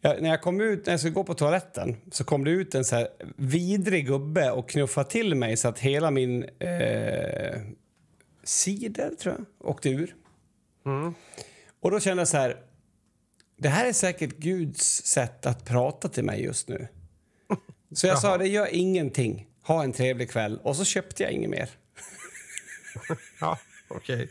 jag, 0.00 0.22
när 0.22 0.30
jag 0.30 0.42
kom 0.42 0.60
ut, 0.60 0.86
när 0.86 0.92
jag 0.92 1.00
skulle 1.00 1.14
gå 1.14 1.24
på 1.24 1.34
toaletten 1.34 1.96
så 2.10 2.24
kom 2.24 2.44
det 2.44 2.50
ut 2.50 2.74
en 2.74 2.84
så 2.84 2.96
här 2.96 3.08
vidrig 3.36 4.06
gubbe 4.06 4.50
och 4.50 4.68
knuffade 4.68 5.10
till 5.10 5.34
mig 5.34 5.56
så 5.56 5.68
att 5.68 5.78
hela 5.78 6.10
min 6.10 6.44
eh, 6.58 7.60
cider, 8.44 9.10
tror 9.14 9.34
jag, 9.38 9.68
åkte 9.70 9.88
ur. 9.90 10.14
Mm. 10.86 11.14
Och 11.80 11.90
då 11.90 12.00
kände 12.00 12.20
jag 12.20 12.28
så 12.28 12.36
här, 12.36 12.56
det 13.56 13.68
här 13.68 13.86
är 13.86 13.92
säkert 13.92 14.36
Guds 14.36 15.02
sätt 15.04 15.46
att 15.46 15.64
prata 15.64 16.08
till 16.08 16.24
mig 16.24 16.42
just 16.42 16.68
nu. 16.68 16.88
Så 17.94 18.06
jag 18.06 18.18
sa, 18.20 18.38
det 18.38 18.48
gör 18.48 18.68
ingenting. 18.74 19.46
Ha 19.62 19.84
en 19.84 19.92
trevlig 19.92 20.30
kväll. 20.30 20.60
Och 20.62 20.76
så 20.76 20.84
köpte 20.84 21.22
jag 21.22 21.32
inget 21.32 21.50
mer. 21.50 21.70
ja, 23.40 23.58
okej. 23.88 24.14
Okay. 24.14 24.28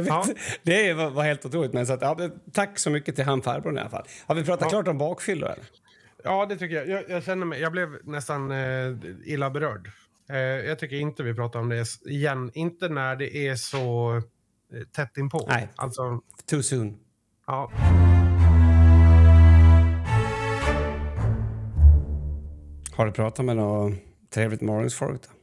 Vet, 0.00 0.08
ja. 0.08 0.24
Det 0.62 0.94
var 0.94 1.22
helt 1.22 1.44
otroligt. 1.44 1.72
Men 1.72 1.86
så 1.86 1.92
att, 1.92 2.02
ja, 2.02 2.30
tack 2.52 2.78
så 2.78 2.90
mycket 2.90 3.16
till 3.16 3.24
han 3.24 3.42
farbrorn 3.42 3.76
i 3.76 3.80
alla 3.80 3.90
fall. 3.90 4.06
Har 4.26 4.34
vi 4.34 4.44
pratat 4.44 4.62
ja. 4.62 4.68
klart 4.68 4.88
om 4.88 4.98
bakfyllor? 4.98 5.54
Ja, 6.24 6.46
det 6.46 6.56
tycker 6.56 6.76
jag. 6.76 6.88
Jag, 6.88 7.10
jag 7.10 7.24
känner 7.24 7.46
mig, 7.46 7.60
jag 7.60 7.72
blev 7.72 7.88
nästan 8.04 8.50
eh, 8.50 8.96
illa 9.24 9.50
berörd. 9.50 9.90
Eh, 10.30 10.38
jag 10.38 10.78
tycker 10.78 10.96
inte 10.96 11.22
vi 11.22 11.34
pratar 11.34 11.60
om 11.60 11.68
det 11.68 11.86
igen. 12.06 12.50
Inte 12.54 12.88
när 12.88 13.16
det 13.16 13.36
är 13.36 13.54
så 13.54 14.16
eh, 14.74 14.82
tätt 14.92 15.16
inpå. 15.16 15.46
Nej, 15.48 15.68
alltså, 15.76 16.20
too 16.50 16.62
soon. 16.62 16.98
Ja. 17.46 17.70
Har 22.92 23.06
du 23.06 23.12
pratat 23.12 23.44
med 23.44 23.56
några 23.56 23.96
trevligt 24.30 24.60
morgonsfolk? 24.60 25.22
Då? 25.22 25.34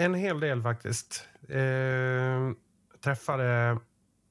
En 0.00 0.14
hel 0.14 0.40
del 0.40 0.62
faktiskt. 0.62 1.28
Eh, 1.48 2.50
träffade 3.04 3.78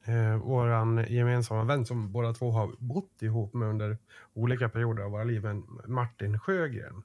eh, 0.05 0.37
vår 0.43 1.01
gemensamma 1.09 1.63
vän 1.63 1.85
som 1.85 2.11
båda 2.11 2.33
två 2.33 2.51
har 2.51 2.71
bott 2.79 3.21
ihop 3.21 3.53
med 3.53 3.67
under 3.67 3.97
olika 4.33 4.69
perioder 4.69 5.03
av 5.03 5.11
våra 5.11 5.23
liv, 5.23 5.43
Martin 5.87 6.39
Sjögren. 6.39 7.03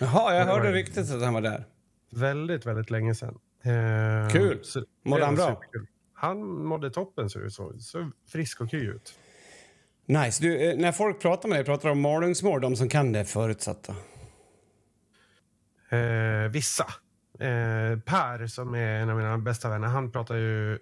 Jaha, 0.00 0.34
jag 0.34 0.46
hörde 0.46 0.72
ryktet 0.72 1.10
att 1.10 1.22
han 1.22 1.34
var 1.34 1.40
där. 1.40 1.64
Väldigt, 2.10 2.66
väldigt 2.66 2.90
länge 2.90 3.14
sedan. 3.14 3.38
Eh, 3.62 4.28
Kul! 4.32 4.62
Mådde 5.04 5.24
han 5.24 5.34
bra? 5.34 5.46
Superkul. 5.46 5.86
Han 6.14 6.64
mådde 6.64 6.90
toppen, 6.90 7.30
så, 7.30 7.50
så, 7.50 7.72
så 7.78 8.10
frisk 8.28 8.60
och 8.60 8.70
kry 8.70 8.80
ut. 8.80 9.18
Nice. 10.06 10.42
Du, 10.42 10.70
eh, 10.70 10.78
när 10.78 10.92
folk 10.92 11.20
pratar 11.20 11.48
med 11.48 11.58
dig, 11.58 11.64
pratar 11.64 11.88
de 11.88 11.92
om 11.92 12.00
malungsmål, 12.00 12.60
de 12.60 12.76
som 12.76 12.88
kan 12.88 13.12
det 13.12 13.24
förutsatta? 13.24 13.94
Eh, 15.90 16.50
vissa. 16.50 16.86
Eh, 17.40 17.98
per, 17.98 18.46
som 18.46 18.74
är 18.74 19.00
en 19.00 19.10
av 19.10 19.16
mina 19.16 19.38
bästa 19.38 19.68
vänner, 19.68 19.88
han 19.88 20.12
pratar 20.12 20.34
ju 20.34 20.78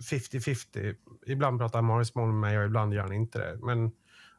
50-50. 0.00 0.96
Ibland 1.26 1.58
pratar 1.58 1.82
malungsmål 1.82 2.26
med 2.26 2.40
mig 2.40 2.58
och 2.58 2.64
ibland 2.64 2.94
gör 2.94 3.02
han 3.02 3.12
inte 3.12 3.38
det. 3.38 3.58
Men 3.62 3.92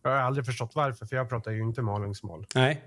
jag 0.04 0.12
har 0.12 0.18
aldrig 0.18 0.46
förstått 0.46 0.72
varför, 0.76 1.06
för 1.06 1.16
jag 1.16 1.30
pratar 1.30 1.52
ju 1.52 1.62
inte 1.62 1.82
malungsmål. 1.82 2.46
Nej. 2.56 2.82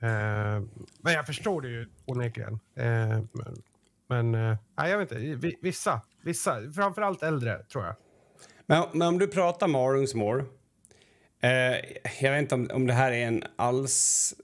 Eh, 0.00 0.62
men 1.00 1.12
jag 1.12 1.26
förstår 1.26 1.62
det 1.62 1.68
ju 1.68 1.88
onekligen. 2.06 2.60
Eh, 2.76 3.22
men 3.32 3.62
men 4.08 4.34
eh, 4.34 4.56
nej, 4.78 4.90
jag 4.90 4.98
vet 4.98 5.12
inte. 5.12 5.52
Vissa, 5.62 6.00
vissa, 6.22 6.72
framförallt 6.74 7.22
äldre, 7.22 7.62
tror 7.62 7.84
jag. 7.84 7.94
Men, 8.66 8.84
men 8.92 9.08
om 9.08 9.18
du 9.18 9.26
pratar 9.26 9.66
malungsmål. 9.66 10.44
Eh, 11.40 11.50
jag 12.20 12.32
vet 12.32 12.42
inte 12.42 12.54
om, 12.54 12.70
om 12.72 12.86
det 12.86 12.92
här 12.92 13.12
är 13.12 13.26
en 13.26 13.44
alls 13.56 14.34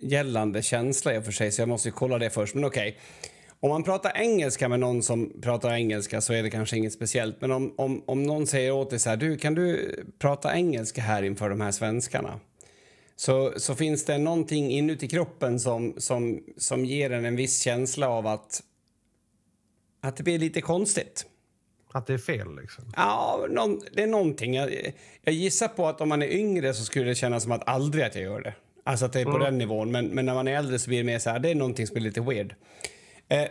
gällande 0.00 0.62
känsla 0.62 1.14
i 1.14 1.18
och 1.18 1.24
för 1.24 1.32
sig, 1.32 1.52
så 1.52 1.62
jag 1.62 1.68
måste 1.68 1.90
kolla 1.90 2.18
det 2.18 2.30
först. 2.30 2.54
Men 2.54 2.64
okej. 2.64 2.88
Okay. 2.88 3.29
Om 3.62 3.70
man 3.70 3.82
pratar 3.82 4.12
engelska 4.16 4.68
med 4.68 4.80
någon 4.80 5.02
som 5.02 5.40
pratar 5.42 5.72
engelska 5.72 6.20
så 6.20 6.32
är 6.32 6.42
det 6.42 6.50
kanske 6.50 6.76
inget 6.76 6.92
speciellt. 6.92 7.40
Men 7.40 7.52
om, 7.52 7.74
om, 7.76 8.02
om 8.06 8.22
någon 8.22 8.46
säger 8.46 8.72
åt 8.72 8.90
dig 8.90 8.98
så 8.98 9.10
här, 9.10 9.16
du 9.16 9.36
kan 9.36 9.54
du 9.54 9.96
prata 10.18 10.54
engelska 10.56 11.00
här 11.00 11.22
inför 11.22 11.50
de 11.50 11.60
här 11.60 11.72
svenskarna? 11.72 12.40
Så, 13.16 13.52
så 13.56 13.74
finns 13.74 14.04
det 14.04 14.18
någonting 14.18 14.70
inuti 14.70 15.08
kroppen 15.08 15.60
som, 15.60 15.94
som, 15.98 16.40
som 16.56 16.84
ger 16.84 17.10
en 17.10 17.24
en 17.24 17.36
viss 17.36 17.60
känsla 17.60 18.08
av 18.08 18.26
att, 18.26 18.62
att 20.00 20.16
det 20.16 20.22
blir 20.22 20.38
lite 20.38 20.60
konstigt. 20.60 21.26
Att 21.92 22.06
det 22.06 22.14
är 22.14 22.18
fel 22.18 22.56
liksom? 22.60 22.92
Ja, 22.96 23.46
någon, 23.50 23.80
det 23.92 24.02
är 24.02 24.06
någonting. 24.06 24.54
Jag, 24.54 24.92
jag 25.22 25.34
gissar 25.34 25.68
på 25.68 25.86
att 25.86 26.00
om 26.00 26.08
man 26.08 26.22
är 26.22 26.28
yngre 26.28 26.74
så 26.74 26.84
skulle 26.84 27.04
det 27.04 27.14
kännas 27.14 27.42
som 27.42 27.52
att 27.52 27.68
aldrig 27.68 28.04
att 28.04 28.14
jag 28.14 28.24
gör 28.24 28.40
det. 28.40 28.54
Alltså 28.84 29.04
att 29.04 29.12
det 29.12 29.20
är 29.20 29.24
på 29.24 29.30
mm. 29.30 29.42
den 29.42 29.58
nivån. 29.58 29.92
Men, 29.92 30.06
men 30.06 30.26
när 30.26 30.34
man 30.34 30.48
är 30.48 30.52
äldre 30.56 30.78
så 30.78 30.88
blir 30.88 30.98
det 30.98 31.04
mer 31.04 31.18
så 31.18 31.30
här, 31.30 31.38
det 31.38 31.50
är 31.50 31.54
någonting 31.54 31.86
som 31.86 31.96
är 31.96 32.00
lite 32.00 32.20
weird. 32.20 32.54
Eh, 33.30 33.48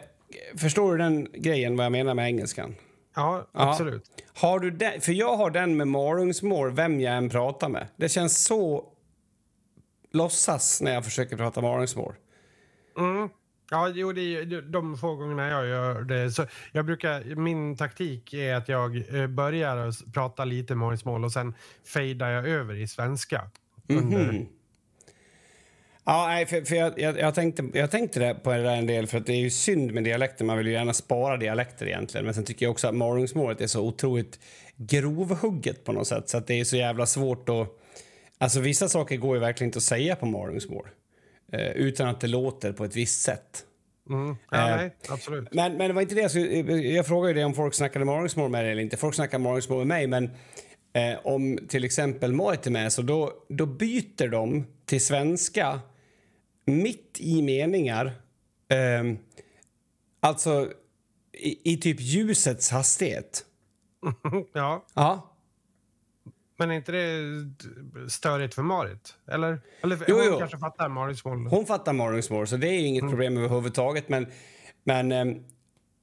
förstår 0.57 0.91
du 0.91 0.97
den 0.97 1.27
grejen, 1.33 1.75
vad 1.75 1.85
jag 1.85 1.91
menar 1.91 2.13
med 2.13 2.25
engelskan? 2.25 2.75
Ja, 3.15 3.47
absolut. 3.51 4.11
Ja. 4.15 4.23
Har 4.35 4.59
du 4.59 4.71
den, 4.71 5.01
för 5.01 5.11
jag 5.11 5.37
har 5.37 5.51
den 5.51 5.77
med 5.77 5.87
marungsmål, 5.87 6.71
vem 6.71 6.99
jag 6.99 7.17
än 7.17 7.29
pratar 7.29 7.69
med. 7.69 7.87
Det 7.95 8.09
känns 8.09 8.43
så 8.43 8.85
låtsas 10.11 10.81
när 10.81 10.93
jag 10.93 11.05
försöker 11.05 11.37
prata 11.37 11.61
marungsmål. 11.61 12.13
Mm. 12.97 13.29
Ja, 13.71 13.89
jo, 13.89 14.11
det 14.11 14.21
är 14.21 14.61
de 14.61 14.97
få 14.97 15.15
gångerna 15.15 15.49
jag 15.49 15.67
gör 15.67 16.01
det. 16.01 16.31
Så 16.31 16.45
jag 16.71 16.85
brukar, 16.85 17.35
min 17.35 17.77
taktik 17.77 18.33
är 18.33 18.55
att 18.55 18.69
jag 18.69 19.15
eh, 19.15 19.27
börjar 19.27 20.11
prata 20.13 20.45
lite 20.45 20.75
marungsmål 20.75 21.25
och 21.25 21.31
sen 21.31 21.53
fejdar 21.93 22.29
jag 22.29 22.47
över 22.47 22.75
i 22.75 22.87
svenska. 22.87 23.41
Mm 23.89 24.09
-hmm. 24.09 24.47
Ja, 26.09 26.27
nej, 26.27 26.45
för, 26.45 26.61
för 26.61 26.75
jag, 26.75 26.99
jag, 26.99 27.19
jag, 27.19 27.35
tänkte, 27.35 27.63
jag 27.73 27.91
tänkte 27.91 28.19
det 28.19 28.33
på 28.33 28.51
det 28.51 28.63
där 28.63 28.75
en 28.75 28.87
del, 28.87 29.07
för 29.07 29.17
att 29.17 29.25
det 29.25 29.33
är 29.33 29.39
ju 29.39 29.49
synd 29.49 29.93
med 29.93 30.03
dialekter. 30.03 30.45
Man 30.45 30.57
vill 30.57 30.67
ju 30.67 30.73
gärna 30.73 30.93
spara 30.93 31.37
dialekter 31.37 31.87
egentligen. 31.87 32.25
Men 32.25 32.33
sen 32.33 32.45
tycker 32.45 32.65
jag 32.65 32.71
också 32.71 32.87
att 32.87 32.95
morgonsmålet 32.95 33.61
är 33.61 33.67
så 33.67 33.81
otroligt 33.81 34.39
grovhugget 34.75 35.83
på 35.83 35.91
något 35.91 36.07
sätt. 36.07 36.29
Så 36.29 36.37
att 36.37 36.47
det 36.47 36.59
är 36.59 36.63
så 36.63 36.77
jävla 36.77 37.05
svårt 37.05 37.49
att... 37.49 37.67
Alltså 38.37 38.59
vissa 38.59 38.89
saker 38.89 39.17
går 39.17 39.35
ju 39.35 39.41
verkligen 39.41 39.67
inte 39.67 39.77
att 39.77 39.83
säga 39.83 40.15
på 40.15 40.25
morgonsmål. 40.25 40.87
Eh, 41.51 41.71
utan 41.71 42.07
att 42.07 42.21
det 42.21 42.27
låter 42.27 42.71
på 42.71 42.85
ett 42.85 42.95
visst 42.95 43.21
sätt. 43.21 43.63
Mm. 44.09 44.37
Ja, 44.51 44.69
eh, 44.69 44.75
nej, 44.75 44.95
absolut. 45.09 45.47
Men, 45.51 45.77
men 45.77 45.87
det 45.87 45.93
var 45.93 46.01
inte 46.01 46.15
det. 46.15 46.29
Så 46.29 46.39
jag 46.95 47.07
frågade 47.07 47.33
ju 47.33 47.39
det 47.39 47.45
om 47.45 47.53
folk 47.53 47.73
snackade 47.73 48.05
morgonsmål 48.05 48.49
med 48.49 48.63
dig 48.63 48.71
eller 48.71 48.81
inte. 48.81 48.97
Folk 48.97 49.15
snackar 49.15 49.39
morgonsmål 49.39 49.77
med 49.77 49.87
mig, 49.87 50.07
men 50.07 50.23
eh, 50.93 51.19
om 51.23 51.59
till 51.67 51.83
exempel 51.83 52.33
Marit 52.33 52.67
är 52.67 52.71
med 52.71 52.93
så 52.93 53.01
då, 53.01 53.33
då 53.49 53.65
byter 53.65 54.27
de 54.27 54.67
till 54.85 55.05
svenska 55.05 55.79
mitt 56.69 57.17
i 57.19 57.41
meningar. 57.41 58.05
Eh, 58.69 59.15
alltså 60.19 60.71
i, 61.33 61.73
i, 61.73 61.77
typ 61.77 61.97
ljusets 61.99 62.71
hastighet. 62.71 63.45
ja. 64.53 64.85
Ja. 64.93 65.35
Men 66.57 66.71
är 66.71 66.75
inte 66.75 66.91
det 66.91 68.09
störigt 68.09 68.53
för 68.53 68.61
Marit? 68.61 69.15
Eller, 69.27 69.61
eller 69.81 70.05
jo, 70.07 70.15
hon 70.15 70.25
jo. 70.25 70.39
kanske 70.39 70.57
fattar 70.57 70.89
Marits 70.89 71.25
mål? 71.25 71.47
Hon 71.47 71.65
fattar 71.65 71.93
Marits 71.93 72.29
mål, 72.29 72.47
så 72.47 72.57
det 72.57 72.67
är 72.67 72.79
inget 72.79 73.01
mm. 73.01 73.11
problem 73.11 73.37
överhuvudtaget. 73.37 74.09
Men, 74.09 74.27
men 74.83 75.11
eh, 75.11 75.25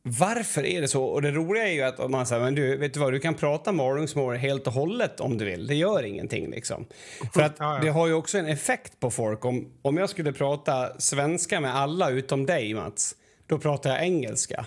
varför 0.09 0.67
är 0.67 0.81
det 0.81 0.89
så? 0.89 1.05
Och 1.05 1.23
det 1.23 1.31
roliga 1.31 1.69
är 1.69 1.73
ju 1.73 1.83
att 1.83 2.01
om 2.01 2.11
man 2.11 2.27
säger, 2.27 2.43
men 2.43 2.55
du, 2.55 2.77
vet 2.77 2.95
du 2.95 3.01
vad, 3.01 3.13
du 3.13 3.21
kan 3.21 3.35
prata 3.35 3.73
morgonsmål 3.73 4.37
helt 4.37 4.67
och 4.67 4.73
hållet 4.73 5.21
om 5.21 5.39
du 5.39 5.45
vill. 5.45 5.67
Det 5.67 5.75
gör 5.75 6.03
ingenting 6.03 6.51
liksom. 6.51 6.87
För 7.35 7.43
att 7.43 7.57
det 7.83 7.89
har 7.89 8.07
ju 8.07 8.13
också 8.13 8.39
en 8.39 8.47
effekt 8.47 9.01
på 9.01 9.11
folk. 9.11 9.45
Om, 9.45 9.69
om 9.83 9.97
jag 9.97 10.11
skulle 10.11 10.33
prata 10.33 11.01
svenska 11.01 11.61
med 11.61 11.77
alla 11.77 12.11
utom 12.11 12.47
dig, 12.47 12.75
Mats, 12.75 13.15
då 13.47 13.59
pratar 13.59 13.91
jag 13.91 14.03
engelska. 14.03 14.67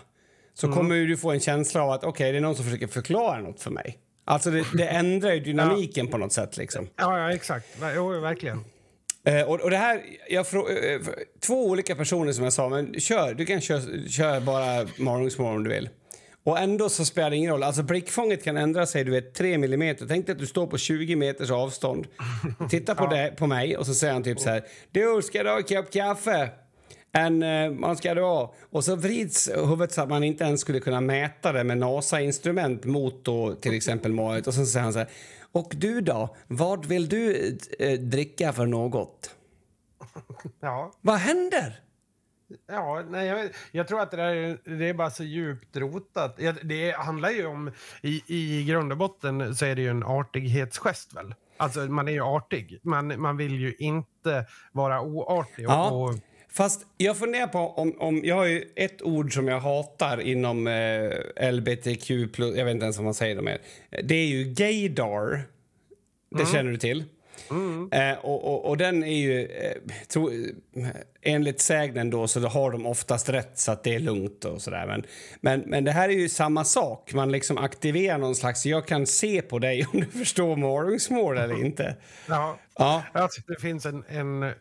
Så 0.53 0.67
mm. 0.67 0.77
kommer 0.77 0.95
du 0.95 1.17
få 1.17 1.31
en 1.31 1.39
känsla 1.39 1.83
av 1.83 1.91
att 1.91 2.03
okej, 2.03 2.09
okay, 2.09 2.31
det 2.31 2.37
är 2.37 2.41
någon 2.41 2.55
som 2.55 2.65
försöker 2.65 2.87
förklara 2.87 3.41
något 3.41 3.61
för 3.61 3.71
mig. 3.71 3.97
Alltså 4.25 4.51
det, 4.51 4.65
det 4.73 4.87
ändrar 4.87 5.33
ju 5.33 5.39
dynamiken 5.39 6.05
ja. 6.05 6.11
på 6.11 6.17
något 6.17 6.33
sätt 6.33 6.57
liksom. 6.57 6.87
Ja, 6.95 7.19
ja 7.19 7.33
exakt. 7.33 7.65
Jo, 7.95 8.19
verkligen. 8.19 8.63
Eh, 9.29 9.41
och, 9.41 9.61
och, 9.61 9.69
det 9.69 9.77
här, 9.77 10.01
jag 10.29 10.45
eh, 10.53 11.01
två 11.39 11.65
olika 11.65 11.95
personer 11.95 12.31
som 12.31 12.43
jag 12.43 12.53
sa, 12.53 12.69
men 12.69 12.99
kör, 12.99 13.33
du 13.33 13.45
kan 13.45 13.61
köra, 13.61 14.07
köra 14.09 14.41
bara 14.41 14.87
morgonsmål 14.97 15.55
om 15.55 15.63
du 15.63 15.69
vill. 15.69 15.89
Och 16.43 16.59
ändå 16.59 16.89
så 16.89 17.05
spelar 17.05 17.29
det 17.29 17.35
ingen 17.35 17.51
roll. 17.51 17.63
Alltså 17.63 17.83
blickfånget 17.83 18.43
kan 18.43 18.57
ändra 18.57 18.85
sig, 18.85 19.03
du 19.03 19.11
vet, 19.11 19.33
3 19.33 19.57
millimeter. 19.57 20.05
Tänk 20.07 20.25
dig 20.25 20.33
att 20.33 20.39
du 20.39 20.47
står 20.47 20.67
på 20.67 20.77
20 20.77 21.15
meters 21.15 21.51
avstånd. 21.51 22.07
Titta 22.69 22.95
på, 22.95 23.03
ja. 23.11 23.17
det, 23.17 23.35
på 23.37 23.47
mig 23.47 23.77
och 23.77 23.85
så 23.85 23.93
säger 23.93 24.13
han 24.13 24.23
typ 24.23 24.39
så 24.39 24.49
här. 24.49 24.63
Du, 24.91 25.21
ska 25.21 25.43
du 25.43 25.49
ha 25.49 25.57
en 25.57 25.63
kopp 25.63 25.91
kaffe? 25.91 26.49
En, 27.11 27.39
man 27.79 27.97
ska 27.97 28.13
du 28.13 28.21
ha. 28.21 28.53
Och 28.71 28.83
så 28.83 28.95
vrids 28.95 29.49
huvudet 29.55 29.91
så 29.91 30.01
att 30.01 30.09
man 30.09 30.23
inte 30.23 30.43
ens 30.43 30.61
skulle 30.61 30.79
kunna 30.79 31.01
mäta 31.01 31.51
det 31.51 31.63
med 31.63 31.77
NASA-instrument 31.77 32.85
mot 32.85 33.25
då 33.25 33.55
till 33.55 33.73
exempel 33.73 34.13
målet. 34.13 34.47
Och 34.47 34.53
så 34.53 34.65
säger 34.65 34.83
han 34.83 34.93
så 34.93 34.99
här. 34.99 35.09
Och 35.51 35.73
du 35.75 36.01
då? 36.01 36.35
Vad 36.47 36.85
vill 36.85 37.09
du 37.09 37.57
eh, 37.79 37.99
dricka 37.99 38.53
för 38.53 38.65
något? 38.65 39.35
Ja. 40.59 40.91
Vad 41.01 41.15
händer? 41.15 41.79
Ja, 42.67 43.03
nej, 43.09 43.27
jag, 43.27 43.49
jag, 43.71 43.87
tror 43.87 44.01
att 44.01 44.11
det, 44.11 44.17
där, 44.17 44.57
det 44.77 44.89
är 44.89 44.93
bara 44.93 45.09
så 45.09 45.23
djupt 45.23 45.77
rotat. 45.77 46.39
Det 46.63 46.91
handlar 46.91 47.29
ju 47.29 47.45
om, 47.45 47.71
i, 48.01 48.23
i 48.27 48.65
grund 48.65 48.91
och 48.91 48.97
botten 48.97 49.55
så 49.55 49.65
är 49.65 49.75
det 49.75 49.81
ju 49.81 49.89
en 49.89 50.03
artighetsgest 50.03 51.13
väl? 51.13 51.35
Alltså 51.57 51.79
man 51.79 52.07
är 52.07 52.11
ju 52.11 52.21
artig. 52.21 52.79
Man, 52.83 53.21
man 53.21 53.37
vill 53.37 53.59
ju 53.59 53.75
inte 53.79 54.45
vara 54.71 55.01
oartig. 55.01 55.63
Ja. 55.63 55.89
Och, 55.89 56.13
Fast 56.51 56.85
jag 56.97 57.17
funderar 57.17 57.47
på 57.47 57.59
om, 57.59 57.95
om... 57.99 58.21
Jag 58.23 58.35
har 58.35 58.45
ju 58.45 58.65
ett 58.75 59.01
ord 59.01 59.33
som 59.33 59.47
jag 59.47 59.59
hatar 59.59 60.21
inom 60.21 60.67
eh, 60.67 61.51
LBTQ+, 61.51 62.09
jag 62.39 62.65
vet 62.65 62.73
inte 62.73 62.83
ens 62.83 62.97
vad 62.97 63.05
man 63.05 63.13
säger 63.13 63.35
det 63.35 63.41
med. 63.41 63.59
Det 64.03 64.15
är 64.15 64.27
ju 64.27 64.43
gaydar. 64.43 65.43
Det 66.29 66.41
mm. 66.41 66.53
känner 66.53 66.71
du 66.71 66.77
till. 66.77 67.03
Mm. 67.49 67.89
Eh, 67.91 68.17
och, 68.17 68.43
och, 68.43 68.65
och, 68.65 68.77
den 68.77 69.03
är 69.03 69.17
ju... 69.17 69.45
Eh, 69.45 69.77
tro, 70.07 70.31
enligt 71.21 71.61
sägnen 71.61 72.09
då 72.09 72.27
så 72.27 72.47
har 72.47 72.71
de 72.71 72.85
oftast 72.85 73.29
rätt 73.29 73.59
så 73.59 73.71
att 73.71 73.83
det 73.83 73.95
är 73.95 73.99
lugnt 73.99 74.45
och 74.45 74.61
sådär. 74.61 74.85
Men, 74.87 75.03
men, 75.41 75.59
men 75.59 75.83
det 75.83 75.91
här 75.91 76.09
är 76.09 76.13
ju 76.13 76.29
samma 76.29 76.63
sak. 76.63 77.13
Man 77.13 77.31
liksom 77.31 77.57
aktiverar 77.57 78.17
någon 78.17 78.35
slags... 78.35 78.65
Jag 78.65 78.87
kan 78.87 79.07
se 79.07 79.41
på 79.41 79.59
dig 79.59 79.85
om 79.93 79.99
du 79.99 80.05
förstår 80.05 80.55
morgonsmål 80.55 81.37
eller 81.37 81.59
inte. 81.65 81.95
Ja, 82.27 82.57
ja. 82.77 83.03
Alltså, 83.13 83.41
det 83.47 83.61
finns 83.61 83.85
en, 83.85 84.03
en 84.07 84.43
eh, 84.43 84.51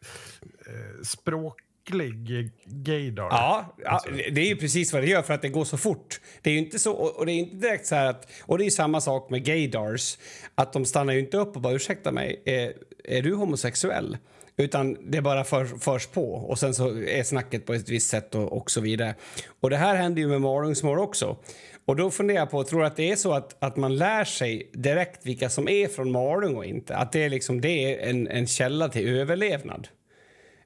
språk 1.05 1.61
äcklig 1.89 2.51
gaydar. 2.65 3.29
Ja, 3.31 3.75
ja, 3.85 4.01
det 4.33 4.41
är 4.41 4.47
ju 4.47 4.57
precis 4.57 4.93
vad 4.93 5.03
det 5.03 5.07
gör 5.07 5.23
för 5.23 5.35
att 5.35 5.43
det 5.43 5.49
går 5.49 5.65
så 5.65 5.77
fort. 5.77 6.21
Det 6.43 6.51
är 6.51 6.59
inte 6.59 6.79
så, 6.79 6.93
och 6.93 7.27
det 7.27 7.33
är 7.33 7.39
inte 7.39 7.57
direkt 7.57 7.87
så 7.87 7.95
att, 7.95 8.31
och 8.43 8.59
det 8.59 8.67
är 8.67 8.71
samma 8.71 9.01
sak 9.01 9.31
med 9.31 9.45
gaydars, 9.45 10.19
att 10.55 10.73
de 10.73 10.85
stannar 10.85 11.13
ju 11.13 11.21
inte 11.21 11.37
upp 11.37 11.57
och 11.57 11.63
bara 11.63 11.73
ursäkta 11.73 12.13
mig, 12.13 12.43
är, 12.45 12.73
är 13.05 13.23
du 13.23 13.35
homosexuell? 13.35 14.17
Utan 14.57 15.11
det 15.11 15.21
bara 15.21 15.45
för, 15.45 15.65
förs 15.65 16.07
på 16.07 16.33
och 16.33 16.59
sen 16.59 16.75
så 16.75 16.89
är 17.03 17.23
snacket 17.23 17.67
på 17.67 17.75
ett 17.75 17.89
visst 17.89 18.11
sätt 18.11 18.35
och, 18.35 18.53
och 18.53 18.71
så 18.71 18.81
vidare. 18.81 19.15
Och 19.61 19.71
det 19.71 19.77
här 19.77 19.95
händer 19.95 20.23
ju 20.23 20.29
med 20.29 20.41
morgonsmål 20.41 20.99
också. 20.99 21.37
Och 21.85 21.97
då 21.97 22.11
funderar 22.11 22.39
jag 22.39 22.51
på, 22.51 22.65
tror 22.65 22.85
att 22.85 22.97
det 22.97 23.11
är 23.11 23.17
så 23.17 23.33
att, 23.33 23.57
att 23.63 23.77
man 23.77 23.97
lär 23.97 24.25
sig 24.25 24.71
direkt 24.73 25.27
vilka 25.27 25.51
som 25.51 25.69
är 25.69 25.89
från 25.89 26.13
Malung 26.13 26.57
och 26.57 26.65
inte? 26.65 26.97
Att 26.97 27.13
det 27.13 27.25
är 27.25 27.31
liksom, 27.31 27.61
det 27.61 27.69
är 27.69 28.11
en, 28.11 28.29
en 28.29 28.47
källa 28.47 28.89
till 28.89 29.09
överlevnad? 29.09 29.89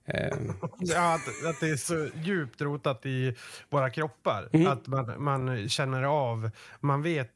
Ehm. 0.07 0.53
Ja, 0.79 1.15
att, 1.15 1.47
att 1.47 1.61
det 1.61 1.69
är 1.69 1.77
så 1.77 2.09
djupt 2.15 2.61
rotat 2.61 3.07
i 3.07 3.35
våra 3.71 3.91
kroppar. 3.91 4.49
Mm. 4.53 4.67
Att 4.67 4.87
man, 4.87 5.23
man 5.23 5.69
känner 5.69 6.03
av, 6.03 6.51
man 6.81 7.03
vet 7.03 7.31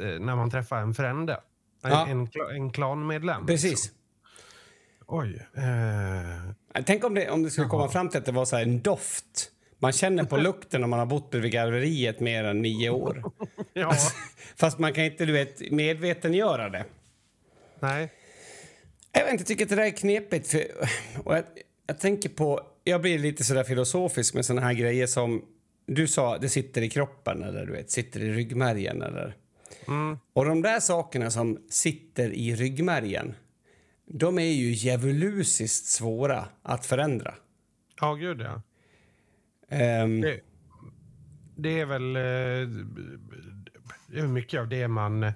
eh, 0.00 0.20
när 0.20 0.36
man 0.36 0.50
träffar 0.50 0.78
en 0.78 0.94
frände. 0.94 1.40
Ja. 1.82 2.06
En, 2.06 2.28
en 2.54 2.72
klanmedlem. 2.72 3.46
Precis. 3.46 3.70
Liksom. 3.70 3.94
Oj. 5.06 5.46
Eh. 5.54 6.82
Tänk 6.84 7.04
om 7.04 7.14
det, 7.14 7.30
om 7.30 7.42
det 7.42 7.50
skulle 7.50 7.66
komma 7.66 7.88
fram 7.88 8.08
till 8.08 8.18
att 8.18 8.26
det 8.26 8.32
var 8.32 8.44
så 8.44 8.56
en 8.56 8.80
doft. 8.80 9.50
Man 9.78 9.92
känner 9.92 10.24
på 10.24 10.36
lukten 10.36 10.84
om 10.84 10.90
man 10.90 10.98
har 10.98 11.06
bott 11.06 11.34
vid 11.34 11.52
garveriet 11.52 12.20
mer 12.20 12.44
än 12.44 12.62
nio 12.62 12.90
år. 12.90 13.22
ja. 13.72 13.86
Alltså, 13.86 14.16
fast 14.56 14.78
man 14.78 14.92
kan 14.92 15.04
inte 15.04 15.26
du 15.26 15.32
vet, 15.32 15.72
medvetengöra 15.72 16.68
det. 16.68 16.84
Nej. 17.80 18.12
Jag 19.12 19.24
vet 19.24 19.32
inte, 19.32 19.44
tycker 19.44 19.64
att 19.64 19.68
det 19.70 19.76
där 19.76 19.82
är 19.82 19.90
knepigt. 19.90 20.48
För, 20.48 20.64
och 21.24 21.36
jag, 21.36 21.44
jag 21.88 22.00
tänker 22.00 22.28
på... 22.28 22.60
Jag 22.84 23.00
blir 23.00 23.18
lite 23.18 23.44
sådär 23.44 23.64
filosofisk 23.64 24.34
med 24.34 24.44
såna 24.44 24.60
här 24.60 24.72
grejer 24.72 25.06
som... 25.06 25.44
Du 25.86 26.08
sa 26.08 26.38
det 26.38 26.48
sitter 26.48 26.82
i 26.82 26.90
kroppen 26.90 27.42
eller 27.42 27.66
du 27.66 27.72
vet, 27.72 27.90
sitter 27.90 28.20
i 28.20 28.32
ryggmärgen. 28.32 29.02
Eller. 29.02 29.36
Mm. 29.88 30.18
Och 30.32 30.44
de 30.44 30.62
där 30.62 30.80
sakerna 30.80 31.30
som 31.30 31.58
sitter 31.70 32.32
i 32.32 32.54
ryggmärgen 32.54 33.34
de 34.10 34.38
är 34.38 34.52
ju 34.52 34.70
djävulusiskt 34.70 35.86
svåra 35.86 36.48
att 36.62 36.86
förändra. 36.86 37.34
Ja, 38.00 38.14
gud 38.14 38.40
ja. 38.40 38.62
Um, 40.02 40.20
det, 40.20 40.40
det, 41.56 41.80
är 41.80 41.86
väl 41.86 42.16
uh, 44.16 44.28
mycket 44.28 44.60
av 44.60 44.68
det 44.68 44.88
man... 44.88 45.22
Uh, 45.22 45.32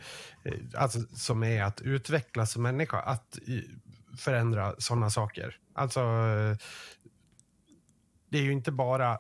alltså, 0.75 0.99
som 1.01 1.43
är 1.43 1.63
att 1.63 1.81
utvecklas 1.81 2.53
som 2.53 2.63
människa. 2.63 3.01
Att 3.01 3.39
förändra 4.19 4.75
såna 4.79 5.11
saker. 5.11 5.57
Alltså... 5.75 6.01
det 8.31 8.39
är 8.39 8.43
ju 8.43 8.53
inte 8.53 8.73
bara 8.73 9.19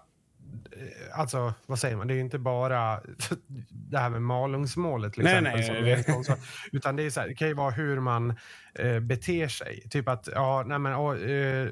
Eh, 0.72 1.20
alltså, 1.20 1.54
vad 1.66 1.78
säger 1.78 1.96
man? 1.96 2.06
Det 2.06 2.12
är 2.12 2.16
ju 2.16 2.20
inte 2.20 2.38
bara 2.38 3.00
det 3.68 3.98
här 3.98 4.10
med 4.10 4.22
Malungsmålet. 4.22 5.16
Liksom, 5.16 5.44
nej, 5.44 5.54
nej, 5.56 6.04
nej. 6.18 6.38
utan 6.72 6.96
det, 6.96 7.02
är 7.02 7.10
så 7.10 7.20
här, 7.20 7.28
det 7.28 7.34
kan 7.34 7.48
ju 7.48 7.54
vara 7.54 7.70
hur 7.70 8.00
man 8.00 8.34
eh, 8.74 9.00
beter 9.00 9.48
sig. 9.48 9.88
Typ 9.90 10.08
att, 10.08 10.28
ja, 10.32 10.64
nej 10.66 10.78
men, 10.78 10.94
oh, 10.94 11.30
eh, 11.30 11.68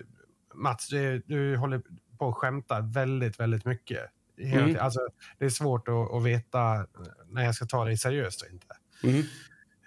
Mats, 0.55 0.89
du, 0.89 1.23
du 1.27 1.57
håller 1.57 1.83
på 2.19 2.29
att 2.29 2.35
skämta 2.35 2.81
väldigt, 2.81 3.41
väldigt 3.41 3.65
mycket. 3.65 4.01
Mm. 4.39 4.77
Alltså, 4.81 5.01
det 5.39 5.45
är 5.45 5.51
svårt 5.51 5.89
att, 5.89 6.13
att, 6.13 6.25
veta 6.25 6.87
när 7.29 7.45
jag 7.45 7.55
ska 7.55 7.67
ta 7.67 7.85
dig 7.85 7.97
seriöst 7.97 8.43
och 8.43 8.49
inte. 8.53 8.67
Mm. 9.03 9.21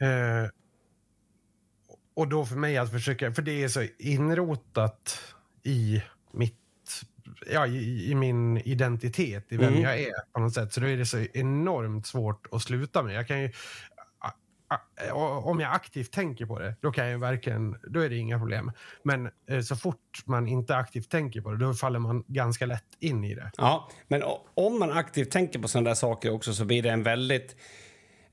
Eh, 0.01 0.49
och 2.15 2.27
då 2.27 2.45
för 2.45 2.55
mig 2.55 2.77
att 2.77 2.91
försöka, 2.91 3.33
för 3.33 3.41
det 3.41 3.63
är 3.63 3.67
så 3.67 3.85
inrotat 3.99 5.19
i 5.63 6.03
mitt 6.31 6.59
ja, 7.51 7.67
i, 7.67 8.11
i, 8.11 8.15
min 8.15 8.57
identitet, 8.57 9.51
i 9.51 9.57
vem 9.57 9.67
mm. 9.67 9.81
jag 9.81 9.99
är 9.99 10.13
på 10.33 10.39
något 10.39 10.53
sätt. 10.53 10.73
Så 10.73 10.79
då 10.79 10.87
är 10.87 10.97
det 10.97 11.05
så 11.05 11.25
enormt 11.33 12.07
svårt 12.07 12.47
att 12.51 12.61
sluta 12.61 13.03
med. 13.03 13.15
Jag 13.15 13.27
kan 13.27 13.41
ju, 13.41 13.51
om 15.43 15.59
jag 15.59 15.73
aktivt 15.73 16.11
tänker 16.11 16.45
på 16.45 16.59
det, 16.59 16.75
då 16.81 16.91
kan 16.91 17.07
jag 17.07 17.19
verkligen, 17.19 17.77
då 17.87 17.99
är 17.99 18.09
det 18.09 18.15
inga 18.15 18.39
problem. 18.39 18.71
Men 19.03 19.29
eh, 19.49 19.61
så 19.61 19.75
fort 19.75 20.21
man 20.25 20.47
inte 20.47 20.75
aktivt 20.75 21.09
tänker 21.09 21.41
på 21.41 21.51
det, 21.51 21.57
då 21.57 21.73
faller 21.73 21.99
man 21.99 22.23
ganska 22.27 22.65
lätt 22.65 22.83
in 22.99 23.23
i 23.23 23.35
det. 23.35 23.51
Ja, 23.57 23.89
men 24.07 24.23
om 24.53 24.79
man 24.79 24.91
aktivt 24.91 25.31
tänker 25.31 25.59
på 25.59 25.67
sådana 25.67 25.89
där 25.89 25.95
saker 25.95 26.31
också 26.31 26.53
så 26.53 26.65
blir 26.65 26.83
det 26.83 26.89
en 26.89 27.03
väldigt, 27.03 27.55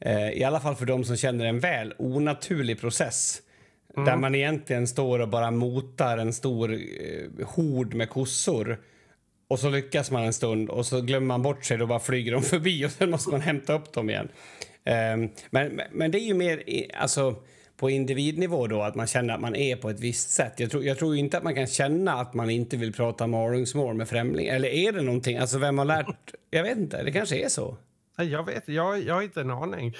eh, 0.00 0.30
i 0.30 0.44
alla 0.44 0.60
fall 0.60 0.76
för 0.76 0.86
de 0.86 1.04
som 1.04 1.16
känner 1.16 1.44
en 1.44 1.60
väl, 1.60 1.94
onaturlig 1.98 2.80
process. 2.80 3.42
Mm. 3.96 4.06
Där 4.06 4.16
man 4.16 4.34
egentligen 4.34 4.86
står 4.86 5.18
och 5.18 5.28
bara 5.28 5.50
motar 5.50 6.18
en 6.18 6.32
stor 6.32 6.72
eh, 6.72 7.46
hord 7.46 7.94
med 7.94 8.10
kossor. 8.10 8.80
Och 9.48 9.58
så 9.58 9.70
lyckas 9.70 10.10
man 10.10 10.22
en 10.22 10.32
stund 10.32 10.70
och 10.70 10.86
så 10.86 11.00
glömmer 11.00 11.26
man 11.26 11.42
bort 11.42 11.64
sig 11.64 11.82
och 11.82 11.88
bara 11.88 12.00
flyger 12.00 12.32
de 12.32 12.42
förbi 12.54 12.86
och 12.86 12.90
sen 12.90 13.10
måste 13.10 13.30
man 13.30 13.40
hämta 13.40 13.72
upp 13.72 13.92
dem 13.92 14.10
igen. 14.10 14.28
Um, 15.14 15.30
men, 15.50 15.80
men 15.92 16.10
det 16.10 16.18
är 16.18 16.26
ju 16.26 16.34
mer 16.34 16.62
alltså, 16.94 17.34
på 17.76 17.90
individnivå 17.90 18.66
då 18.66 18.82
att 18.82 18.94
man 18.94 19.06
känner 19.06 19.34
att 19.34 19.40
man 19.40 19.56
är 19.56 19.76
på 19.76 19.90
ett 19.90 20.00
visst 20.00 20.30
sätt. 20.30 20.60
Jag 20.60 20.70
tror, 20.70 20.84
jag 20.84 20.98
tror 20.98 21.16
inte 21.16 21.38
att 21.38 21.44
man 21.44 21.54
kan 21.54 21.66
känna 21.66 22.12
att 22.12 22.34
man 22.34 22.50
inte 22.50 22.76
vill 22.76 22.92
prata 22.92 23.26
malungsmål 23.26 23.94
med 23.94 24.08
främlingar. 24.08 24.54
Eller 24.54 24.68
är 24.68 24.92
det 24.92 25.02
någonting? 25.02 25.36
Alltså 25.36 25.58
vem 25.58 25.78
har 25.78 25.84
lärt? 25.84 26.34
Jag 26.50 26.62
vet 26.62 26.78
inte, 26.78 27.02
det 27.02 27.12
kanske 27.12 27.44
är 27.44 27.48
så. 27.48 27.76
Jag 28.16 28.46
vet, 28.46 28.68
jag, 28.68 29.02
jag 29.02 29.14
har 29.14 29.22
inte 29.22 29.40
en 29.40 29.50
aning 29.50 29.96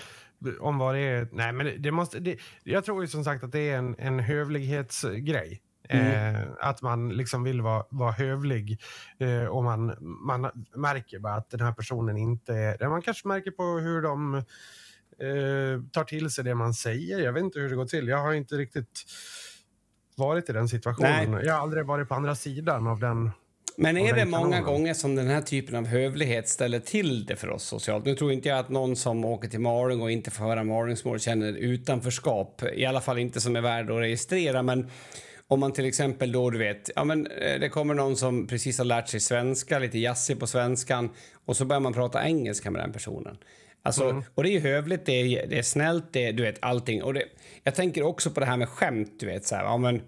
om 0.61 0.79
vad 0.79 0.95
det 0.95 1.01
är. 1.01 1.29
Nej, 1.33 1.53
men 1.53 1.83
det, 1.83 1.91
måste, 1.91 2.21
det, 2.21 2.39
jag 2.65 2.85
tror 2.85 3.03
ju 3.03 3.09
som 3.09 3.25
sagt 3.25 3.45
att 3.45 3.53
det 3.53 3.71
är 3.71 3.79
en, 3.79 3.95
en 3.99 4.19
hövlighetsgrej. 4.19 5.61
Mm. 5.89 6.35
Eh, 6.35 6.49
att 6.61 6.83
man 6.83 7.09
liksom 7.09 7.43
vill 7.45 7.61
vara, 7.61 7.85
vara 7.91 8.13
hövlig 8.13 8.81
eh, 9.19 9.45
och 9.45 9.65
man, 9.65 9.97
man 10.01 10.51
märker 10.75 11.19
bara 11.19 11.35
att 11.35 11.51
den 11.51 11.61
här 11.61 11.73
personen 11.73 12.17
inte 12.17 12.55
är... 12.55 12.89
Man 12.89 13.03
kanske 13.03 13.29
märker 13.29 13.51
på 13.51 13.63
hur 13.63 14.03
de 14.03 14.35
eh, 14.35 15.83
tar 15.93 16.05
till 16.05 16.31
sig 16.31 16.45
det 16.45 16.55
man 16.55 16.75
säger. 16.75 17.19
Jag 17.19 17.33
vet 17.33 17.43
inte 17.43 17.61
hur 17.61 17.69
det 17.69 17.77
går 17.77 17.87
till. 17.87 18.09
Jag 18.09 18.19
har 18.19 18.33
inte 18.33 18.55
riktigt 18.55 19.05
varit 20.17 20.51
i 20.51 20.53
den 20.53 20.69
situationen. 20.69 21.31
Nej. 21.31 21.47
Jag 21.47 21.55
har 21.55 21.61
aldrig 21.61 21.87
varit 21.87 22.09
på 22.09 22.15
andra 22.15 22.35
sidan 22.35 22.87
av 22.87 23.01
den 23.01 23.31
men 23.83 23.97
är 23.97 24.15
det 24.15 24.25
många 24.25 24.61
gånger 24.61 24.95
som 24.95 25.15
den 25.15 25.29
här 25.29 25.41
typen 25.41 25.77
av 25.77 25.87
hövlighet 25.87 26.49
ställer 26.49 26.81
till 26.81 27.27
det 27.27 27.37
för 27.37 27.51
oss 27.51 27.65
socialt? 27.65 28.05
Nu 28.05 28.15
tror 28.15 28.33
inte 28.33 28.49
jag 28.49 28.59
att 28.59 28.69
någon 28.69 28.97
som 28.97 29.25
åker 29.25 29.49
till 29.49 29.61
Malung 29.61 30.01
och 30.01 30.11
inte 30.11 30.31
får 30.31 30.45
höra 30.45 30.65
Malungsmål 30.65 31.21
känner 31.21 31.53
utanförskap, 31.53 32.63
i 32.75 32.87
alla 32.87 33.01
fall 33.01 33.19
inte 33.19 33.41
som 33.41 33.57
är 33.57 33.61
värd 33.61 33.91
att 33.91 34.01
registrera. 34.01 34.63
Men 34.63 34.91
om 35.49 35.61
man 35.61 35.73
till 35.73 35.85
exempel 35.85 36.33
då, 36.33 36.51
du 36.51 36.59
vet, 36.59 36.91
ja 36.97 37.05
men 37.05 37.27
eh, 37.27 37.61
det 37.61 37.69
kommer 37.69 37.95
någon 37.95 38.17
som 38.17 38.47
precis 38.47 38.79
har 38.79 38.85
lärt 38.85 39.09
sig 39.09 39.21
svenska, 39.21 39.79
lite 39.79 39.99
jazzig 39.99 40.41
på 40.41 40.47
svenskan 40.47 41.11
och 41.45 41.57
så 41.57 41.65
börjar 41.65 41.81
man 41.81 41.93
prata 41.93 42.25
engelska 42.25 42.71
med 42.71 42.83
den 42.83 42.93
personen. 42.93 43.37
Alltså, 43.83 44.05
mm. 44.05 44.23
Och 44.35 44.43
det 44.43 44.49
är 44.49 44.53
ju 44.53 44.61
hövligt, 44.61 45.07
det 45.07 45.13
är, 45.13 45.47
det 45.47 45.59
är 45.59 45.63
snällt, 45.63 46.05
det 46.13 46.25
är, 46.25 46.33
du 46.33 46.43
vet 46.43 46.59
allting. 46.63 47.03
Och 47.03 47.15
det, 47.15 47.25
jag 47.65 47.75
tänker 47.75 48.03
också 48.03 48.31
på 48.31 48.41
det 48.41 48.47
här 48.47 48.57
med 48.57 48.69
skämt, 48.69 49.13
du 49.21 49.27
vet 49.27 49.47
så 49.47 49.55
här, 49.55 49.65
ja 49.65 49.77
men 49.77 50.03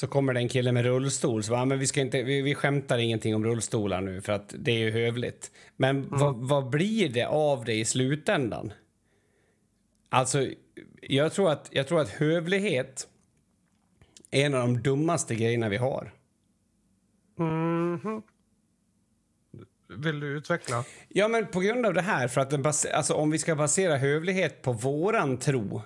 så 0.00 0.06
kommer 0.06 0.34
det 0.34 0.40
en 0.40 0.48
kille 0.48 0.72
med 0.72 0.84
rullstol. 0.84 1.42
Så 1.42 1.50
bara, 1.50 1.64
men 1.64 1.78
vi, 1.78 1.86
ska 1.86 2.00
inte, 2.00 2.22
vi, 2.22 2.42
vi 2.42 2.54
skämtar 2.54 2.98
ingenting 2.98 3.34
om 3.34 3.44
rullstolar 3.44 4.00
nu 4.00 4.20
för 4.20 4.32
att 4.32 4.54
det 4.58 4.72
är 4.72 4.78
ju 4.78 4.90
hövligt. 4.90 5.50
Men 5.76 5.96
mm. 5.96 6.08
vad, 6.10 6.34
vad 6.36 6.70
blir 6.70 7.08
det 7.08 7.26
av 7.26 7.64
det 7.64 7.74
i 7.74 7.84
slutändan? 7.84 8.72
Alltså, 10.08 10.46
jag 11.00 11.32
tror 11.32 11.50
att, 11.50 11.68
jag 11.72 11.88
tror 11.88 12.00
att 12.00 12.08
hövlighet 12.08 13.08
är 14.30 14.46
en 14.46 14.54
av 14.54 14.60
de 14.60 14.82
dummaste 14.82 15.34
grejerna 15.34 15.68
vi 15.68 15.76
har. 15.76 16.12
Mm. 17.38 18.22
Vill 19.88 20.20
du 20.20 20.26
utveckla? 20.26 20.84
Ja, 21.08 21.28
men 21.28 21.46
på 21.46 21.60
grund 21.60 21.86
av 21.86 21.94
det 21.94 22.02
här, 22.02 22.28
för 22.28 22.40
att 22.40 22.86
alltså, 22.86 23.14
om 23.14 23.30
vi 23.30 23.38
ska 23.38 23.54
basera 23.54 23.96
hövlighet 23.96 24.62
på 24.62 24.72
våran 24.72 25.36
tro 25.36 25.82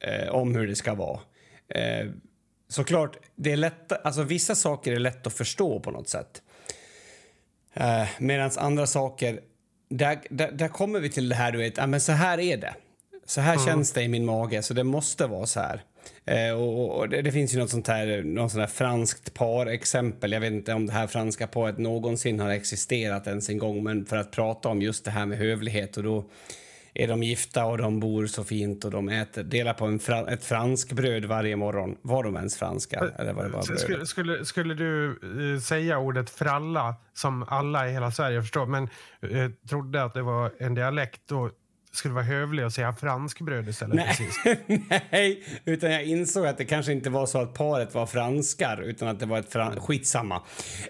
eh, 0.00 0.28
om 0.28 0.54
hur 0.54 0.66
det 0.66 0.76
ska 0.76 0.94
vara. 0.94 1.20
Eh, 1.68 2.06
såklart, 2.74 3.16
det 3.36 3.52
är 3.52 3.56
lätt, 3.56 4.06
alltså 4.06 4.22
vissa 4.22 4.54
saker 4.54 4.92
är 4.92 4.98
lätt 4.98 5.26
att 5.26 5.32
förstå 5.32 5.80
på 5.80 5.90
något 5.90 6.08
sätt. 6.08 6.42
Eh, 7.74 8.06
Medan 8.18 8.50
andra 8.56 8.86
saker, 8.86 9.40
där, 9.90 10.20
där, 10.30 10.52
där, 10.52 10.68
kommer 10.68 11.00
vi 11.00 11.10
till 11.10 11.28
det 11.28 11.34
här, 11.34 11.52
du 11.52 11.58
vet, 11.58 11.76
ja, 11.76 11.86
men 11.86 12.00
så 12.00 12.12
här 12.12 12.40
är 12.40 12.56
det. 12.56 12.74
Så 13.26 13.40
här 13.40 13.54
mm. 13.54 13.66
känns 13.66 13.92
det 13.92 14.02
i 14.02 14.08
min 14.08 14.24
mage, 14.24 14.62
så 14.62 14.74
det 14.74 14.84
måste 14.84 15.26
vara 15.26 15.46
så 15.46 15.60
här. 15.60 15.82
Eh, 16.24 16.54
och, 16.54 16.98
och 16.98 17.08
det, 17.08 17.22
det, 17.22 17.32
finns 17.32 17.54
ju 17.54 17.58
något 17.58 17.70
sånt 17.70 17.88
här, 17.88 18.22
något 18.22 18.52
sånt 18.52 18.60
här 18.60 18.68
franskt 18.74 19.34
par-exempel. 19.34 20.32
Jag 20.32 20.40
vet 20.40 20.52
inte 20.52 20.74
om 20.74 20.86
det 20.86 20.92
här 20.92 21.06
franska 21.06 21.46
paret 21.46 21.78
någonsin 21.78 22.40
har 22.40 22.50
existerat 22.50 23.26
ens 23.26 23.48
en 23.48 23.58
gång, 23.58 23.82
men 23.82 24.06
för 24.06 24.16
att 24.16 24.30
prata 24.30 24.68
om 24.68 24.82
just 24.82 25.04
det 25.04 25.10
här 25.10 25.26
med 25.26 25.38
hövlighet 25.38 25.96
och 25.96 26.02
då 26.02 26.24
är 26.94 27.08
de 27.08 27.22
gifta 27.22 27.64
och 27.64 27.78
de 27.78 28.00
bor 28.00 28.26
så 28.26 28.44
fint 28.44 28.84
och 28.84 28.90
de 28.90 29.08
äter, 29.08 29.42
delar 29.42 29.74
på 29.74 29.84
en 29.84 29.98
fra, 29.98 30.30
ett 30.30 30.44
franskbröd 30.44 31.24
varje 31.24 31.56
morgon. 31.56 31.96
Var 32.02 32.22
de 32.22 32.36
ens 32.36 32.56
franska? 32.56 33.10
Eller 33.18 33.32
var 33.32 33.44
det 33.44 33.50
bara 33.50 33.62
skulle, 33.62 34.06
skulle, 34.06 34.44
skulle, 34.44 34.74
du 34.74 35.18
uh, 35.24 35.60
säga 35.60 35.98
ordet 35.98 36.30
fralla 36.30 36.94
som 37.12 37.42
alla 37.42 37.88
i 37.88 37.92
hela 37.92 38.10
Sverige 38.10 38.42
förstår, 38.42 38.66
men 38.66 38.88
uh, 39.24 39.50
trodde 39.68 40.04
att 40.04 40.14
det 40.14 40.22
var 40.22 40.52
en 40.58 40.74
dialekt, 40.74 41.20
då 41.26 41.50
skulle 41.96 42.14
vara 42.14 42.24
hövlig 42.24 42.62
att 42.62 42.72
säga 42.72 42.92
franskbröd 42.92 43.68
istället. 43.68 43.94
Nej. 43.94 44.86
Nej, 45.10 45.44
utan 45.64 45.90
jag 45.90 46.04
insåg 46.04 46.46
att 46.46 46.58
det 46.58 46.64
kanske 46.64 46.92
inte 46.92 47.10
var 47.10 47.26
så 47.26 47.38
att 47.38 47.54
paret 47.54 47.94
var 47.94 48.06
franskar 48.06 48.82
utan 48.82 49.08
att 49.08 49.20
det 49.20 49.26
var 49.26 49.38
ett 49.38 49.52
fran... 49.52 49.80
Skitsamma. 49.80 50.42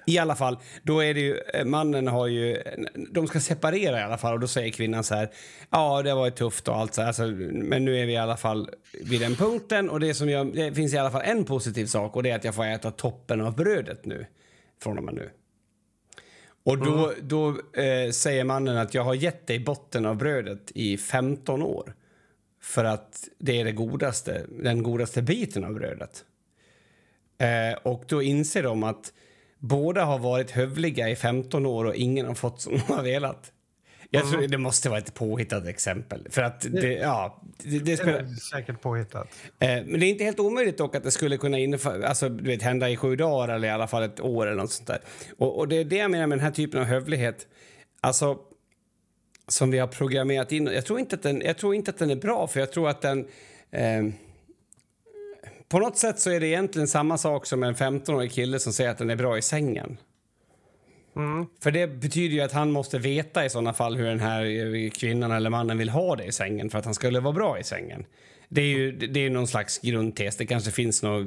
I 0.07 0.19
alla 0.19 0.35
fall, 0.35 0.59
då 0.83 1.01
är 1.01 1.15
det 1.15 1.21
ju, 1.21 1.39
eh, 1.55 1.65
mannen 1.65 2.09
har 2.09 2.27
ju, 2.27 2.63
de 3.11 3.27
ska 3.27 3.41
separera 3.41 4.01
i 4.01 4.03
alla 4.03 4.19
fall 4.19 4.35
och 4.35 4.41
då 4.41 4.47
säger 4.47 4.73
kvinnan 4.73 5.05
så 5.05 5.15
här, 5.15 5.31
ja 5.71 6.03
det 6.03 6.15
var 6.15 6.31
tufft 6.31 6.69
och 6.69 6.77
allt 6.77 6.95
så 6.95 7.01
här, 7.01 7.09
alltså, 7.09 7.23
men 7.53 7.85
nu 7.85 7.99
är 7.99 8.07
vi 8.07 8.13
i 8.13 8.17
alla 8.17 8.37
fall 8.37 8.71
vid 9.03 9.21
den 9.21 9.35
punkten 9.35 9.91
och 9.91 10.01
det 10.01 10.15
som 10.15 10.29
jag, 10.29 10.55
det 10.55 10.75
finns 10.75 10.95
i 10.95 10.99
alla 10.99 11.11
fall 11.11 11.23
en 11.25 11.45
positiv 11.45 11.87
sak 11.87 12.17
och 12.17 12.23
det 12.23 12.31
är 12.31 12.37
att 12.37 12.45
jag 12.45 12.55
får 12.55 12.65
äta 12.65 12.91
toppen 12.91 13.41
av 13.41 13.57
brödet 13.57 14.05
nu, 14.05 14.27
från 14.83 14.99
och 14.99 15.05
med 15.05 15.15
nu. 15.15 15.31
Och 16.65 16.79
då, 16.79 17.09
mm. 17.11 17.29
då 17.29 17.49
eh, 17.81 18.11
säger 18.11 18.45
mannen 18.45 18.77
att 18.77 18.95
jag 18.95 19.05
har 19.05 19.15
gett 19.15 19.47
dig 19.47 19.59
botten 19.59 20.07
av 20.07 20.17
brödet 20.17 20.71
i 20.75 20.97
15 20.97 21.63
år. 21.63 21.95
För 22.63 22.85
att 22.85 23.29
det 23.39 23.61
är 23.61 23.65
det 23.65 23.73
godaste, 23.73 24.47
den 24.49 24.83
godaste 24.83 25.23
biten 25.23 25.65
av 25.65 25.75
brödet. 25.75 26.25
Eh, 27.39 27.79
och 27.83 28.05
då 28.09 28.23
inser 28.23 28.63
de 28.63 28.83
att 28.83 29.13
båda 29.59 30.05
har 30.05 30.19
varit 30.19 30.51
hövliga 30.51 31.09
i 31.09 31.17
15 31.17 31.67
år 31.67 31.85
och 31.85 31.95
ingen 31.95 32.27
har 32.27 32.35
fått 32.35 32.61
som 32.61 32.73
de 32.73 32.93
har 32.93 33.03
velat. 33.03 33.53
Jag 34.15 34.29
tror 34.29 34.39
mm. 34.39 34.51
det 34.51 34.59
måste 34.59 34.89
vara 34.89 34.99
ett 34.99 35.15
påhittat 35.15 35.67
exempel. 35.67 36.27
För 36.31 36.43
att 36.43 36.61
det, 36.61 36.69
det 36.69 36.93
ja, 36.93 37.43
det, 37.59 37.79
det 37.79 37.97
spelar... 37.97 38.19
är 38.19 38.27
säkert 38.27 38.81
påhittat. 38.81 39.29
Eh, 39.59 39.69
men 39.69 40.01
det 40.01 40.07
är 40.07 40.11
inte 40.11 40.25
helt 40.25 40.41
omöjligt 40.41 40.79
dock 40.79 40.97
att 40.97 41.03
det 41.03 41.11
skulle 41.11 41.37
kunna 41.37 41.59
innefa, 41.59 42.09
alltså, 42.09 42.29
du 42.29 42.51
vet, 42.51 42.63
hända 42.63 42.91
i 42.91 42.97
sju 42.97 43.17
dagar 43.17 43.55
eller 43.55 43.69
i 43.69 43.71
alla 43.71 43.87
fall 43.87 44.03
ett 44.03 44.21
år 44.21 44.47
eller 44.47 44.63
något 44.63 44.73
sånt 44.73 44.87
där. 44.87 45.01
Och, 45.39 45.59
och 45.59 45.69
det 45.69 45.77
är 45.77 45.85
det 45.85 45.97
jag 45.97 46.11
menar 46.11 46.27
med 46.27 46.39
den 46.39 46.45
här 46.45 46.53
typen 46.53 46.81
av 46.81 46.87
hövlighet. 46.87 47.47
Alltså, 48.01 48.39
som 49.49 49.71
vi 49.71 49.79
har 49.79 49.87
programmerat 49.87 50.53
in. 50.53 50.67
Jag 50.67 50.87
tror 50.87 50.99
inte 50.99 51.17
att 51.17 51.23
den, 51.23 51.41
jag 51.41 51.59
tror 51.59 51.75
inte 51.75 51.91
att 51.91 51.99
den 51.99 52.11
är 52.11 52.17
bra, 52.17 52.47
för 52.47 52.61
jag 52.61 52.73
tror 52.73 52.89
att 52.89 53.03
den... 53.03 53.27
Eh, 53.71 54.05
på 55.69 55.79
något 55.79 55.99
sätt 55.99 56.21
så 56.21 56.31
är 56.31 56.41
det 56.41 56.47
egentligen 56.47 56.89
samma 56.89 57.19
sak 57.19 57.47
som 57.47 57.63
en 57.63 57.75
15-årig 57.75 58.33
kille 58.33 58.59
som 58.59 58.73
säger 58.73 58.91
att 58.91 58.99
den 58.99 59.11
är 59.11 59.17
bra 59.17 59.39
i 59.39 59.43
sängen. 59.43 59.97
Mm. 61.17 61.47
För 61.63 61.71
det 61.71 61.87
betyder 61.87 62.35
ju 62.35 62.41
att 62.41 62.53
han 62.53 62.71
måste 62.71 62.99
veta 62.99 63.45
i 63.45 63.51
såna 63.51 63.73
fall 63.73 63.97
hur 63.97 64.07
den 64.07 64.21
här 64.21 64.89
kvinnan 64.91 65.33
eller 65.33 65.51
mannen 65.51 65.79
vill 65.79 65.89
ha 65.89 66.17
det 66.17 66.25
i 66.25 66.33
sängen 66.33 66.71
för 66.71 66.79
att 66.79 66.85
han 66.85 66.95
skulle 66.95 67.21
vara 67.21 67.33
bra 67.33 67.59
i 67.59 67.65
sängen. 67.65 68.05
Det 68.49 68.61
är 68.61 68.67
ju 68.67 68.93
det 68.93 69.21
är 69.21 69.31
någon 69.31 69.47
slags 69.47 69.79
grundtes. 69.79 70.37
Det 70.37 70.47
kanske 70.47 70.71
finns 70.71 71.03
några 71.03 71.25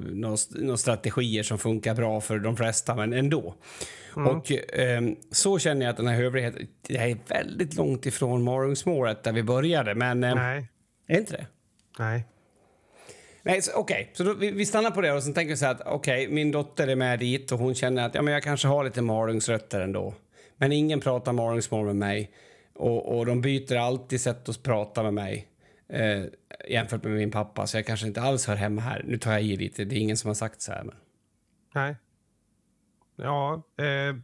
nå, 0.56 0.78
strategier 0.78 1.44
som 1.44 1.58
funkar 1.58 1.96
bra 1.96 2.22
för 2.22 2.40
de 2.40 2.58
flesta, 2.58 2.96
men 2.96 3.14
ändå. 3.14 3.56
Mm. 4.18 4.28
Och 4.28 4.52
eh, 4.52 5.02
så 5.32 5.60
känner 5.60 5.86
jag 5.86 5.92
att 5.92 5.98
den 5.98 6.08
här 6.08 6.16
hövligheten, 6.16 6.68
det 6.88 6.98
är 6.98 7.18
väldigt 7.28 7.76
långt 7.76 8.06
ifrån 8.06 8.42
morgonsmålet 8.42 9.24
där 9.24 9.32
vi 9.32 9.44
började, 9.44 9.96
men... 9.96 10.24
Eh, 10.24 10.36
Nej. 10.36 10.68
Är 11.08 11.18
inte 11.20 11.34
det? 11.34 11.48
Nej. 12.00 12.26
Nej, 13.48 13.62
okej, 13.76 14.02
okay. 14.02 14.08
så 14.14 14.24
då, 14.24 14.34
vi, 14.34 14.52
vi, 14.52 14.66
stannar 14.66 14.92
på 14.92 15.02
det 15.02 15.12
och 15.12 15.24
sen 15.24 15.34
tänker 15.34 15.50
vi 15.50 15.58
så 15.58 15.66
här 15.66 15.72
att 15.72 15.82
okej, 15.86 16.24
okay, 16.24 16.36
min 16.36 16.52
dotter 16.52 16.88
är 16.88 16.96
med 16.96 17.20
dit 17.20 17.52
och 17.52 17.60
hon 17.60 17.76
känner 17.76 18.06
att 18.06 18.16
ja, 18.16 18.22
men 18.22 18.34
jag 18.34 18.44
kanske 18.44 18.68
har 18.68 18.84
lite 18.84 19.02
malungsrötter 19.02 19.82
ändå. 19.82 20.14
Men 20.58 20.72
ingen 20.72 21.00
pratar 21.00 21.34
malungsmål 21.34 21.86
med 21.86 21.96
mig 21.96 22.32
och, 22.74 23.18
och 23.18 23.26
de 23.26 23.42
byter 23.42 23.76
alltid 23.76 24.22
sätt 24.22 24.50
att 24.50 24.64
prata 24.64 25.04
med 25.04 25.14
mig 25.14 25.48
eh, 25.90 26.24
jämfört 26.70 27.04
med 27.04 27.14
min 27.14 27.32
pappa, 27.32 27.68
så 27.68 27.78
jag 27.78 27.86
kanske 27.86 28.08
inte 28.08 28.22
alls 28.22 28.48
hör 28.48 28.56
hemma 28.56 28.82
här. 28.82 29.04
Nu 29.06 29.18
tar 29.18 29.32
jag 29.32 29.42
i 29.44 29.56
lite, 29.56 29.86
det 29.86 29.96
är 29.96 30.00
ingen 30.00 30.18
som 30.18 30.28
har 30.28 30.36
sagt 30.36 30.62
så 30.62 30.72
här. 30.72 30.84
Men... 30.84 30.96
Nej. 31.76 31.96
Ja. 33.16 33.64
Eh, 33.78 34.16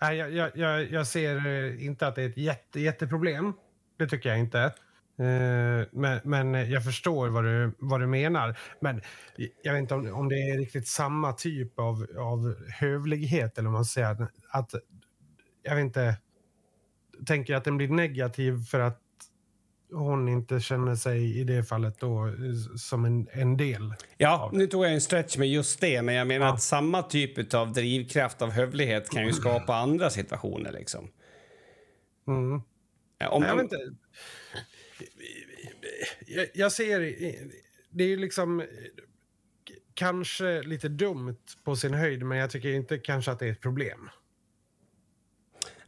nej, 0.00 0.16
jag, 0.16 0.50
jag, 0.54 0.90
jag 0.90 1.06
ser 1.06 1.46
eh, 1.46 1.84
inte 1.84 2.06
att 2.06 2.14
det 2.14 2.22
är 2.22 2.28
ett 2.28 2.36
jätte, 2.36 2.80
jätteproblem. 2.80 3.52
Det 3.98 4.06
tycker 4.06 4.28
jag 4.28 4.38
inte. 4.38 4.72
Eh, 5.20 5.86
men, 5.92 6.20
men 6.24 6.70
jag 6.70 6.84
förstår 6.84 7.28
vad 7.28 7.44
du, 7.44 7.72
vad 7.78 8.00
du 8.00 8.06
menar. 8.06 8.58
Men 8.80 9.02
jag 9.62 9.72
vet 9.72 9.80
inte 9.80 9.94
om, 9.94 10.14
om 10.14 10.28
det 10.28 10.34
är 10.34 10.58
riktigt 10.58 10.88
samma 10.88 11.32
typ 11.32 11.78
av, 11.78 12.06
av 12.18 12.54
hövlighet 12.68 13.58
eller 13.58 13.70
man 13.70 13.84
säger. 13.84 14.10
Att, 14.10 14.30
att, 14.50 14.74
jag 15.62 15.74
vet 15.74 15.82
inte, 15.82 16.16
tänker 17.26 17.54
att 17.54 17.64
den 17.64 17.76
blir 17.76 17.88
negativ 17.88 18.64
för 18.64 18.80
att 18.80 19.00
hon 19.92 20.28
inte 20.28 20.60
känner 20.60 20.94
sig 20.94 21.40
i 21.40 21.44
det 21.44 21.64
fallet 21.64 22.00
då 22.00 22.34
som 22.76 23.04
en, 23.04 23.28
en 23.32 23.56
del. 23.56 23.94
Ja, 24.16 24.50
nu 24.52 24.66
tog 24.66 24.84
jag 24.84 24.92
en 24.92 25.00
stretch 25.00 25.36
med 25.36 25.48
just 25.48 25.80
det, 25.80 26.02
men 26.02 26.14
jag 26.14 26.26
menar 26.26 26.46
ja. 26.46 26.52
att 26.52 26.62
samma 26.62 27.02
typ 27.02 27.54
av 27.54 27.72
drivkraft 27.72 28.42
av 28.42 28.50
hövlighet 28.50 29.10
kan 29.10 29.26
ju 29.26 29.32
skapa 29.32 29.74
andra 29.74 30.10
situationer 30.10 30.72
liksom. 30.72 31.10
Mm. 32.28 32.62
Om, 33.30 33.42
jag 33.42 33.56
vet 33.56 33.62
inte. 33.62 33.76
Jag, 36.26 36.46
jag 36.54 36.72
ser, 36.72 37.00
det 37.90 38.04
är 38.04 38.08
ju 38.08 38.16
liksom 38.16 38.60
eh, 38.60 38.66
kanske 39.94 40.62
lite 40.62 40.88
dumt 40.88 41.36
på 41.64 41.76
sin 41.76 41.94
höjd, 41.94 42.22
men 42.22 42.38
jag 42.38 42.50
tycker 42.50 42.68
inte 42.68 42.98
kanske 42.98 43.30
att 43.30 43.38
det 43.38 43.46
är 43.46 43.52
ett 43.52 43.60
problem. 43.60 44.10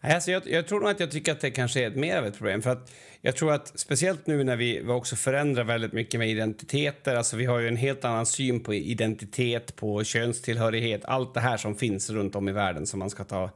Alltså 0.05 0.31
jag, 0.31 0.43
jag, 0.47 0.69
tror 0.69 0.81
nog 0.81 0.91
att 0.91 1.01
jag 1.01 1.11
tycker 1.11 1.33
att 1.33 1.41
det 1.41 1.51
kanske 1.51 1.85
är 1.85 1.91
mer 1.91 2.17
av 2.17 2.27
ett 2.27 2.37
problem. 2.37 2.63
För 2.63 2.71
att 2.71 2.93
jag 3.21 3.37
tror 3.37 3.53
att 3.53 3.81
speciellt 3.81 4.27
nu 4.27 4.45
när 4.45 4.57
vi, 4.57 4.81
vi 4.81 4.89
också 4.89 5.17
förändrar 5.17 5.65
väldigt 5.65 5.93
mycket 5.93 6.21
med 6.21 6.31
identiteter. 6.31 7.15
Alltså 7.15 7.37
vi 7.37 7.45
har 7.45 7.59
ju 7.59 7.69
en 7.69 7.77
helt 7.77 8.05
annan 8.05 8.27
syn 8.27 8.61
på 8.61 8.75
identitet, 8.75 9.77
på 9.77 10.05
könstillhörighet. 10.05 11.05
Allt 11.05 11.35
det 11.35 11.41
här 11.41 11.57
som 11.57 11.77
finns 11.77 12.11
runt 12.11 12.35
om 12.35 12.49
i 12.49 12.53
världen 12.53 12.87
som 12.87 12.99
man 12.99 13.11
ska 13.11 13.25
ta 13.25 13.51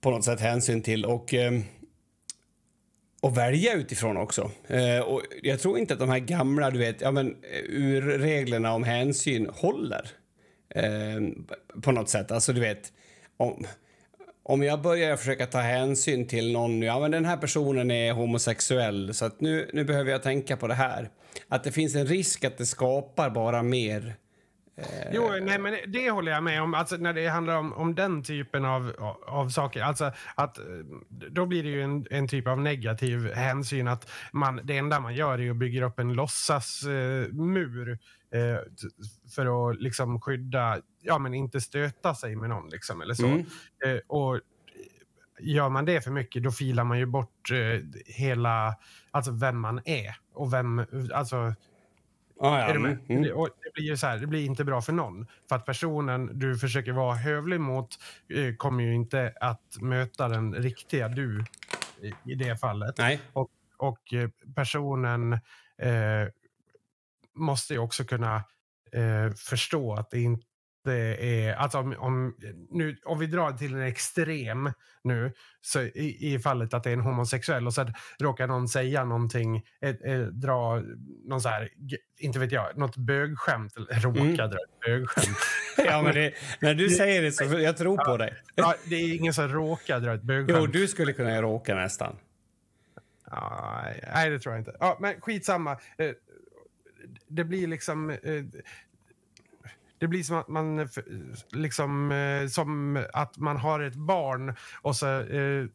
på 0.00 0.10
något 0.10 0.24
sätt 0.24 0.40
hänsyn 0.40 0.82
till. 0.82 1.04
Och... 1.04 1.34
Eh, 1.34 1.60
och 3.20 3.36
välja 3.36 3.72
utifrån 3.72 4.16
också. 4.16 4.50
Eh, 4.66 5.00
och 5.00 5.22
jag 5.42 5.60
tror 5.60 5.78
inte 5.78 5.94
att 5.94 6.00
de 6.00 6.08
här 6.08 6.18
gamla, 6.18 6.70
du 6.70 6.78
vet, 6.78 7.00
ja 7.00 7.10
men 7.10 7.26
eh, 7.26 7.62
urreglerna 7.68 8.74
om 8.74 8.84
hänsyn 8.84 9.50
håller. 9.54 10.10
Eh, 10.74 11.20
på 11.82 11.92
något 11.92 12.08
sätt. 12.08 12.30
Alltså 12.30 12.52
du 12.52 12.60
vet, 12.60 12.92
om, 13.36 13.66
om 14.42 14.62
jag 14.62 14.82
börjar 14.82 15.16
försöka 15.16 15.46
ta 15.46 15.58
hänsyn 15.58 16.26
till 16.26 16.52
någon, 16.52 16.82
ja 16.82 17.00
men 17.00 17.10
den 17.10 17.24
här 17.24 17.36
personen 17.36 17.90
är 17.90 18.12
homosexuell 18.12 19.14
så 19.14 19.24
att 19.24 19.40
nu, 19.40 19.70
nu 19.72 19.84
behöver 19.84 20.10
jag 20.10 20.22
tänka 20.22 20.56
på 20.56 20.66
det 20.66 20.74
här. 20.74 21.10
Att 21.48 21.64
det 21.64 21.72
finns 21.72 21.94
en 21.94 22.06
risk 22.06 22.44
att 22.44 22.58
det 22.58 22.66
skapar 22.66 23.30
bara 23.30 23.62
mer 23.62 24.14
Eh, 24.14 24.29
jo, 25.12 25.30
nej, 25.42 25.58
men 25.58 25.76
det 25.86 26.10
håller 26.10 26.32
jag 26.32 26.42
med 26.42 26.62
om. 26.62 26.74
Alltså, 26.74 26.96
när 26.96 27.12
det 27.12 27.28
handlar 27.28 27.56
om, 27.56 27.72
om 27.72 27.94
den 27.94 28.22
typen 28.22 28.64
av, 28.64 28.92
av 29.26 29.48
saker. 29.48 29.82
Alltså, 29.82 30.12
att, 30.34 30.58
eh, 30.58 30.64
då 31.30 31.46
blir 31.46 31.62
det 31.62 31.68
ju 31.68 31.82
en, 31.82 32.06
en 32.10 32.28
typ 32.28 32.46
av 32.46 32.60
negativ 32.60 33.32
hänsyn. 33.34 33.88
att 33.88 34.10
man, 34.32 34.60
Det 34.64 34.78
enda 34.78 35.00
man 35.00 35.14
gör 35.14 35.40
är 35.40 35.50
att 35.50 35.56
bygga 35.56 35.84
upp 35.84 35.98
en 35.98 36.12
låtsasmur 36.12 37.98
eh, 38.34 38.40
eh, 38.40 38.58
för 39.34 39.70
att 39.70 39.80
liksom 39.80 40.20
skydda, 40.20 40.78
ja 41.02 41.18
men 41.18 41.34
inte 41.34 41.60
stöta 41.60 42.14
sig 42.14 42.36
med 42.36 42.48
någon. 42.48 42.68
Liksom, 42.70 43.00
eller 43.00 43.14
så. 43.14 43.26
Mm. 43.26 43.46
Eh, 43.86 43.98
och 44.06 44.40
gör 45.40 45.68
man 45.68 45.84
det 45.84 46.00
för 46.04 46.10
mycket 46.10 46.42
då 46.42 46.50
filar 46.50 46.84
man 46.84 46.98
ju 46.98 47.06
bort 47.06 47.50
eh, 47.50 47.80
hela, 48.06 48.74
alltså 49.10 49.32
vem 49.32 49.60
man 49.60 49.80
är. 49.84 50.16
Och 50.34 50.52
vem, 50.52 50.86
alltså 51.14 51.54
Ah, 52.42 52.58
ja. 52.58 52.70
mm, 52.70 52.98
mm. 53.08 53.22
Det, 53.22 53.28
det, 53.28 53.72
blir 53.74 53.96
så 53.96 54.06
här, 54.06 54.18
det 54.18 54.26
blir 54.26 54.44
inte 54.44 54.64
bra 54.64 54.82
för 54.82 54.92
någon. 54.92 55.26
För 55.48 55.56
att 55.56 55.66
personen 55.66 56.38
du 56.38 56.58
försöker 56.58 56.92
vara 56.92 57.14
hövlig 57.14 57.60
mot 57.60 57.98
eh, 58.28 58.54
kommer 58.54 58.84
ju 58.84 58.94
inte 58.94 59.32
att 59.40 59.76
möta 59.80 60.28
den 60.28 60.54
riktiga 60.54 61.08
du 61.08 61.44
i, 62.02 62.32
i 62.32 62.34
det 62.34 62.56
fallet. 62.56 62.94
Nej. 62.98 63.20
Och, 63.32 63.50
och 63.76 64.14
eh, 64.14 64.28
personen 64.54 65.32
eh, 65.78 66.28
måste 67.34 67.74
ju 67.74 67.80
också 67.80 68.04
kunna 68.04 68.36
eh, 68.92 69.32
förstå 69.36 69.94
att 69.94 70.10
det 70.10 70.20
inte 70.20 70.46
det 70.84 71.44
är, 71.44 71.54
alltså 71.54 71.78
om, 71.78 71.94
om, 71.98 72.36
nu, 72.70 72.96
om 73.04 73.18
vi 73.18 73.26
drar 73.26 73.52
till 73.52 73.74
en 73.74 73.82
extrem 73.82 74.72
nu, 75.04 75.32
så 75.60 75.80
i, 75.80 76.34
i 76.34 76.38
fallet 76.38 76.74
att 76.74 76.84
det 76.84 76.90
är 76.90 76.94
en 76.94 77.00
homosexuell 77.00 77.66
och 77.66 77.74
så 77.74 77.86
råkar 78.20 78.46
någon 78.46 78.68
säga 78.68 79.04
någonting, 79.04 79.62
eh, 79.80 80.12
eh, 80.12 80.20
dra 80.20 80.82
någon 81.28 81.40
så 81.40 81.48
här, 81.48 81.68
inte 82.18 82.38
vet 82.38 82.52
jag, 82.52 82.78
något 82.78 82.96
bögskämt, 82.96 83.76
eller 83.76 84.00
råka 84.00 84.20
mm. 84.20 84.36
dra 84.36 84.44
ett 84.44 84.80
bögskämt. 84.86 85.38
ja, 85.76 86.02
men 86.02 86.14
det, 86.14 86.32
när 86.60 86.74
du 86.74 86.88
säger 86.88 87.22
det 87.22 87.32
så 87.32 87.44
jag 87.44 87.76
tror 87.76 87.96
på 87.96 88.16
dig. 88.16 88.34
ja, 88.54 88.74
det 88.84 88.96
är 88.96 89.14
ingen 89.14 89.34
som 89.34 89.48
råkar 89.48 90.00
dra 90.00 90.14
ett 90.14 90.22
bögskämt. 90.22 90.58
Jo, 90.60 90.66
du 90.66 90.88
skulle 90.88 91.12
kunna 91.12 91.42
råka 91.42 91.74
nästan. 91.74 92.16
Ja, 93.30 93.84
nej, 94.14 94.30
det 94.30 94.38
tror 94.38 94.54
jag 94.54 94.60
inte. 94.60 94.76
Ja, 94.80 94.98
men 95.00 95.20
skitsamma. 95.20 95.72
Eh, 95.72 96.10
det 97.28 97.44
blir 97.44 97.66
liksom 97.66 98.10
eh, 98.10 98.18
det 100.00 100.08
blir 100.08 100.22
som 100.22 100.36
att 100.36 100.48
man 100.48 100.88
liksom 101.52 102.12
eh, 102.12 102.48
som 102.48 103.04
att 103.12 103.36
man 103.36 103.56
har 103.56 103.80
ett 103.80 103.94
barn 103.94 104.56
och 104.82 104.96
så, 104.96 105.20
eh, 105.20 105.66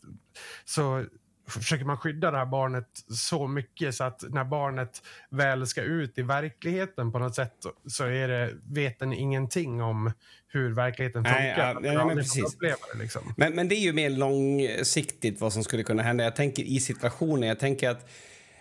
så 0.66 1.06
försöker 1.48 1.86
man 1.86 1.98
skydda 1.98 2.32
det 2.32 2.38
här 2.38 2.46
barnet 2.46 2.88
så 3.10 3.48
mycket 3.48 3.96
så 3.96 4.04
att 4.04 4.24
när 4.30 4.44
barnet 4.44 5.02
väl 5.30 5.68
ska 5.68 5.82
ut 5.82 6.18
i 6.18 6.22
verkligheten 6.22 7.12
på 7.12 7.20
något 7.20 7.36
sätt 7.36 7.54
så 7.88 8.04
är 8.04 8.28
det, 8.28 8.54
vet 8.70 9.00
den 9.00 9.14
ingenting 9.14 9.82
om 9.82 10.12
hur 10.48 10.72
verkligheten 10.72 11.24
funkar. 11.24 11.74
Nej, 11.82 11.84
ja, 11.84 11.94
ja, 11.94 12.06
men, 12.06 12.18
precis. 12.18 12.58
Det, 12.58 12.76
liksom. 12.96 13.34
men, 13.38 13.56
men 13.56 13.68
det 13.68 13.76
är 13.76 13.82
ju 13.82 13.94
mer 13.94 14.10
långsiktigt 14.10 15.42
vad 15.42 15.54
som 15.54 15.64
skulle 15.64 15.84
kunna 15.84 16.04
hända. 16.04 16.24
Jag 16.24 16.36
tänker 16.36 16.64
i 16.64 16.80
situationen, 16.80 17.50
jag 17.50 17.60
tänker 17.60 17.90
att 17.90 18.10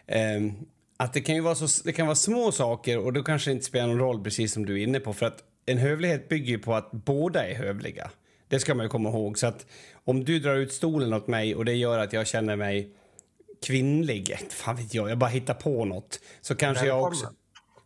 eh, 0.07 0.41
att 0.97 1.13
det 1.13 1.21
kan 1.21 1.35
ju 1.35 1.41
vara, 1.41 1.55
så, 1.55 1.83
det 1.85 1.93
kan 1.93 2.07
vara 2.07 2.17
små 2.17 2.53
saker 2.53 2.99
och 2.99 3.13
då 3.13 3.23
kanske 3.23 3.51
det 3.51 3.53
inte 3.53 3.65
spelar 3.65 3.87
någon 3.87 3.99
roll 3.99 4.25
precis 4.25 4.53
som 4.53 4.67
du 4.67 4.81
är 4.81 4.85
inne 4.85 5.01
på. 5.01 5.13
För 5.13 5.27
att 5.27 5.43
en 5.67 5.79
hövlighet 5.79 6.29
bygger 6.29 6.49
ju 6.49 6.59
på 6.59 6.75
att 6.75 6.93
båda 6.93 7.49
är 7.49 7.55
hövliga. 7.55 8.11
Det 8.49 8.61
ska 8.61 8.75
man 8.75 8.87
ju 8.87 8.91
komma 8.91 9.09
ihåg. 9.09 9.39
Så 9.39 9.47
att 9.47 9.67
om 10.05 10.25
du 10.25 10.39
drar 10.39 10.55
ut 10.55 10.73
stolen 10.73 11.13
åt 11.13 11.27
mig 11.27 11.55
och 11.55 11.65
det 11.65 11.75
gör 11.75 11.99
att 11.99 12.13
jag 12.13 12.27
känner 12.27 12.57
mig 12.57 12.91
kvinnlig, 13.67 14.39
fan 14.51 14.77
vet 14.77 14.95
jag, 14.95 15.11
jag 15.11 15.19
bara 15.19 15.31
hittar 15.31 15.55
på 15.55 15.85
något, 15.85 16.21
så 16.41 16.55
kanske 16.55 16.87
jag 16.87 17.03
också... 17.03 17.27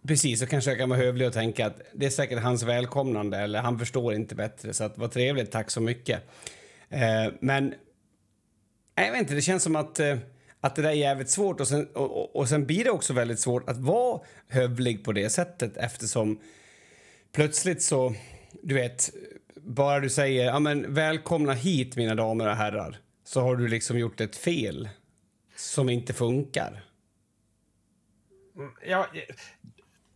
Precis, 0.07 0.41
så 0.41 0.47
kanske 0.47 0.71
jag 0.71 0.79
kan 0.79 0.89
vara 0.89 0.99
hövlig 0.99 1.27
och 1.27 1.33
tänka 1.33 1.67
att 1.67 1.81
det 1.95 2.07
är 2.07 2.11
säkert 2.11 2.39
hans 2.39 2.63
välkomnande 2.63 3.39
eller 3.39 3.61
han 3.61 3.79
förstår 3.79 4.15
inte 4.15 4.35
bättre. 4.35 4.73
Så 4.73 4.85
att 4.85 4.99
vad 4.99 5.13
trevligt, 5.13 5.51
tack 5.51 5.71
så 5.71 5.81
mycket. 5.81 6.23
Eh, 6.89 7.33
men 7.41 7.75
jag 8.95 9.13
vet 9.13 9.21
inte, 9.21 9.35
det 9.35 9.43
känns 9.43 9.63
som 9.63 9.77
att, 9.77 10.01
eh, 10.01 10.17
att 10.61 10.77
det 10.77 10.83
där 10.83 10.89
är 10.89 10.93
jävligt 10.95 11.31
svårt 11.31 11.61
och 11.61 11.69
sen, 11.69 11.87
och, 11.87 12.37
och 12.37 12.49
sen 12.49 12.67
blir 12.67 12.85
det 12.85 12.91
också 12.91 13.13
väldigt 13.13 13.41
svårt 13.41 13.69
att 13.69 13.77
vara 13.77 14.21
hövlig 14.49 15.05
på 15.05 15.13
det 15.13 15.31
sättet 15.31 15.77
eftersom 15.77 16.41
plötsligt 17.33 17.83
så, 17.83 18.15
du 18.63 18.75
vet, 18.75 19.11
bara 19.57 20.01
du 20.01 20.11
säger 20.11 20.45
ja, 20.45 20.59
men, 20.59 20.95
välkomna 20.95 21.53
hit 21.53 21.97
mina 21.97 22.15
damer 22.15 22.49
och 22.49 22.57
herrar 22.57 22.99
så 23.25 23.41
har 23.41 23.57
du 23.57 23.69
liksom 23.69 23.99
gjort 23.99 24.21
ett 24.21 24.37
fel 24.37 24.89
som 25.57 25.89
inte 25.89 26.13
funkar. 26.15 26.85
Mm, 28.57 28.71
ja, 28.87 29.07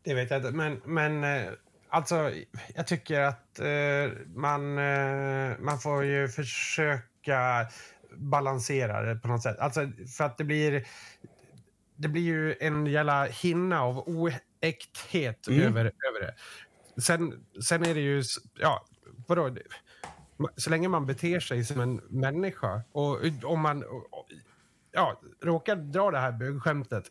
det 0.04 0.14
vet 0.14 0.30
jag 0.30 0.38
inte, 0.38 0.50
men, 0.50 0.80
men 0.84 1.24
eh, 1.24 1.52
alltså, 1.88 2.30
jag 2.74 2.86
tycker 2.86 3.20
att 3.20 3.58
eh, 3.58 4.18
man, 4.34 4.78
eh, 4.78 5.58
man 5.58 5.78
får 5.78 6.04
ju 6.04 6.28
försöka 6.28 7.66
balansera 8.16 9.02
det 9.02 9.20
på 9.20 9.28
något 9.28 9.42
sätt. 9.42 9.58
Alltså, 9.58 9.90
för 10.16 10.24
att 10.24 10.38
det 10.38 10.44
blir, 10.44 10.84
det 11.96 12.08
blir 12.08 12.22
ju 12.22 12.56
en 12.60 12.86
jävla 12.86 13.24
hinna 13.24 13.82
av 13.82 13.98
oäkthet 13.98 15.48
mm. 15.48 15.60
över, 15.60 15.84
över 15.84 16.20
det. 16.20 16.34
Sen, 16.96 17.44
sen 17.68 17.84
är 17.84 17.94
det 17.94 18.00
ju, 18.00 18.22
ja, 18.58 18.86
vadå? 19.26 19.56
Så 20.56 20.70
länge 20.70 20.88
man 20.88 21.06
beter 21.06 21.40
sig 21.40 21.64
som 21.64 21.80
en 21.80 22.00
människa 22.08 22.82
och 22.92 23.18
om 23.44 23.60
man 23.60 23.84
ja, 24.92 25.20
råkar 25.42 25.76
dra 25.76 26.10
det 26.10 26.18
här 26.18 26.32
bögskämtet 26.32 27.10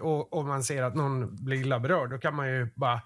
och, 0.00 0.32
och 0.32 0.44
man 0.44 0.64
ser 0.64 0.82
att 0.82 0.94
någon 0.94 1.44
blir 1.44 1.60
illa 1.60 1.80
berörd, 1.80 2.10
då 2.10 2.18
kan 2.18 2.34
man 2.34 2.48
ju 2.48 2.68
bara 2.74 3.00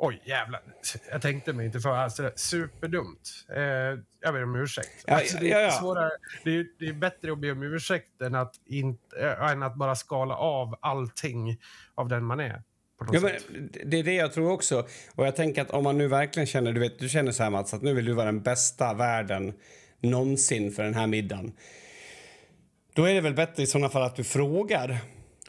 Oj, 0.00 0.22
jävlar. 0.24 0.62
Jag 1.10 1.22
tänkte 1.22 1.52
mig 1.52 1.66
inte 1.66 1.80
för. 1.80 1.96
Alltså, 1.96 2.30
superdumt. 2.36 3.46
Eh, 3.56 3.62
jag 4.20 4.34
ber 4.34 4.42
om 4.42 4.56
ursäkt. 4.56 5.04
Ja, 5.06 5.14
alltså, 5.14 5.38
det, 5.40 5.52
är 5.52 5.60
ja, 5.60 5.80
ja. 5.82 6.10
det, 6.44 6.50
är, 6.50 6.66
det 6.78 6.88
är 6.88 6.92
bättre 6.92 7.32
att 7.32 7.38
be 7.38 7.52
om 7.52 7.62
ursäkt 7.62 8.20
än 8.20 8.34
att, 8.34 8.54
inte, 8.66 9.16
äh, 9.20 9.50
än 9.50 9.62
att 9.62 9.74
bara 9.74 9.94
skala 9.94 10.36
av 10.36 10.78
allting 10.80 11.58
av 11.94 12.08
den 12.08 12.24
man 12.24 12.40
är. 12.40 12.62
Ja, 13.12 13.20
men 13.20 13.32
det 13.84 13.98
är 13.98 14.02
det 14.02 14.14
jag 14.14 14.32
tror 14.32 14.52
också. 14.52 14.86
Och 15.14 15.26
jag 15.26 15.36
tänker 15.36 15.62
att 15.62 15.70
om 15.70 15.84
man 15.84 15.98
nu 15.98 16.08
verkligen 16.08 16.46
känner, 16.46 16.72
du 16.72 16.80
vet, 16.80 16.98
du 16.98 17.08
känner 17.08 17.32
så 17.32 17.42
här 17.42 17.50
Mats, 17.50 17.74
att 17.74 17.82
nu 17.82 17.94
vill 17.94 18.04
du 18.04 18.12
vara 18.12 18.26
den 18.26 18.42
bästa 18.42 18.94
världen 18.94 19.52
någonsin 20.00 20.72
för 20.72 20.82
den 20.82 20.94
här 20.94 21.06
middagen. 21.06 21.52
Då 22.92 23.04
är 23.04 23.14
det 23.14 23.20
väl 23.20 23.34
bättre 23.34 23.62
i 23.62 23.66
sådana 23.66 23.88
fall 23.88 24.02
att 24.02 24.16
du 24.16 24.24
frågar 24.24 24.98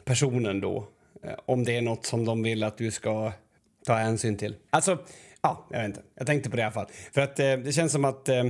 personen 0.04 0.60
då 0.60 0.88
eh, 1.24 1.32
om 1.46 1.64
det 1.64 1.76
är 1.76 1.82
något 1.82 2.06
som 2.06 2.24
de 2.24 2.42
vill 2.42 2.64
att 2.64 2.78
du 2.78 2.90
ska 2.90 3.32
ta 3.86 3.94
hänsyn 3.94 4.36
till. 4.36 4.56
Alltså, 4.70 4.98
ja, 5.42 5.66
jag 5.70 5.78
vet 5.78 5.86
inte. 5.86 6.02
Jag 6.14 6.26
tänkte 6.26 6.50
på 6.50 6.56
det 6.56 6.60
i 6.60 6.64
alla 6.64 6.72
fall. 6.72 6.86
För 7.12 7.20
att 7.20 7.38
eh, 7.38 7.52
det 7.52 7.72
känns 7.72 7.92
som 7.92 8.04
att 8.04 8.28
eh, 8.28 8.44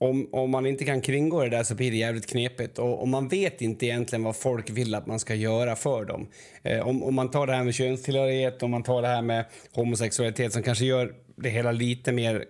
om, 0.00 0.28
om 0.32 0.50
man 0.50 0.66
inte 0.66 0.84
kan 0.84 1.00
kringgå 1.00 1.42
det 1.42 1.48
där 1.48 1.62
så 1.62 1.74
blir 1.74 1.90
det 1.90 1.96
jävligt 1.96 2.26
knepigt. 2.26 2.78
Och, 2.78 3.00
och 3.00 3.08
man 3.08 3.28
vet 3.28 3.62
inte 3.62 3.86
egentligen 3.86 4.22
vad 4.22 4.36
folk 4.36 4.70
vill 4.70 4.94
att 4.94 5.06
man 5.06 5.18
ska 5.18 5.34
göra 5.34 5.76
för 5.76 6.04
dem. 6.04 6.28
Eh, 6.62 6.88
om, 6.88 7.02
om 7.02 7.14
man 7.14 7.30
tar 7.30 7.46
det 7.46 7.52
här 7.52 7.64
med 7.64 7.74
könstillhörighet, 7.74 8.62
om 8.62 8.70
man 8.70 8.82
tar 8.82 9.02
det 9.02 9.08
här 9.08 9.22
med 9.22 9.44
homosexualitet 9.72 10.52
som 10.52 10.62
kanske 10.62 10.84
gör 10.84 11.14
det 11.36 11.48
hela 11.48 11.72
lite 11.72 12.12
mer 12.12 12.44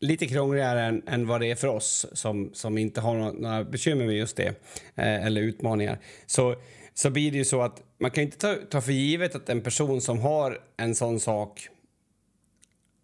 lite 0.00 0.26
krångligare 0.26 0.82
än, 0.82 1.02
än, 1.08 1.26
vad 1.26 1.40
det 1.40 1.50
är 1.50 1.54
för 1.54 1.68
oss 1.68 2.06
som, 2.12 2.50
som 2.52 2.78
inte 2.78 3.00
har 3.00 3.32
några 3.32 3.64
bekymmer 3.64 4.06
med 4.06 4.16
just 4.16 4.36
det, 4.36 4.48
eh, 4.94 5.26
eller 5.26 5.40
utmaningar. 5.40 5.98
Så, 6.26 6.54
så 6.94 7.10
blir 7.10 7.30
det 7.30 7.38
ju 7.38 7.44
så 7.44 7.62
att 7.62 7.82
man 8.00 8.10
kan 8.10 8.24
inte 8.24 8.38
ta, 8.38 8.54
ta 8.70 8.80
för 8.80 8.92
givet 8.92 9.34
att 9.34 9.48
en 9.48 9.60
person 9.60 10.00
som 10.00 10.18
har 10.18 10.60
en 10.76 10.94
sån 10.94 11.20
sak 11.20 11.68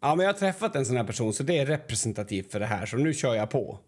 Ja, 0.03 0.15
men 0.15 0.27
jag 0.27 0.33
har 0.33 0.39
träffat 0.39 0.77
en 0.77 0.87
sån 0.87 0.97
här 0.97 1.05
person, 1.05 1.33
så 1.33 1.43
det 1.43 1.59
är 1.59 1.67
representativt 1.67 2.53
för 2.53 2.61
det 2.61 2.67
här, 2.67 2.87
så 2.87 2.97
nu 2.97 3.15
kör 3.15 3.35
jag 3.35 3.51
på. 3.51 3.79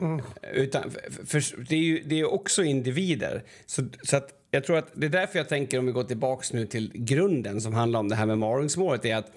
Mm. 0.00 0.22
Utan, 0.52 0.90
för, 0.90 1.40
för, 1.40 1.64
det 1.68 1.74
är 1.74 1.80
ju 1.80 2.02
det 2.02 2.20
är 2.20 2.32
också 2.32 2.64
individer. 2.64 3.42
Så, 3.66 3.82
så 4.02 4.16
att 4.16 4.30
jag 4.50 4.64
tror 4.64 4.76
att 4.76 4.88
det 4.94 5.06
är 5.06 5.10
därför 5.10 5.38
jag 5.38 5.48
tänker, 5.48 5.78
om 5.78 5.86
vi 5.86 5.92
går 5.92 6.04
tillbaks 6.04 6.52
nu 6.52 6.66
till 6.66 6.90
grunden 6.94 7.60
som 7.60 7.74
handlar 7.74 8.00
om 8.00 8.08
det 8.08 8.14
här 8.14 8.26
med 8.26 8.38
maringsmålet, 8.38 9.04
är 9.04 9.16
att 9.16 9.32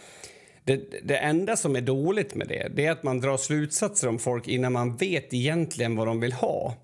det, 0.64 1.02
det 1.04 1.18
enda 1.18 1.56
som 1.56 1.76
är 1.76 1.82
dåligt 1.82 2.36
med 2.36 2.48
det, 2.48 2.72
det 2.76 2.86
är 2.86 2.92
att 2.92 3.04
man 3.04 3.20
drar 3.22 3.38
slutsatser 3.38 4.08
om 4.08 4.20
folk 4.20 4.48
innan 4.48 4.74
man 4.74 4.98
vet 4.98 5.34
egentligen 5.34 5.96
vad 5.96 6.08
de 6.08 6.20
vill 6.20 6.34
ha. 6.34 6.76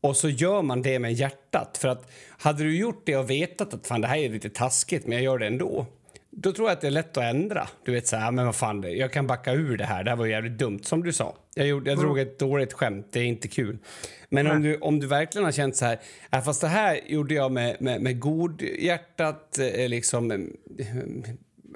Och 0.00 0.16
så 0.16 0.28
gör 0.28 0.62
man 0.62 0.82
det 0.82 0.98
med 0.98 1.12
hjärtat. 1.12 1.78
För 1.78 1.88
att 1.88 2.10
hade 2.28 2.64
du 2.64 2.76
gjort 2.76 3.02
det 3.06 3.16
och 3.16 3.30
vetat 3.30 3.74
att 3.74 3.86
fan 3.86 4.00
det 4.00 4.06
här 4.06 4.18
är 4.18 4.28
lite 4.28 4.50
taskigt 4.50 5.06
men 5.06 5.16
jag 5.18 5.24
gör 5.24 5.38
det 5.38 5.46
ändå. 5.46 5.86
Då 6.44 6.52
tror 6.52 6.68
jag 6.68 6.72
att 6.72 6.80
det 6.80 6.86
är 6.86 6.90
lätt 6.90 7.16
att 7.16 7.24
ändra. 7.24 7.68
Du 7.84 7.92
vet 7.92 8.06
så 8.06 8.16
här, 8.16 8.30
men 8.30 8.46
vad 8.46 8.56
fan, 8.56 8.84
jag 8.96 9.12
kan 9.12 9.26
backa 9.26 9.52
ur 9.52 9.76
det 9.76 9.84
här. 9.84 10.04
Det 10.04 10.10
här 10.10 10.16
var 10.16 10.26
jävligt 10.26 10.58
dumt 10.58 10.80
som 10.82 11.02
du 11.02 11.12
sa. 11.12 11.36
Jag, 11.54 11.66
gjorde, 11.66 11.90
jag 11.90 11.98
drog 11.98 12.18
ett 12.18 12.38
dåligt 12.38 12.72
skämt, 12.72 13.06
det 13.10 13.20
är 13.20 13.24
inte 13.24 13.48
kul. 13.48 13.78
Men 14.28 14.46
om 14.50 14.62
du, 14.62 14.76
om 14.76 15.00
du 15.00 15.06
verkligen 15.06 15.44
har 15.44 15.52
känt 15.52 15.76
så 15.76 15.84
här, 15.84 16.00
äh, 16.32 16.42
fast 16.42 16.60
det 16.60 16.68
här 16.68 17.00
gjorde 17.06 17.34
jag 17.34 17.52
med, 17.52 17.76
med, 17.80 18.00
med 18.00 18.20
godhjärtat, 18.20 19.58
eh, 19.58 19.88
liksom, 19.88 20.30
eh, 20.30 20.38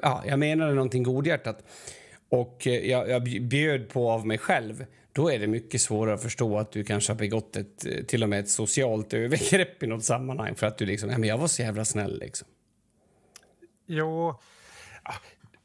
ja, 0.03 0.23
jag 0.27 0.39
menade 0.39 0.75
någonting 0.75 1.03
godhjärtat 1.03 1.65
och 2.29 2.67
eh, 2.67 2.91
jag, 2.91 3.11
jag 3.11 3.23
bjöd 3.43 3.89
på 3.89 4.11
av 4.11 4.27
mig 4.27 4.39
själv 4.39 4.87
då 5.13 5.31
är 5.31 5.39
det 5.39 5.47
mycket 5.47 5.81
svårare 5.81 6.15
att 6.15 6.23
förstå 6.23 6.59
att 6.59 6.73
du 6.73 6.85
kanske 6.85 7.13
har 7.13 7.19
begått 7.19 7.57
ett, 7.57 8.09
till 8.09 8.23
och 8.23 8.29
med 8.29 8.41
ett 8.41 8.51
socialt 8.51 9.15
övergrepp 9.15 9.83
i 9.83 9.87
något 9.87 10.05
sammanhang 10.05 10.55
för 10.55 10.67
att 10.67 10.79
du 10.79 10.87
liksom, 10.87 11.11
ja 11.11 11.19
men 11.19 11.29
jag 11.29 11.39
var 11.39 11.47
så 11.47 11.63
jävla 11.63 11.85
snäll 11.85 12.19
liksom. 12.19 12.49
Jo, 13.87 14.35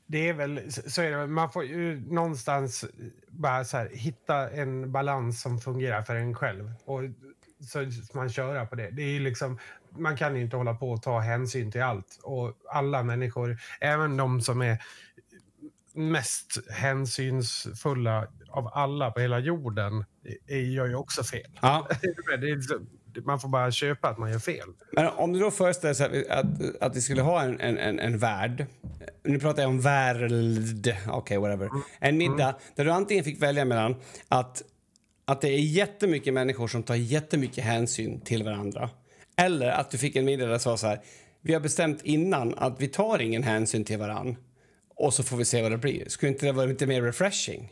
det 0.07 0.29
är 0.29 0.33
väl 0.33 0.71
så 0.71 1.01
är 1.01 1.11
det. 1.11 1.27
Man 1.27 1.51
får 1.51 1.63
ju 1.63 2.13
någonstans 2.13 2.85
bara 3.27 3.65
så 3.65 3.77
här, 3.77 3.89
hitta 3.93 4.49
en 4.49 4.91
balans 4.91 5.41
som 5.41 5.59
fungerar 5.59 6.01
för 6.01 6.15
en 6.15 6.35
själv. 6.35 6.73
Och 6.85 7.01
så 7.67 7.91
man 8.13 8.29
köra 8.29 8.65
på 8.65 8.75
det. 8.75 8.89
det 8.91 9.01
är 9.01 9.19
liksom, 9.19 9.59
man 9.89 10.17
kan 10.17 10.37
inte 10.37 10.57
hålla 10.57 10.73
på 10.73 10.91
och 10.91 11.01
ta 11.01 11.19
hänsyn 11.19 11.71
till 11.71 11.83
allt. 11.83 12.19
Och 12.23 12.53
alla 12.69 13.03
människor, 13.03 13.57
även 13.79 14.17
de 14.17 14.41
som 14.41 14.61
är 14.61 14.83
mest 15.93 16.71
hänsynsfulla 16.71 18.27
av 18.49 18.67
alla 18.73 19.11
på 19.11 19.19
hela 19.19 19.39
jorden, 19.39 20.05
gör 20.47 20.85
ju 20.85 20.95
också 20.95 21.23
fel. 21.23 21.59
Ja. 21.61 21.87
man 23.21 23.39
får 23.39 23.49
bara 23.49 23.71
köpa 23.71 24.09
att 24.09 24.17
man 24.17 24.31
gör 24.31 24.39
fel. 24.39 24.67
Men 24.91 25.07
om 25.07 25.33
du 25.33 25.39
då 25.39 25.51
föreställer 25.51 26.09
dig 26.09 26.29
att, 26.29 26.45
att 26.81 26.95
vi 26.95 27.01
skulle 27.01 27.21
ha 27.21 27.41
en, 27.41 27.59
en, 27.59 27.99
en 27.99 28.17
värld, 28.17 28.65
nu 29.23 29.39
pratar 29.39 29.61
jag 29.61 29.69
om 29.69 29.81
värld, 29.81 30.31
okej 30.31 30.97
okay, 31.11 31.37
whatever, 31.37 31.69
en 31.99 32.17
middag 32.17 32.49
mm. 32.49 32.55
där 32.75 32.85
du 32.85 32.91
antingen 32.91 33.23
fick 33.23 33.41
välja 33.41 33.65
mellan 33.65 33.95
att, 34.27 34.61
att 35.25 35.41
det 35.41 35.49
är 35.49 35.59
jättemycket 35.59 36.33
människor 36.33 36.67
som 36.67 36.83
tar 36.83 36.95
jättemycket 36.95 37.63
hänsyn 37.63 38.21
till 38.21 38.43
varandra 38.43 38.89
eller 39.37 39.69
att 39.69 39.91
du 39.91 39.97
fick 39.97 40.15
en 40.15 40.25
middag 40.25 40.45
där 40.45 40.53
det 40.53 40.59
sa 40.59 40.77
så 40.77 40.87
här, 40.87 41.01
vi 41.41 41.53
har 41.53 41.61
bestämt 41.61 42.01
innan 42.03 42.53
att 42.57 42.81
vi 42.81 42.87
tar 42.87 43.21
ingen 43.21 43.43
hänsyn 43.43 43.85
till 43.85 43.99
varandra 43.99 44.35
och 44.95 45.13
så 45.13 45.23
får 45.23 45.37
vi 45.37 45.45
se 45.45 45.61
vad 45.61 45.71
det 45.71 45.77
blir. 45.77 46.09
Skulle 46.09 46.31
inte 46.31 46.45
det 46.45 46.51
vara 46.51 46.65
lite 46.65 46.87
mer 46.87 47.01
refreshing? 47.01 47.71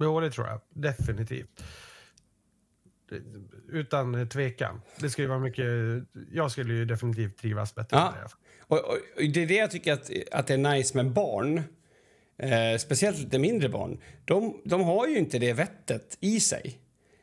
Jo, 0.00 0.20
det 0.20 0.30
tror 0.30 0.46
jag. 0.46 0.60
Definitivt. 0.74 1.62
Utan 3.68 4.28
tvekan. 4.28 4.80
Det 5.00 5.10
skulle 5.10 5.28
vara 5.28 5.38
mycket... 5.38 5.66
Jag 6.32 6.50
skulle 6.50 6.74
ju 6.74 6.84
definitivt 6.84 7.38
trivas 7.38 7.74
bättre 7.74 7.96
ja. 7.96 8.14
det. 8.16 8.28
Och, 8.66 8.78
och, 8.78 8.98
det 9.16 9.42
är 9.42 9.46
det 9.46 9.54
jag 9.54 9.70
tycker 9.70 9.92
att, 9.92 10.10
att 10.32 10.46
det 10.46 10.54
är 10.54 10.58
nice 10.58 10.96
med 10.96 11.12
barn. 11.12 11.62
Eh, 12.42 12.78
speciellt 12.78 13.18
lite 13.18 13.38
mindre 13.38 13.68
barn. 13.68 13.98
De, 14.24 14.60
de 14.64 14.82
har 14.82 15.06
ju 15.06 15.18
inte 15.18 15.38
det 15.38 15.52
vettet 15.52 16.18
i 16.20 16.40
sig. 16.40 16.78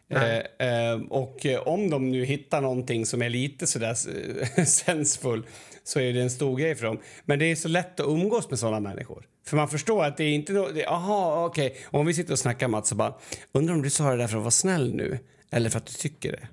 Eh, 0.10 0.38
eh, 0.68 1.02
och 1.10 1.46
om 1.66 1.90
de 1.90 2.12
nu 2.12 2.26
hittar 2.26 2.62
någonting 2.62 3.06
som 3.06 3.22
är 3.22 3.30
lite 3.30 3.68
sådär 3.68 3.94
sensfull 4.66 5.46
så 5.84 6.00
är 6.00 6.14
det 6.14 6.22
en 6.22 6.30
stor 6.30 6.58
grej 6.58 6.76
för 6.76 6.86
dem. 6.86 7.00
Men 7.26 7.40
det 7.40 7.46
är 7.46 7.56
så 7.56 7.68
lätt 7.68 8.00
att 8.00 8.08
umgås 8.08 8.50
med 8.50 8.60
sådana 8.60 8.80
människor. 8.80 9.26
För 9.48 9.58
man 9.58 9.70
förstår 9.70 10.04
att 10.04 10.18
det 10.18 10.24
är 10.24 10.34
inte... 10.34 10.54
Det, 10.54 10.86
aha, 10.86 11.46
okej. 11.46 11.68
Okay. 11.68 11.82
Om 11.92 12.06
vi 12.06 12.14
sitter 12.14 12.32
och 12.32 12.40
snackar 12.40 12.68
Mats 12.68 12.90
så 12.90 12.96
bara... 12.96 13.14
Undrar 13.52 13.76
om 13.76 13.82
du 13.82 13.90
sa 13.90 14.12
det 14.12 14.18
där 14.18 14.28
för 14.28 14.38
att 14.38 14.44
vara 14.44 14.52
snäll 14.52 14.96
nu? 14.96 15.20
Eller 15.56 15.70
för 15.70 15.78
att 15.78 15.86
du 15.86 15.94
tycker 15.94 16.32
det? 16.32 16.48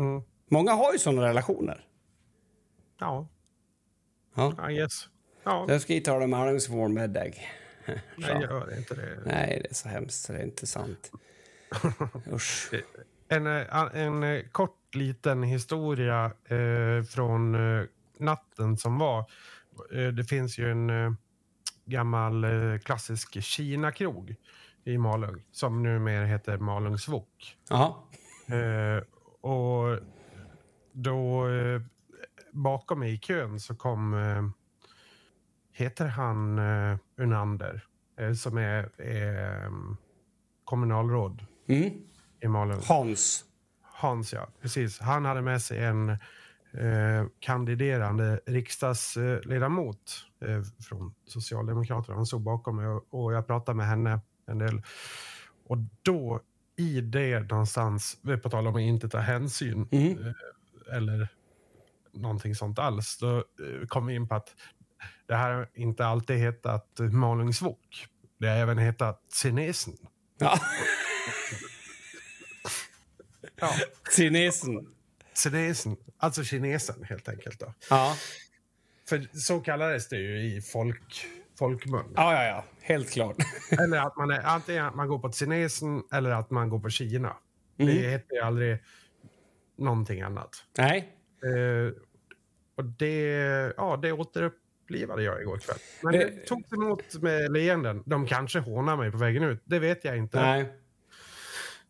Mm. 0.00 0.22
Många 0.50 0.72
har 0.72 0.92
ju 0.92 0.98
sådana 0.98 1.22
relationer. 1.22 1.84
Ja. 3.00 3.28
Ja. 4.34 4.70
I 4.70 4.74
guess. 4.74 5.08
Ja. 5.48 5.64
Jag 5.68 5.80
ska 5.80 5.94
inte 5.94 6.10
ha 6.10 6.18
dem 6.18 6.30
med 6.30 6.92
middag. 6.94 7.24
Nej, 8.16 8.42
gör 8.42 8.76
inte 8.78 8.94
det. 8.94 9.18
Nej, 9.26 9.60
det 9.62 9.70
är 9.70 9.74
så 9.74 9.88
hemskt 9.88 10.24
så 10.24 10.32
det 10.32 10.38
är 10.38 10.42
inte 10.42 10.66
sant. 10.66 11.12
Usch. 12.32 12.70
En, 13.28 13.46
en, 13.46 14.22
en 14.22 14.48
kort 14.48 14.94
liten 14.94 15.42
historia 15.42 16.32
eh, 16.44 17.02
från 17.02 17.54
eh, 17.54 17.84
natten 18.18 18.76
som 18.76 18.98
var. 18.98 19.18
Eh, 19.94 20.08
det 20.08 20.24
finns 20.24 20.58
ju 20.58 20.70
en 20.70 20.90
eh, 20.90 21.12
gammal 21.84 22.44
eh, 22.44 22.78
klassisk 22.78 23.42
Kina-krog 23.42 24.36
i 24.86 24.98
Malung 24.98 25.42
som 25.52 25.82
numera 25.82 26.24
heter 26.24 26.58
Malungs 26.58 27.08
Wok. 27.08 27.56
Eh, 28.46 29.02
och 29.40 29.98
då 30.92 31.48
eh, 31.48 31.80
bakom 32.52 32.98
mig 32.98 33.14
i 33.14 33.18
kön 33.18 33.60
så 33.60 33.74
kom, 33.74 34.14
eh, 34.14 34.48
heter 35.72 36.06
han 36.06 36.58
eh, 36.58 36.98
Unander, 37.16 37.84
eh, 38.18 38.32
som 38.32 38.58
är, 38.58 39.00
är 39.00 39.70
kommunalråd 40.64 41.46
mm. 41.68 41.92
i 42.40 42.48
Malung. 42.48 42.80
Hans. 42.88 43.44
Hans, 43.82 44.32
ja. 44.32 44.48
Precis. 44.60 45.00
Han 45.00 45.24
hade 45.24 45.42
med 45.42 45.62
sig 45.62 45.84
en 45.84 46.08
eh, 46.08 47.26
kandiderande 47.40 48.40
riksdagsledamot 48.46 50.26
eh, 50.40 50.62
från 50.88 51.14
Socialdemokraterna. 51.26 52.16
Hon 52.16 52.26
stod 52.26 52.42
bakom 52.42 52.76
mig 52.76 52.86
och 53.10 53.32
jag 53.32 53.46
pratade 53.46 53.76
med 53.76 53.86
henne 53.86 54.20
en 54.46 54.58
del. 54.58 54.82
Och 55.66 55.78
då, 56.02 56.40
i 56.76 57.00
det 57.00 57.40
någonstans, 57.40 58.18
på 58.42 58.50
tal 58.50 58.66
om 58.66 58.74
att 58.76 58.80
inte 58.80 59.08
ta 59.08 59.18
hänsyn 59.18 59.88
Mm. 59.92 60.26
eh, 60.26 60.96
eller 60.96 61.28
någonting 62.12 62.54
sånt 62.54 62.78
alls, 62.78 63.18
då 63.18 63.36
eh, 63.38 63.86
kom 63.88 64.06
vi 64.06 64.14
in 64.14 64.28
på 64.28 64.34
att 64.34 64.54
det 65.26 65.36
här 65.36 65.68
inte 65.74 66.06
alltid 66.06 66.36
hetat 66.36 66.98
Malungsvok. 66.98 68.06
Det 68.38 68.48
har 68.48 68.56
även 68.56 68.78
hetat 68.78 69.22
Sinesen. 69.28 69.96
Ja. 70.38 70.60
Ja, 73.60 73.74
Kinesen. 74.16 74.86
Sinesen, 75.34 75.96
alltså 76.18 76.44
kinesen 76.44 77.04
helt 77.04 77.28
enkelt. 77.28 77.60
Då. 77.60 77.74
Ja. 77.90 78.16
För 79.08 79.28
så 79.32 79.60
kallades 79.60 80.08
det 80.08 80.16
ju 80.16 80.42
i 80.56 80.60
folk, 80.62 81.26
folkmun. 81.58 82.04
ja, 82.16 82.32
ja, 82.34 82.44
ja. 82.44 82.64
Helt 82.80 83.10
klart. 83.10 83.36
Eller 83.84 83.98
att 83.98 84.16
man 84.16 84.30
är, 84.30 84.40
antingen 84.46 84.84
att 84.86 84.94
man 84.94 85.08
går 85.08 85.18
på 85.18 85.32
Sinesen 85.32 86.02
eller 86.12 86.30
att 86.30 86.50
man 86.50 86.68
går 86.68 86.78
på 86.80 86.90
Kina. 86.90 87.36
Det 87.76 87.84
heter 87.92 88.34
ju 88.34 88.40
aldrig 88.40 88.78
någonting 89.78 90.20
annat. 90.22 90.50
Nej. 90.78 91.12
Eh, 91.44 91.92
och 92.76 92.84
det, 92.84 93.22
ja, 93.76 93.96
det 94.02 94.12
återupplivade 94.12 95.22
jag 95.22 95.40
igår 95.42 95.58
kväll. 95.58 95.76
Men 96.02 96.12
det 96.12 96.18
Det- 96.18 96.46
togs 96.46 96.72
emot 96.72 97.22
med 97.22 97.52
leenden. 97.52 98.02
De 98.06 98.26
kanske 98.26 98.58
hånar 98.58 98.96
mig 98.96 99.10
på 99.10 99.18
vägen 99.18 99.42
ut. 99.42 99.62
Det 99.64 99.78
vet 99.78 100.04
jag 100.04 100.16
inte. 100.18 100.40
Nej. 100.42 100.66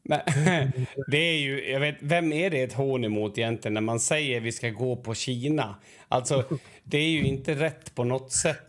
Men, 0.03 0.21
det 1.07 1.17
är 1.19 1.39
ju, 1.39 1.71
jag 1.71 1.81
vet, 1.81 1.97
vem 2.01 2.33
är 2.33 2.51
det 2.51 2.63
ett 2.63 2.73
hån 2.73 3.05
emot 3.05 3.39
egentligen 3.39 3.75
när 3.75 3.81
man 3.81 4.01
säger 4.01 4.41
vi 4.41 4.53
ska 4.53 4.69
gå 4.71 4.97
på 4.97 5.15
Kina? 5.15 5.77
Alltså, 6.09 6.45
det 6.85 6.99
är 6.99 7.11
ju 7.11 7.23
inte 7.23 7.55
rätt 7.55 7.95
på 7.95 8.05
något 8.05 8.33
sätt. 8.33 8.66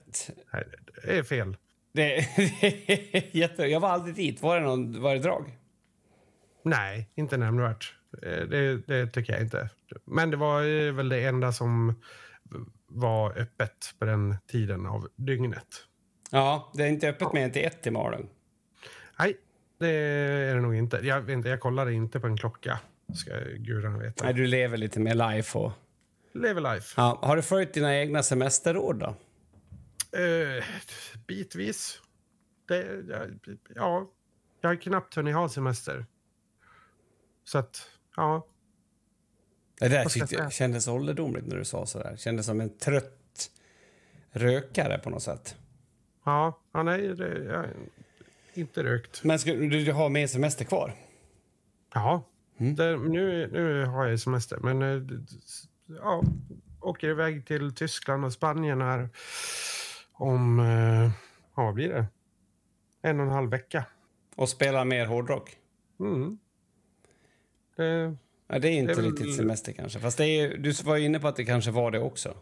Nej, 0.53 0.63
det 1.03 1.17
är 1.17 1.23
fel. 1.23 1.57
Det, 1.93 2.15
det 2.61 3.17
är 3.17 3.37
jätte, 3.37 3.63
jag 3.65 3.79
var 3.79 3.89
aldrig 3.89 4.15
dit. 4.15 4.41
Var 4.41 4.55
det, 4.59 4.61
någon, 4.65 5.01
var 5.01 5.13
det 5.13 5.19
drag? 5.19 5.57
Nej, 6.63 7.09
inte 7.15 7.37
nämnvärt. 7.37 7.93
Eh, 8.23 8.39
Det, 8.47 8.77
det 8.87 9.07
tycker 9.07 9.33
jag 9.33 9.41
inte. 9.41 9.69
Men 10.05 10.31
det 10.31 10.37
var 10.37 10.91
väl 10.91 11.09
det 11.09 11.23
enda 11.25 11.51
som 11.51 12.01
var 12.87 13.37
öppet 13.39 13.93
på 13.99 14.05
den 14.05 14.35
tiden 14.51 14.85
av 14.85 15.07
dygnet. 15.15 15.67
Ja, 16.31 16.71
det 16.75 16.83
är 16.83 16.87
inte 16.87 17.09
öppet 17.09 17.33
mer 17.33 17.43
än 17.43 17.51
till 17.51 17.65
ett 17.65 17.87
i 17.87 17.91
Malung. 17.91 18.29
Nej, 19.19 19.37
det 19.79 19.89
är 19.89 20.55
det 20.55 20.61
nog 20.61 20.75
inte. 20.75 20.99
Jag, 21.03 21.21
vet 21.21 21.33
inte, 21.33 21.49
jag 21.49 21.59
kollade 21.59 21.93
inte 21.93 22.19
på 22.19 22.27
en 22.27 22.37
klocka, 22.37 22.79
ska 23.13 23.31
gudarna 23.57 23.97
veta. 23.97 24.23
Nej, 24.25 24.33
du 24.33 24.47
lever 24.47 24.77
lite 24.77 24.99
mer 24.99 25.15
life. 25.15 25.57
Och, 25.57 25.71
Lever 26.33 26.61
life. 26.73 26.93
ja, 26.97 27.19
har 27.21 27.35
du 27.35 27.41
följt 27.41 27.73
dina 27.73 27.97
egna 27.97 28.23
semesterråd 28.23 28.99
då? 28.99 29.15
Eh, 30.11 30.63
bitvis. 31.27 32.01
Det, 32.67 33.03
ja, 33.75 34.11
jag 34.61 34.69
har 34.69 34.75
knappt 34.75 35.15
hunnit 35.15 35.35
ha 35.35 35.49
semester. 35.49 36.05
Så 37.43 37.57
att, 37.57 37.89
ja. 38.15 38.47
Det 39.79 39.87
där 39.87 40.05
tyckte 40.05 40.35
jag 40.35 40.53
kändes 40.53 40.87
ålderdomligt 40.87 41.47
när 41.47 41.57
du 41.57 41.65
sa 41.65 41.85
så 41.85 41.99
där. 41.99 42.15
Kändes 42.17 42.45
som 42.45 42.61
en 42.61 42.77
trött 42.77 43.51
rökare 44.31 44.97
på 44.97 45.09
något 45.09 45.23
sätt. 45.23 45.55
Ja, 46.25 46.59
ja 46.71 46.83
nej, 46.83 47.15
det, 47.15 47.43
jag 47.43 47.57
har 47.57 47.73
inte 48.53 48.83
rökt. 48.83 49.23
Men 49.23 49.39
ska, 49.39 49.53
du, 49.53 49.85
du 49.85 49.91
har 49.91 50.09
mer 50.09 50.27
semester 50.27 50.65
kvar? 50.65 50.95
Ja, 51.93 52.23
det, 52.57 52.97
nu, 52.97 53.49
nu 53.51 53.85
har 53.85 54.05
jag 54.05 54.19
semester. 54.19 54.57
Men 54.57 54.81
eh, 54.81 55.19
ja, 55.87 56.23
åker 56.81 57.09
iväg 57.09 57.45
till 57.45 57.75
Tyskland 57.75 58.25
och 58.25 58.33
Spanien 58.33 58.81
här 58.81 59.09
om, 60.17 60.59
eh, 60.59 61.11
ja, 61.55 61.63
vad 61.63 61.73
blir 61.73 61.89
det? 61.89 62.05
En 63.01 63.19
och 63.19 63.25
en 63.25 63.31
halv 63.31 63.49
vecka. 63.51 63.83
Och 64.35 64.49
spelar 64.49 64.85
mer 64.85 65.05
hårdrock? 65.05 65.57
Mm. 65.99 66.37
Det, 67.77 68.15
Ja, 68.49 68.59
det 68.59 68.67
är 68.67 68.71
inte 68.71 68.93
Det 68.93 69.01
är 69.01 69.03
riktigt 69.11 69.35
semester 69.35 69.71
kanske. 69.71 69.99
Fast 69.99 70.17
det 70.17 70.25
är, 70.27 70.57
du 70.57 70.71
var 70.71 70.97
ju 70.97 71.05
inne 71.05 71.19
på 71.19 71.27
att 71.27 71.35
det 71.35 71.45
kanske 71.45 71.71
var 71.71 71.91
det 71.91 71.99
också. 71.99 72.37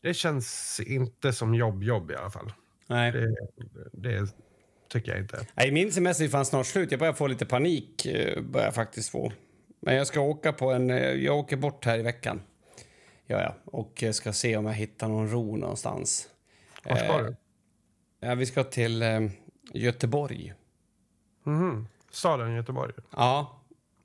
det 0.00 0.14
känns 0.14 0.80
inte 0.86 1.32
som 1.32 1.54
jobb-jobb 1.54 2.10
i 2.10 2.14
alla 2.16 2.30
fall. 2.30 2.52
Nej. 2.86 3.12
Det, 3.12 3.34
det 3.92 4.28
tycker 4.88 5.12
jag 5.12 5.20
inte. 5.20 5.46
Nej, 5.54 5.72
min 5.72 5.92
semester 5.92 6.24
är 6.24 6.28
fan 6.28 6.44
snart 6.44 6.66
slut. 6.66 6.90
Jag 6.90 7.00
börjar 7.00 7.12
få 7.12 7.26
lite 7.26 7.46
panik. 7.46 8.06
eh, 8.06 8.42
Börjar 8.42 8.70
faktiskt 8.70 9.10
få. 9.10 9.32
Men 9.80 9.94
jag 9.94 10.06
ska 10.06 10.20
åka 10.20 10.52
på 10.52 10.70
en... 10.72 10.90
eh, 10.90 10.96
Jag 10.96 11.38
åker 11.38 11.56
bort 11.56 11.84
här 11.84 11.98
i 11.98 12.02
veckan. 12.02 12.42
Ja, 13.26 13.40
ja. 13.42 13.54
Och 13.64 14.04
ska 14.12 14.32
se 14.32 14.56
om 14.56 14.66
jag 14.66 14.72
hittar 14.72 15.08
någon 15.08 15.30
ro 15.30 15.56
någonstans. 15.56 16.28
Var 16.84 16.96
ska 16.96 17.06
Eh, 17.18 17.24
du? 17.24 17.36
Ja, 18.20 18.34
vi 18.34 18.46
ska 18.46 18.64
till 18.64 19.02
eh, 19.02 19.20
Göteborg. 19.72 20.54
Mhm. 21.42 21.88
Staden 22.10 22.54
Göteborg. 22.54 22.94
Ja, 23.16 23.60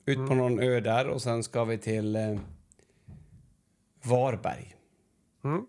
ut 0.06 0.18
på 0.18 0.22
Mm. 0.24 0.38
någon 0.38 0.60
ö 0.60 0.80
där 0.80 1.08
och 1.08 1.22
sen 1.22 1.44
ska 1.44 1.64
vi 1.64 1.78
till 1.78 2.16
eh, 2.16 2.40
Varberg. 4.04 4.76
Mm. 5.44 5.66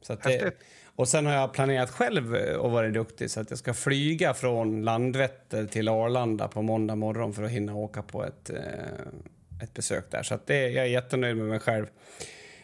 Så 0.00 0.12
att 0.12 0.22
det, 0.22 0.30
Häftigt. 0.30 0.58
och 0.86 1.08
sen 1.08 1.26
har 1.26 1.32
jag 1.32 1.52
planerat 1.52 1.90
själv 1.90 2.34
eh, 2.36 2.56
och 2.56 2.70
varit 2.70 2.94
duktig 2.94 3.30
så 3.30 3.40
att 3.40 3.50
jag 3.50 3.58
ska 3.58 3.74
flyga 3.74 4.34
från 4.34 4.82
Landvetter 4.82 5.66
till 5.66 5.88
Arlanda 5.88 6.48
på 6.48 6.62
måndag 6.62 6.96
morgon 6.96 7.32
för 7.32 7.42
att 7.42 7.50
hinna 7.50 7.74
åka 7.74 8.02
på 8.02 8.24
ett, 8.24 8.50
eh, 8.50 9.62
ett 9.62 9.74
besök 9.74 10.10
där. 10.10 10.22
Så 10.22 10.34
att 10.34 10.46
det, 10.46 10.68
jag 10.70 10.84
är 10.84 10.90
jättenöjd 10.90 11.36
med 11.36 11.46
mig 11.46 11.58
själv 11.60 11.86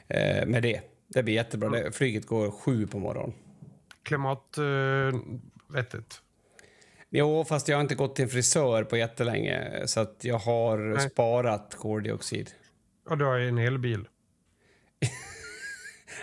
eh, 0.08 0.46
med 0.46 0.62
det. 0.62 0.80
Det 1.08 1.22
blir 1.22 1.34
jättebra. 1.34 1.70
Det, 1.70 1.92
flyget 1.92 2.26
går 2.26 2.50
sju 2.50 2.86
på 2.86 2.98
morgonen. 2.98 3.32
Klimat... 4.02 4.58
Eh. 4.58 5.20
Jo, 7.10 7.44
fast 7.44 7.68
jag 7.68 7.76
har 7.76 7.80
inte 7.82 7.94
gått 7.94 8.16
till 8.16 8.22
en 8.22 8.28
frisör 8.28 8.84
på 8.84 8.96
jättelänge 8.96 9.82
så 9.86 10.00
att 10.00 10.16
jag 10.24 10.38
har 10.38 10.78
Nej. 10.78 11.10
sparat 11.10 11.74
koldioxid. 11.74 12.50
Och 13.08 13.18
du 13.18 13.24
har 13.24 13.38
en 13.38 13.58
elbil. 13.58 14.08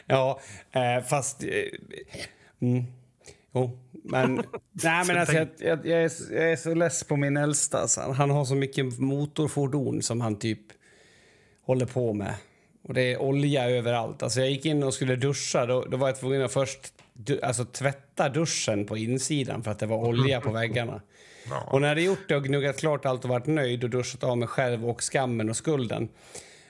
Ja, 0.06 0.40
eh, 0.72 1.04
fast... 1.04 1.44
Eh, 1.44 1.50
mm, 2.62 2.84
jo, 3.54 3.80
men... 4.04 4.36
nej, 4.72 5.06
men 5.08 5.18
alltså, 5.18 5.36
jag, 5.36 5.48
jag, 5.58 5.86
jag, 5.86 6.04
är, 6.04 6.10
så- 6.10 6.34
jag 6.34 6.52
är 6.52 6.56
så 6.56 6.74
less 6.74 7.04
på 7.04 7.16
min 7.16 7.38
äldsta. 7.38 7.88
Han 8.18 8.30
har 8.30 8.46
så 8.46 8.56
mycket 8.56 9.00
motorfordon 9.00 10.02
som 10.02 10.22
han 10.22 10.40
typ 10.40 10.60
håller 11.62 11.86
på 11.86 12.14
med. 12.14 12.36
Och 12.88 12.94
det 12.94 13.14
är 13.14 13.22
olja 13.22 13.70
överallt. 13.70 14.24
Alltså, 14.24 14.40
jag 14.40 14.50
gick 14.50 14.66
in 14.66 14.84
och 14.84 14.94
skulle 14.94 15.16
duscha. 15.16 15.66
Då, 15.66 15.86
då 15.86 15.98
var 15.98 16.08
jag 16.08 16.20
tvungen 16.20 16.42
att 16.42 16.54
först 16.54 16.94
du, 17.14 17.42
alltså, 17.42 17.66
tvätta 17.66 18.30
duschen 18.30 18.86
på 18.86 18.98
insidan 18.98 19.64
för 19.64 19.72
att 19.72 19.80
det 19.80 19.86
var 19.86 19.98
olja 19.98 20.42
på 20.42 20.52
väggarna. 20.52 21.02
Ja. 21.50 21.64
Och 21.72 21.82
när 21.82 21.88
jag 21.88 21.92
hade 21.92 22.02
gjort 22.02 22.30
det 22.30 22.36
och 22.36 22.44
gnuggat 22.44 22.78
klart 22.78 23.06
allt 23.06 23.24
och 23.24 23.30
varit 23.30 23.48
nöjd 23.48 23.84
och 23.84 23.90
duschat 23.90 24.24
av 24.24 24.38
mig 24.38 24.48
själv 24.48 24.90
och 24.90 25.04
skammen 25.04 25.50
och 25.50 25.56
skulden 25.56 26.10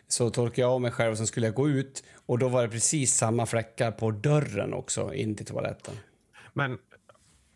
så 0.07 0.29
torkade 0.29 0.61
jag 0.61 0.71
av 0.71 0.81
mig 0.81 0.91
själv 0.91 1.11
och 1.11 1.17
sen 1.17 1.27
skulle 1.27 1.47
jag 1.47 1.55
gå 1.55 1.69
ut 1.69 2.03
och 2.25 2.39
då 2.39 2.47
var 2.47 2.61
det 2.61 2.69
precis 2.69 3.13
samma 3.13 3.45
fläckar 3.45 3.91
på 3.91 4.11
dörren 4.11 4.73
också 4.73 5.13
in 5.13 5.35
till 5.35 5.45
toaletten. 5.45 5.93
Men 6.53 6.77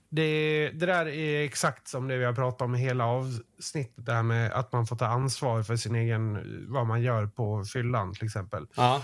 det, 0.09 0.69
det 0.69 0.85
där 0.85 1.07
är 1.07 1.45
exakt 1.45 1.87
som 1.87 2.07
det 2.07 2.17
vi 2.17 2.25
har 2.25 2.33
pratat 2.33 2.61
om 2.61 2.75
i 2.75 2.79
hela 2.79 3.05
avsnittet. 3.05 4.05
Det 4.05 4.13
här 4.13 4.23
med 4.23 4.51
att 4.51 4.71
man 4.71 4.85
får 4.87 4.95
ta 4.95 5.05
ansvar 5.05 5.63
för 5.63 5.75
sin 5.75 5.95
egen, 5.95 6.39
vad 6.69 6.87
man 6.87 7.01
gör 7.01 7.27
på 7.27 7.63
fyllan 7.63 8.13
till 8.13 8.25
exempel. 8.25 8.67
Ja, 8.75 9.01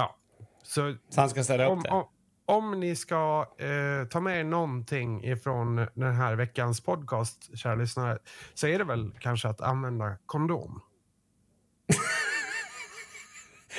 Ja. 0.00 0.16
Så 0.62 0.94
så 1.08 1.20
han 1.20 1.30
ska 1.30 1.40
upp 1.40 1.70
om, 1.70 1.82
det. 1.82 1.90
om, 1.90 2.04
om 2.46 2.80
ni 2.80 2.96
ska 2.96 3.46
eh, 3.58 4.08
ta 4.08 4.20
med 4.20 4.46
någonting 4.46 5.24
ifrån 5.24 5.76
den 5.94 6.14
här 6.14 6.34
veckans 6.34 6.80
podcast, 6.80 7.58
kära 7.58 7.74
lyssnare, 7.74 8.18
så 8.54 8.66
är 8.66 8.78
det 8.78 8.84
väl 8.84 9.12
kanske 9.20 9.48
att 9.48 9.60
använda 9.60 10.16
kondom. 10.26 10.80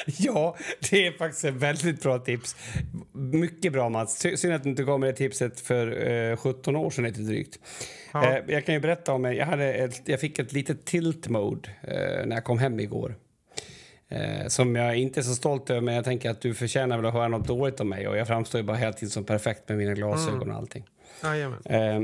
Ja, 0.17 0.55
det 0.89 1.07
är 1.07 1.11
faktiskt 1.11 1.45
ett 1.45 1.53
väldigt 1.53 2.01
bra 2.03 2.19
tips. 2.19 2.55
Mycket 3.13 3.73
bra, 3.73 3.89
Mats. 3.89 4.19
Sy- 4.19 4.37
Synd 4.37 4.53
att 4.53 4.63
du 4.63 4.69
inte 4.69 4.83
gav 4.83 4.99
mig 4.99 5.11
det 5.11 5.17
tipset 5.17 5.59
för 5.59 6.09
eh, 6.31 6.37
17 6.37 6.75
år 6.75 6.89
sedan 6.89 7.03
lite 7.05 7.21
drygt. 7.21 7.59
Ja. 8.13 8.31
Eh, 8.37 8.43
jag 8.47 8.65
kan 8.65 8.75
ju 8.75 8.81
berätta 8.81 9.13
om... 9.13 9.23
Jag, 9.23 9.45
hade 9.45 9.73
ett, 9.73 10.01
jag 10.05 10.19
fick 10.19 10.39
ett 10.39 10.53
litet 10.53 10.85
tilt 10.85 11.27
mode 11.27 11.69
eh, 11.81 12.25
när 12.25 12.35
jag 12.35 12.43
kom 12.43 12.59
hem 12.59 12.79
igår. 12.79 13.15
Eh, 14.09 14.47
som 14.47 14.75
jag 14.75 14.95
inte 14.97 15.19
är 15.19 15.21
så 15.21 15.35
stolt 15.35 15.69
över, 15.69 15.81
men 15.81 15.95
jag 15.95 16.03
tänker 16.05 16.29
att 16.29 16.41
du 16.41 16.53
förtjänar 16.53 16.97
väl 16.97 17.05
att 17.05 17.13
höra 17.13 17.27
något 17.27 17.47
dåligt 17.47 17.79
om 17.79 17.89
mig. 17.89 18.07
Och 18.07 18.17
jag 18.17 18.27
framstår 18.27 18.61
ju 18.61 18.67
bara 18.67 18.77
hela 18.77 18.93
tiden 18.93 19.09
som 19.09 19.23
perfekt 19.23 19.69
med 19.69 19.77
mina 19.77 19.93
glasögon 19.93 20.51
och 20.51 20.57
allting. 20.57 20.85
Eh, 21.65 22.01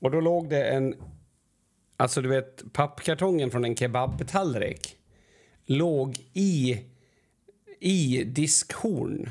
och 0.00 0.10
då 0.10 0.20
låg 0.20 0.50
det 0.50 0.64
en... 0.64 0.94
Alltså, 1.96 2.22
du 2.22 2.28
vet, 2.28 2.72
pappkartongen 2.72 3.50
från 3.50 3.64
en 3.64 3.76
kebabtallrik 3.76 4.94
låg 5.66 6.16
i, 6.32 6.80
i 7.80 8.24
diskhorn 8.24 9.30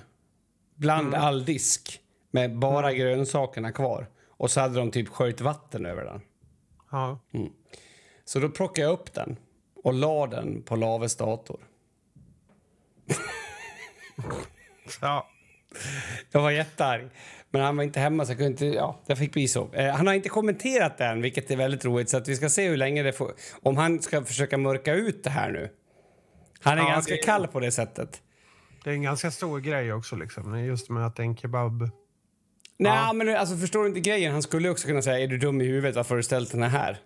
bland 0.76 1.16
all 1.16 1.46
disk 1.46 2.02
med 2.32 2.58
bara 2.60 2.94
grönsakerna 2.94 3.72
kvar. 3.72 4.08
Och 4.30 4.52
så 4.52 4.60
hade 4.62 4.76
de 4.80 4.92
typ 4.92 5.08
sköljt 5.10 5.42
vatten 5.42 5.86
över 5.86 6.06
den. 6.06 6.22
Ja. 6.92 7.20
Så 8.26 8.40
då 8.40 8.50
plockade 8.50 8.88
jag 8.88 8.94
upp 8.94 9.14
den 9.14 9.38
och 9.84 9.94
la 9.94 10.28
den 10.28 10.62
på 10.62 10.76
Laves 10.76 11.16
dator. 11.16 11.60
Ja. 15.02 15.28
Jag 16.32 16.42
var 16.42 16.52
jättearg. 16.52 17.10
Men 17.50 17.62
han 17.62 17.78
var 17.78 17.84
inte 17.84 18.00
hemma, 18.00 18.26
så 18.26 18.32
jag 18.32 18.38
kunde 18.38 18.52
inte... 18.52 18.66
Ja, 18.66 19.00
det 19.06 19.16
fick 19.16 19.34
bli 19.34 19.48
så. 19.48 19.74
Eh, 19.74 19.94
han 19.94 20.08
har 20.08 20.14
inte 20.14 20.30
kommenterat 20.30 20.98
den, 20.98 21.22
vilket 21.22 21.52
är 21.52 21.56
väldigt 21.56 21.86
roligt. 21.86 22.10
Så 22.10 22.18
att 22.18 22.28
vi 22.28 22.36
ska 22.36 22.50
se 22.50 22.68
hur 22.70 22.78
länge 22.78 23.04
det 23.04 23.14
får... 23.14 23.32
Om 23.62 23.78
han 23.78 24.02
ska 24.02 24.24
försöka 24.26 24.58
mörka 24.58 24.94
ut 24.94 25.24
det 25.24 25.30
här 25.30 25.52
nu. 25.52 25.70
Han 26.60 26.78
är 26.78 26.82
Ja, 26.82 26.90
ganska 26.90 27.14
det- 27.14 27.22
kall 27.24 27.48
på 27.48 27.60
det 27.60 27.72
sättet. 27.72 28.22
Det 28.88 28.92
är 28.92 28.96
en 28.96 29.02
ganska 29.02 29.32
stor 29.32 29.60
grej 29.60 29.94
också, 29.94 30.16
liksom. 30.16 30.60
just 30.60 30.90
med 30.90 31.06
att 31.06 31.16
det 31.16 31.22
är 31.24 31.26
en 31.26 31.38
kebab. 31.38 31.82
Nej, 32.78 32.92
Ja. 32.92 33.14
men 33.14 33.36
alltså, 33.36 33.58
förstår 33.58 33.82
du 33.82 33.88
inte 33.88 34.00
grejen? 34.00 34.34
Han 34.34 34.42
skulle 34.42 34.70
också 34.70 34.88
kunna 34.88 35.02
säga, 35.02 35.20
är 35.20 35.28
du 35.28 35.38
dum 35.38 35.62
i 35.62 35.66
huvudet? 35.66 35.96
Varför 35.96 36.10
har 36.10 36.18
du 36.18 36.24
ställt 36.24 36.52
den 36.52 36.64
här? 36.64 36.98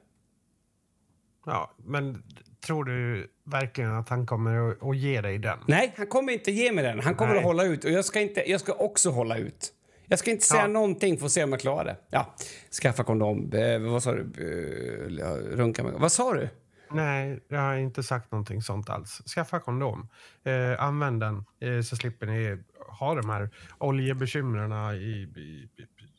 Ja, 1.45 1.75
men 1.77 2.23
tror 2.65 2.84
du 2.84 3.27
verkligen 3.45 3.91
att 3.91 4.09
han 4.09 4.25
kommer 4.25 4.89
att, 4.91 4.97
ge 4.97 5.21
dig 5.21 5.38
den? 5.38 5.59
Nej, 5.67 5.93
han 5.97 6.07
kommer 6.07 6.34
inte 6.34 6.51
ge 6.51 6.71
mig 6.71 6.84
den. 6.84 6.99
Han 6.99 7.15
kommer 7.15 7.32
Nej. 7.32 7.39
att 7.39 7.45
hålla 7.45 7.63
ut. 7.63 7.84
Och 7.86 7.91
jag 7.91 8.05
ska, 8.05 8.19
inte, 8.21 8.49
jag 8.51 8.61
ska 8.61 8.73
också 8.73 9.09
hålla 9.09 9.38
ut. 9.38 9.73
Jag 10.05 10.19
ska 10.19 10.32
inte 10.32 10.45
säga 10.45 10.61
Ja. 10.61 10.67
någonting 10.67 11.17
för 11.17 11.25
att 11.25 11.32
se 11.32 11.43
om 11.43 11.51
jag 11.51 11.59
klarar 11.61 11.86
det. 11.86 11.97
Ja, 12.09 12.36
skaffa 12.82 13.03
kondom. 13.03 13.51
Eh, 13.53 13.79
vad 13.79 14.03
sa 14.03 14.11
du? 14.15 14.21
Eh, 14.21 15.34
runka 15.57 15.84
med. 15.84 15.93
Vad 15.93 16.11
sa 16.11 16.34
du? 16.34 16.49
Nej, 16.93 17.43
jag 17.47 17.59
har 17.59 17.75
inte 17.75 18.03
sagt 18.03 18.31
någonting 18.31 18.61
sånt 18.61 18.89
alls. 18.89 19.21
Skaffa 19.35 19.59
kondom. 19.59 20.09
Eh, 20.43 20.83
använd 20.83 21.19
den 21.19 21.45
eh, 21.59 21.81
så 21.81 21.95
slipper 21.95 22.27
ni 22.27 22.63
ha 22.99 23.15
de 23.15 23.29
här 23.29 23.49
oljebekymren 23.77 24.95
i, 24.95 24.97
i, 24.97 25.69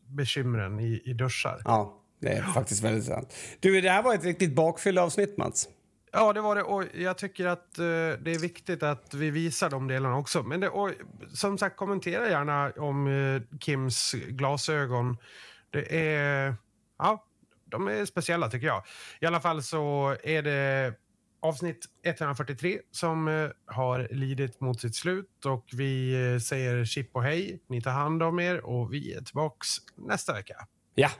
bekymren 0.06 0.80
i, 0.80 1.02
i 1.04 1.12
duschar. 1.12 1.62
Ja, 1.64 1.98
det 2.20 2.32
är 2.32 2.42
faktiskt 2.42 2.84
väldigt 2.84 3.04
sant. 3.04 3.34
Du, 3.60 3.80
det 3.80 3.90
här 3.90 4.02
var 4.02 4.14
ett 4.14 4.24
riktigt 4.24 4.54
bakfyllavsnitt, 4.54 5.38
Mats. 5.38 5.68
Ja, 6.12 6.32
det 6.32 6.40
var 6.40 6.56
det. 6.56 6.62
Och 6.62 6.84
jag 6.94 7.18
tycker 7.18 7.46
att 7.46 7.78
eh, 7.78 7.84
det 8.20 8.34
är 8.34 8.40
viktigt 8.40 8.82
att 8.82 9.14
vi 9.14 9.30
visar 9.30 9.70
de 9.70 9.88
delarna 9.88 10.16
också. 10.16 10.42
Men 10.42 10.60
det, 10.60 10.68
och, 10.68 10.90
som 11.32 11.58
sagt, 11.58 11.76
kommentera 11.76 12.28
gärna 12.28 12.72
om 12.76 13.06
eh, 13.06 13.58
Kims 13.58 14.12
glasögon. 14.12 15.16
Det 15.70 16.14
är... 16.14 16.54
Ja, 16.98 17.24
de 17.72 17.88
är 17.88 18.04
speciella 18.04 18.48
tycker 18.48 18.66
jag. 18.66 18.82
I 19.20 19.26
alla 19.26 19.40
fall 19.40 19.62
så 19.62 20.16
är 20.22 20.42
det 20.42 20.94
avsnitt 21.42 21.86
143 22.04 22.78
som 22.90 23.28
eh, 23.28 23.50
har 23.66 24.08
lidit 24.10 24.60
mot 24.60 24.80
sitt 24.80 24.94
slut 24.94 25.46
och 25.46 25.64
vi 25.72 26.12
eh, 26.32 26.38
säger 26.38 26.84
chip 26.84 27.16
och 27.16 27.22
hej. 27.22 27.62
Ni 27.68 27.82
tar 27.82 27.90
hand 27.90 28.22
om 28.22 28.40
er 28.40 28.66
och 28.66 28.92
vi 28.92 29.12
är 29.14 29.20
tillbaks 29.20 29.68
nästa 29.96 30.32
vecka. 30.32 30.54
Ja. 30.94 31.10